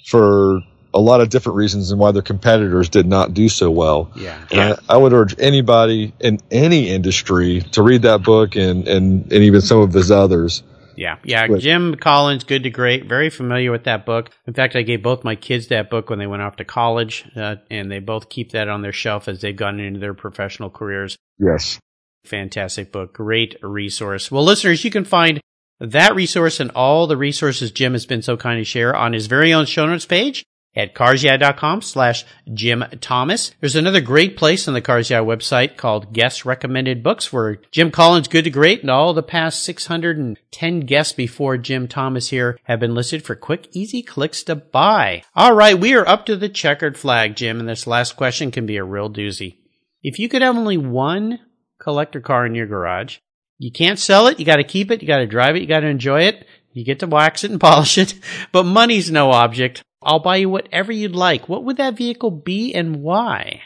for 0.07 0.61
a 0.93 0.99
lot 0.99 1.21
of 1.21 1.29
different 1.29 1.57
reasons 1.57 1.91
and 1.91 1.99
why 1.99 2.11
their 2.11 2.21
competitors 2.21 2.89
did 2.89 3.05
not 3.05 3.33
do 3.33 3.49
so 3.49 3.69
well. 3.69 4.11
Yeah. 4.15 4.45
And 4.51 4.59
I, 4.59 4.77
I, 4.95 4.97
would 4.97 5.13
urge 5.13 5.35
anybody 5.39 6.13
in 6.19 6.39
any 6.49 6.89
industry 6.89 7.61
to 7.73 7.81
read 7.81 8.01
that 8.01 8.23
book 8.23 8.55
and, 8.55 8.87
and, 8.87 9.31
and 9.31 9.43
even 9.43 9.61
some 9.61 9.79
of 9.79 9.93
his 9.93 10.11
others. 10.11 10.63
Yeah, 10.95 11.17
yeah. 11.23 11.47
Jim 11.57 11.95
Collins, 11.95 12.43
Good 12.43 12.63
to 12.63 12.69
Great, 12.69 13.05
very 13.05 13.29
familiar 13.29 13.71
with 13.71 13.85
that 13.85 14.05
book. 14.05 14.29
In 14.45 14.53
fact, 14.53 14.75
I 14.75 14.81
gave 14.81 15.01
both 15.01 15.23
my 15.23 15.35
kids 15.35 15.67
that 15.67 15.89
book 15.89 16.09
when 16.09 16.19
they 16.19 16.27
went 16.27 16.41
off 16.41 16.57
to 16.57 16.65
college, 16.65 17.25
uh, 17.35 17.55
and 17.69 17.89
they 17.89 17.99
both 17.99 18.29
keep 18.29 18.51
that 18.51 18.67
on 18.67 18.81
their 18.81 18.91
shelf 18.91 19.27
as 19.27 19.41
they've 19.41 19.55
gotten 19.55 19.79
into 19.79 19.99
their 19.99 20.13
professional 20.13 20.69
careers. 20.69 21.17
Yes. 21.39 21.79
Fantastic 22.25 22.91
book. 22.91 23.13
Great 23.13 23.55
resource. 23.63 24.29
Well, 24.29 24.43
listeners, 24.43 24.83
you 24.83 24.91
can 24.91 25.05
find 25.05 25.41
that 25.81 26.15
resource 26.15 26.59
and 26.59 26.71
all 26.71 27.07
the 27.07 27.17
resources 27.17 27.71
Jim 27.71 27.93
has 27.93 28.05
been 28.05 28.21
so 28.21 28.37
kind 28.37 28.59
to 28.59 28.63
share 28.63 28.95
on 28.95 29.13
his 29.13 29.27
very 29.27 29.51
own 29.51 29.65
show 29.65 29.87
notes 29.87 30.05
page 30.05 30.45
at 30.75 30.95
carsyeah.com 30.95 31.81
slash 31.81 32.23
Jim 32.53 32.83
Thomas. 33.01 33.51
There's 33.59 33.75
another 33.75 33.99
great 33.99 34.37
place 34.37 34.67
on 34.67 34.73
the 34.73 34.81
Cars 34.81 35.09
Yeah 35.09 35.19
website 35.19 35.77
called 35.77 36.13
Guest 36.13 36.45
Recommended 36.45 37.03
Books 37.03 37.33
where 37.33 37.57
Jim 37.71 37.91
Collins 37.91 38.27
Good 38.27 38.45
to 38.45 38.49
Great 38.49 38.81
and 38.81 38.89
all 38.89 39.13
the 39.13 39.23
past 39.23 39.63
610 39.63 40.79
guests 40.81 41.13
before 41.13 41.57
Jim 41.57 41.87
Thomas 41.87 42.29
here 42.29 42.57
have 42.63 42.79
been 42.79 42.95
listed 42.95 43.23
for 43.23 43.35
quick, 43.35 43.67
easy 43.73 44.01
clicks 44.01 44.43
to 44.43 44.55
buy. 44.55 45.23
All 45.35 45.53
right, 45.53 45.77
we 45.77 45.93
are 45.95 46.07
up 46.07 46.25
to 46.27 46.37
the 46.37 46.49
checkered 46.49 46.97
flag, 46.97 47.35
Jim, 47.35 47.59
and 47.59 47.67
this 47.67 47.87
last 47.87 48.15
question 48.15 48.51
can 48.51 48.65
be 48.65 48.77
a 48.77 48.83
real 48.83 49.09
doozy. 49.09 49.57
If 50.03 50.19
you 50.19 50.29
could 50.29 50.41
have 50.41 50.55
only 50.55 50.77
one 50.77 51.39
collector 51.79 52.21
car 52.21 52.45
in 52.45 52.55
your 52.55 52.67
garage, 52.67 53.17
you 53.61 53.71
can't 53.71 53.99
sell 53.99 54.25
it, 54.25 54.39
you 54.39 54.45
gotta 54.45 54.63
keep 54.63 54.89
it, 54.89 55.01
you 55.01 55.07
gotta 55.07 55.27
drive 55.27 55.55
it, 55.55 55.61
you 55.61 55.67
gotta 55.67 55.87
enjoy 55.87 56.23
it, 56.23 56.47
you 56.73 56.83
get 56.83 56.99
to 56.99 57.07
wax 57.07 57.43
it 57.43 57.51
and 57.51 57.59
polish 57.61 57.97
it, 57.97 58.15
but 58.51 58.63
money's 58.63 59.11
no 59.11 59.31
object. 59.31 59.83
I'll 60.01 60.19
buy 60.19 60.37
you 60.37 60.49
whatever 60.49 60.91
you'd 60.91 61.15
like. 61.15 61.47
What 61.47 61.63
would 61.63 61.77
that 61.77 61.95
vehicle 61.95 62.31
be 62.31 62.73
and 62.73 63.03
why? 63.03 63.61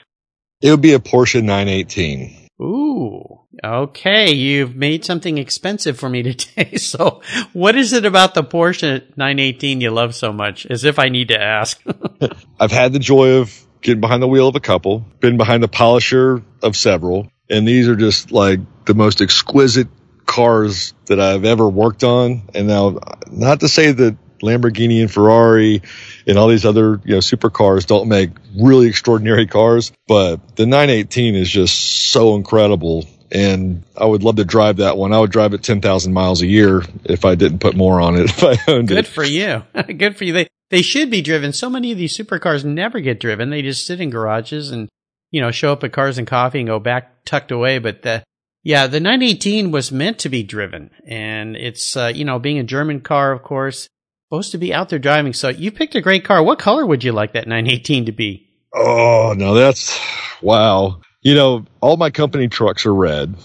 It 0.62 0.70
would 0.70 0.82
be 0.82 0.94
a 0.94 1.00
Porsche 1.00 1.42
918. 1.42 2.50
Ooh, 2.62 3.42
okay. 3.64 4.34
You've 4.34 4.76
made 4.76 5.06
something 5.06 5.38
expensive 5.38 5.98
for 5.98 6.10
me 6.10 6.24
today. 6.34 6.76
So, 6.76 7.22
what 7.54 7.78
is 7.78 7.94
it 7.94 8.06
about 8.06 8.34
the 8.34 8.44
Porsche 8.44 9.02
918 9.16 9.80
you 9.80 9.92
love 9.92 10.14
so 10.14 10.34
much? 10.34 10.66
As 10.66 10.84
if 10.84 11.00
I 11.00 11.08
need 11.08 11.30
to 11.30 11.42
ask. 11.42 11.82
I've 12.60 12.72
had 12.72 12.92
the 12.92 13.00
joy 13.00 13.38
of 13.38 13.66
getting 13.82 14.02
behind 14.02 14.22
the 14.22 14.28
wheel 14.28 14.50
of 14.50 14.56
a 14.58 14.62
couple, 14.62 15.06
been 15.22 15.38
behind 15.38 15.64
the 15.64 15.70
polisher 15.70 16.44
of 16.62 16.76
several, 16.76 17.30
and 17.50 17.68
these 17.68 17.88
are 17.88 17.96
just 17.96 18.32
like 18.32 18.60
the 18.86 18.94
most 18.94 19.22
exquisite 19.22 19.88
cars 20.26 20.94
that 21.06 21.20
I've 21.20 21.46
ever 21.46 21.68
worked 21.68 22.04
on. 22.04 22.44
And 22.54 22.68
now, 22.68 23.00
not 23.30 23.60
to 23.62 23.68
say 23.68 23.92
that 23.92 24.18
Lamborghini 24.42 25.02
and 25.02 25.12
Ferrari 25.12 25.82
and 26.28 26.38
all 26.38 26.48
these 26.48 26.66
other, 26.66 27.02
you 27.06 27.14
know, 27.14 27.20
supercars 27.20 27.86
don't 27.86 28.08
make 28.08 28.32
really 28.60 28.88
extraordinary 28.88 29.48
cars, 29.48 29.92
but 30.08 30.56
the 30.56 30.66
918 30.66 31.36
is 31.36 31.50
just 31.50 32.12
so 32.12 32.36
incredible. 32.36 33.06
And 33.32 33.84
I 33.98 34.06
would 34.06 34.24
love 34.24 34.36
to 34.38 34.46
drive 34.46 34.78
that 34.78 34.98
one. 34.98 35.14
I 35.14 35.20
would 35.20 35.32
drive 35.32 35.54
it 35.54 35.64
10,000 35.64 36.14
miles 36.14 36.42
a 36.42 36.48
year 36.48 36.84
if 37.04 37.26
I 37.26 37.36
didn't 37.36 37.60
put 37.60 37.76
more 37.76 38.00
on 38.00 38.16
it, 38.16 38.26
if 38.30 38.44
I 38.44 38.58
owned 38.72 38.88
Good 38.88 39.00
it. 39.00 39.06
Good 39.06 39.08
for 39.08 39.24
you. 39.24 39.64
Good 39.98 40.18
for 40.18 40.24
you. 40.24 40.34
They, 40.34 40.48
they 40.70 40.82
should 40.82 41.10
be 41.10 41.22
driven. 41.22 41.54
So 41.54 41.70
many 41.70 41.92
of 41.92 41.98
these 41.98 42.18
supercars 42.18 42.64
never 42.64 43.00
get 43.00 43.20
driven. 43.20 43.50
They 43.50 43.62
just 43.62 43.86
sit 43.86 44.02
in 44.02 44.10
garages 44.10 44.72
and, 44.72 44.90
you 45.32 45.42
know, 45.42 45.52
show 45.52 45.72
up 45.72 45.84
at 45.84 45.94
Cars 45.94 46.18
and 46.18 46.28
Coffee 46.28 46.60
and 46.60 46.68
go 46.68 46.80
back 46.80 47.26
tucked 47.26 47.52
away. 47.52 47.80
But 47.80 48.02
the, 48.02 48.24
yeah, 48.64 48.88
the 48.88 49.00
918 49.00 49.72
was 49.72 49.92
meant 49.92 50.20
to 50.20 50.30
be 50.30 50.44
driven. 50.44 50.92
And 51.08 51.56
it's, 51.56 51.96
uh, 51.96 52.12
you 52.14 52.26
know, 52.26 52.40
being 52.40 52.60
a 52.60 52.64
German 52.64 53.02
car, 53.02 53.32
of 53.32 53.44
course, 53.44 53.88
supposed 54.30 54.52
to 54.52 54.58
be 54.58 54.74
out 54.74 54.90
there 54.90 55.00
driving. 55.00 55.34
So 55.34 55.50
you 55.50 55.72
picked 55.72 55.96
a 55.96 56.02
great 56.02 56.26
car. 56.26 56.44
What 56.44 56.60
color 56.60 56.86
would 56.86 57.04
you 57.04 57.12
like 57.12 57.34
that 57.34 57.48
918 57.48 58.08
to 58.08 58.12
be? 58.12 58.50
Oh, 58.74 59.34
no, 59.38 59.54
that's 59.54 60.00
wow. 60.42 61.02
You 61.22 61.36
know, 61.36 61.66
all 61.82 61.98
my 61.98 62.10
company 62.10 62.48
trucks 62.48 62.86
are 62.86 62.94
red. 62.94 63.36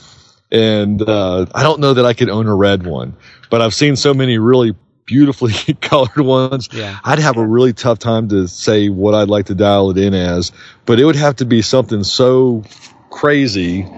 And 0.51 1.01
uh, 1.01 1.47
I 1.55 1.63
don't 1.63 1.81
know 1.81 1.95
that 1.95 2.05
I 2.05 2.15
could 2.15 2.29
own 2.29 2.47
a 2.47 2.55
red 2.55 2.85
one, 2.85 3.17
but 3.51 3.63
I've 3.63 3.75
seen 3.75 3.95
so 3.95 4.13
many 4.13 4.39
really 4.39 4.75
beautifully 5.11 5.53
colored 5.81 6.21
ones. 6.21 6.69
Yeah. 6.73 7.01
I'd 7.03 7.19
have 7.19 7.37
a 7.37 7.45
really 7.45 7.73
tough 7.73 7.99
time 7.99 8.29
to 8.29 8.47
say 8.47 8.89
what 8.89 9.13
I'd 9.13 9.29
like 9.29 9.47
to 9.47 9.57
dial 9.57 9.91
it 9.91 9.99
in 9.99 10.15
as, 10.15 10.53
but 10.87 11.01
it 11.01 11.05
would 11.05 11.17
have 11.17 11.37
to 11.37 11.45
be 11.45 11.63
something 11.63 12.05
so 12.05 12.63
crazy 13.11 13.89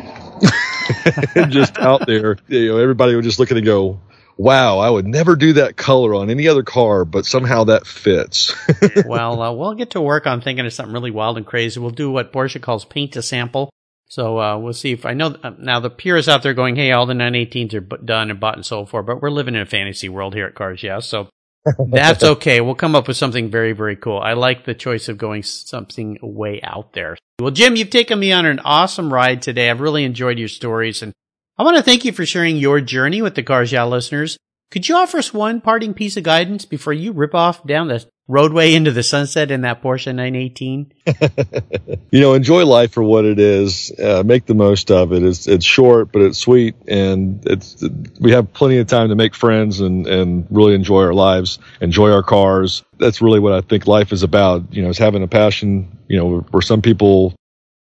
just 1.51 1.79
out 1.79 2.07
there. 2.07 2.39
You 2.49 2.69
know, 2.69 2.79
everybody 2.79 3.15
would 3.15 3.25
just 3.25 3.39
look 3.39 3.51
at 3.51 3.59
it 3.59 3.61
and 3.61 3.67
go, 3.67 4.01
wow, 4.39 4.79
I 4.79 4.89
would 4.89 5.07
never 5.07 5.37
do 5.37 5.53
that 5.55 5.77
color 5.77 6.15
on 6.15 6.31
any 6.31 6.49
other 6.49 6.63
car, 6.63 7.05
but 7.05 7.27
somehow 7.27 7.65
that 7.65 7.87
fits. 7.87 8.55
well, 9.07 9.43
uh, 9.43 9.53
we'll 9.53 9.75
get 9.75 9.91
to 9.91 10.01
work 10.01 10.27
on 10.27 10.41
thinking 10.41 10.65
of 10.65 10.73
something 10.73 10.95
really 10.95 11.11
wild 11.11 11.37
and 11.37 11.45
crazy. 11.45 11.79
We'll 11.79 11.91
do 11.91 12.11
what 12.11 12.33
Porsche 12.33 12.61
calls 12.61 12.87
paint 12.87 13.13
to 13.13 13.23
sample. 13.23 13.71
So 14.13 14.39
uh, 14.39 14.59
we'll 14.59 14.75
see 14.75 14.93
if 14.93 15.07
I 15.07 15.15
know 15.15 15.35
uh, 15.43 15.53
now 15.59 15.81
the 15.81 15.89
purists 15.89 16.29
out 16.29 16.43
there 16.43 16.53
going, 16.53 16.77
hey, 16.77 16.93
all 16.93 17.07
the 17.07 17.15
918s 17.15 17.73
are 17.73 17.81
b- 17.81 17.97
done 18.05 18.31
and 18.31 18.39
bought 18.39 18.57
and 18.57 18.67
sold 18.67 18.91
for, 18.91 19.03
but 19.03 19.23
we're 19.23 19.31
living 19.31 19.55
in 19.55 19.63
a 19.63 19.65
fantasy 19.65 20.11
world 20.11 20.35
here 20.35 20.45
at 20.45 20.55
Cars, 20.55 20.83
yeah. 20.83 20.99
So 20.99 21.31
that's 21.91 22.23
okay. 22.23 22.61
We'll 22.61 22.75
come 22.75 22.95
up 22.95 23.09
with 23.09 23.17
something 23.17 23.51
very, 23.51 23.73
very 23.73 23.97
cool. 23.97 24.19
I 24.19 24.35
like 24.35 24.67
the 24.67 24.75
choice 24.75 25.09
of 25.09 25.17
going 25.17 25.43
something 25.45 26.19
way 26.21 26.61
out 26.63 26.93
there. 26.93 27.17
Well, 27.41 27.53
Jim, 27.53 27.75
you've 27.75 27.89
taken 27.89 28.19
me 28.21 28.33
on 28.33 28.45
an 28.45 28.59
awesome 28.59 29.11
ride 29.11 29.41
today. 29.41 29.71
I've 29.71 29.81
really 29.81 30.05
enjoyed 30.05 30.39
your 30.39 30.49
stories 30.49 31.01
and 31.01 31.15
I 31.57 31.63
want 31.63 31.79
to 31.79 31.83
thank 31.83 32.05
you 32.05 32.13
for 32.13 32.27
sharing 32.27 32.59
your 32.59 32.83
journey 32.83 33.23
with 33.23 33.35
the 33.35 33.43
Cars 33.43 33.73
Yeah 33.73 33.85
listeners. 33.85 34.37
Could 34.71 34.91
you 34.91 34.97
offer 34.97 35.17
us 35.17 35.33
one 35.33 35.63
parting 35.63 35.95
piece 35.95 36.19
of 36.19 36.25
guidance 36.25 36.67
before 36.67 36.93
you 36.93 37.13
rip 37.13 37.35
off 37.35 37.67
down 37.67 37.89
the 37.89 38.07
roadway 38.29 38.75
into 38.75 38.91
the 38.91 39.03
sunset 39.03 39.51
in 39.51 39.63
that 39.63 39.83
Porsche 39.83 40.15
918? 40.15 40.93
you 42.11 42.21
know, 42.21 42.35
enjoy 42.35 42.65
life 42.65 42.93
for 42.93 43.03
what 43.03 43.25
it 43.25 43.39
is. 43.39 43.93
Uh, 43.99 44.23
make 44.25 44.47
the 44.47 44.55
most 44.55 44.91
of 44.91 45.13
it. 45.13 45.23
It's 45.23 45.47
it's 45.47 45.65
short, 45.65 46.13
but 46.13 46.23
it's 46.23 46.39
sweet, 46.39 46.75
and 46.89 47.45
it's 47.47 47.83
we 48.21 48.33
have 48.33 48.53
plenty 48.53 48.79
of 48.79 48.87
time 48.87 49.09
to 49.09 49.15
make 49.15 49.35
friends 49.35 49.81
and 49.81 50.07
and 50.07 50.47
really 50.51 50.75
enjoy 50.75 51.03
our 51.03 51.15
lives, 51.15 51.59
enjoy 51.81 52.11
our 52.11 52.23
cars. 52.23 52.85
That's 52.99 53.21
really 53.21 53.41
what 53.41 53.53
I 53.53 53.61
think 53.61 53.87
life 53.87 54.13
is 54.13 54.23
about. 54.23 54.73
You 54.73 54.83
know, 54.83 54.89
is 54.89 54.99
having 54.99 55.23
a 55.23 55.29
passion. 55.29 55.99
You 56.09 56.19
know, 56.19 56.41
where 56.41 56.63
some 56.63 56.83
people 56.83 57.35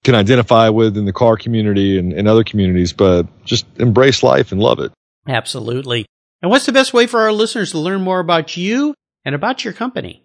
can 0.03 0.15
identify 0.15 0.69
with 0.69 0.97
in 0.97 1.05
the 1.05 1.13
car 1.13 1.35
community 1.35 1.99
and, 1.99 2.13
and 2.13 2.27
other 2.27 2.43
communities, 2.43 2.93
but 2.93 3.27
just 3.43 3.65
embrace 3.77 4.23
life 4.23 4.51
and 4.51 4.61
love 4.61 4.79
it. 4.79 4.91
Absolutely. 5.27 6.05
And 6.41 6.49
what's 6.49 6.65
the 6.65 6.71
best 6.71 6.93
way 6.93 7.05
for 7.05 7.19
our 7.19 7.33
listeners 7.33 7.71
to 7.71 7.79
learn 7.79 8.01
more 8.01 8.19
about 8.19 8.55
you 8.55 8.93
and 9.25 9.35
about 9.35 9.65
your 9.65 9.73
company? 9.73 10.23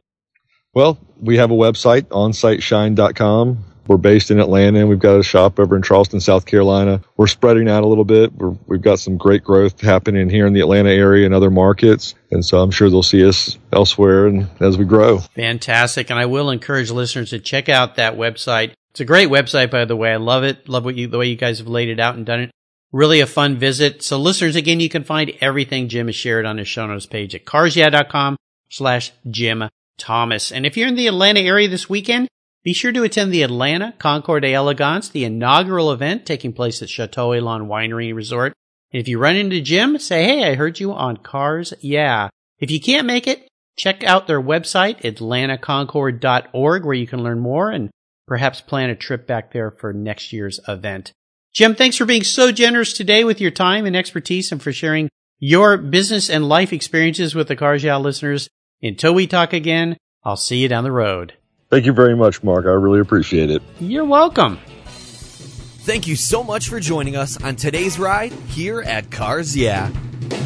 Well, 0.75 0.99
we 1.21 1.37
have 1.37 1.51
a 1.51 1.55
website, 1.55 2.03
onsiteshine.com. 2.09 3.65
We're 3.87 3.97
based 3.99 4.31
in 4.31 4.41
Atlanta 4.41 4.81
and 4.81 4.89
we've 4.89 4.99
got 4.99 5.19
a 5.19 5.23
shop 5.23 5.59
over 5.59 5.77
in 5.77 5.83
Charleston, 5.83 6.19
South 6.19 6.47
Carolina. 6.47 7.03
We're 7.17 7.27
spreading 7.27 7.69
out 7.69 7.85
a 7.85 7.87
little 7.87 8.05
bit. 8.05 8.33
we 8.33 8.77
have 8.77 8.83
got 8.83 8.99
some 8.99 9.19
great 9.19 9.45
growth 9.45 9.81
happening 9.81 10.31
here 10.31 10.47
in 10.47 10.55
the 10.55 10.61
Atlanta 10.61 10.89
area 10.91 11.27
and 11.27 11.35
other 11.35 11.51
markets. 11.51 12.15
And 12.31 12.45
so 12.45 12.59
I'm 12.61 12.71
sure 12.71 12.89
they'll 12.89 13.03
see 13.03 13.27
us 13.27 13.59
elsewhere 13.73 14.27
and 14.27 14.49
as 14.59 14.79
we 14.79 14.87
grow. 14.87 15.19
Fantastic. 15.19 16.11
And 16.11 16.19
I 16.19 16.27
will 16.27 16.51
encourage 16.51 16.91
listeners 16.91 17.31
to 17.31 17.39
check 17.39 17.69
out 17.69 17.97
that 17.97 18.17
website. 18.17 18.73
It's 18.93 19.01
a 19.01 19.05
great 19.05 19.29
website, 19.29 19.71
by 19.71 19.85
the 19.85 19.97
way. 19.97 20.13
I 20.13 20.17
love 20.17 20.45
it. 20.45 20.69
Love 20.69 20.85
what 20.87 20.97
you, 20.97 21.07
the 21.07 21.19
way 21.19 21.27
you 21.27 21.37
guys 21.37 21.59
have 21.59 21.69
laid 21.69 21.91
it 21.91 22.01
out 22.01 22.17
and 22.17 22.25
done 22.25 22.41
it. 22.41 22.51
Really 22.91 23.21
a 23.21 23.27
fun 23.27 23.59
visit. 23.59 24.03
So 24.03 24.19
listeners, 24.19 24.57
again, 24.57 24.81
you 24.81 24.89
can 24.89 25.05
find 25.05 25.33
everything 25.41 25.89
Jim 25.89 26.07
has 26.07 26.17
shared 26.17 26.47
on 26.47 26.57
his 26.57 26.69
show 26.69 26.87
notes 26.87 27.07
page 27.07 27.35
at 27.35 27.45
carsyeah.com 27.45 28.37
slash 28.71 29.13
Jim 29.29 29.65
Thomas. 29.99 30.53
And 30.53 30.67
if 30.67 30.77
you're 30.77 30.89
in 30.89 30.97
the 30.97 31.07
Atlanta 31.07 31.41
area 31.41 31.69
this 31.69 31.89
weekend, 31.89 32.29
be 32.63 32.73
sure 32.73 32.93
to 32.93 33.03
attend 33.03 33.33
the 33.33 33.43
Atlanta 33.43 33.95
Concours 33.99 34.43
Elegance, 34.45 35.09
the 35.09 35.25
inaugural 35.25 35.93
event 35.93 36.25
taking 36.25 36.53
place 36.53 36.83
at 36.83 36.89
Chateau 36.89 37.33
Elan 37.33 37.69
Winery 37.69 38.15
Resort. 38.15 38.55
And 38.93 39.01
if 39.01 39.09
you 39.09 39.19
run 39.19 39.37
into 39.37 39.61
Jim, 39.61 39.99
say, 39.99 40.25
hey, 40.25 40.51
I 40.51 40.55
heard 40.55 40.81
you 40.81 40.93
on 40.93 41.19
Cars 41.19 41.75
Yeah. 41.81 42.31
If 42.59 42.71
you 42.71 42.81
can't 42.81 43.07
make 43.07 43.27
it, 43.27 43.47
check 43.77 44.05
out 44.05 44.27
their 44.27 44.41
website, 44.41 45.03
atlantaconcours.org, 45.03 46.85
where 46.85 46.95
you 46.95 47.07
can 47.07 47.23
learn 47.23 47.41
more 47.41 47.71
and 47.71 47.91
perhaps 48.27 48.61
plan 48.61 48.91
a 48.91 48.97
trip 48.97 49.27
back 49.27 49.53
there 49.53 49.71
for 49.71 49.93
next 49.93 50.33
year's 50.33 50.61
event. 50.67 51.13
Jim, 51.53 51.75
thanks 51.75 51.97
for 51.97 52.05
being 52.05 52.25
so 52.25 52.51
generous 52.51 52.93
today 52.93 53.25
with 53.25 53.41
your 53.41 53.51
time 53.51 53.85
and 53.85 53.95
expertise 53.95 54.51
and 54.51 54.63
for 54.63 54.73
sharing 54.73 55.09
your 55.39 55.77
business 55.77 56.31
and 56.31 56.49
life 56.49 56.73
experiences 56.73 57.35
with 57.35 57.49
the 57.49 57.57
Cars 57.57 57.85
Yeah 57.85 57.97
listeners. 57.97 58.49
Until 58.83 59.15
we 59.15 59.27
talk 59.27 59.53
again, 59.53 59.97
I'll 60.25 60.37
see 60.37 60.59
you 60.59 60.69
down 60.69 60.85
the 60.85 60.93
road. 60.93 61.35
Thank 61.71 61.87
you 61.87 61.93
very 61.93 62.15
much, 62.17 62.43
Mark. 62.43 62.67
I 62.67 62.71
really 62.71 63.01
appreciate 63.01 63.51
it. 63.51 63.63
You're 63.81 64.05
welcome. 64.05 64.59
Thank 64.87 66.07
you 66.07 66.17
so 66.17 66.43
much 66.43 66.69
for 66.69 66.81
joining 66.81 67.17
us 67.17 67.43
on 67.43 67.57
today's 67.57 67.99
ride 67.99 68.33
here 68.33 68.81
at 68.83 69.11
Cars 69.11 69.57
Yeah. 69.57 69.91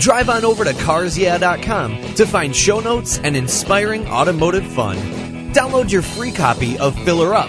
Drive 0.00 0.28
on 0.28 0.44
over 0.44 0.64
to 0.64 0.72
carsyeah.com 0.72 2.14
to 2.14 2.26
find 2.26 2.54
show 2.54 2.80
notes 2.80 3.18
and 3.18 3.36
inspiring 3.36 4.06
automotive 4.08 4.66
fun. 4.72 4.96
Download 5.52 5.90
your 5.90 6.02
free 6.02 6.32
copy 6.32 6.76
of 6.78 6.96
Filler 7.04 7.34
Up, 7.34 7.48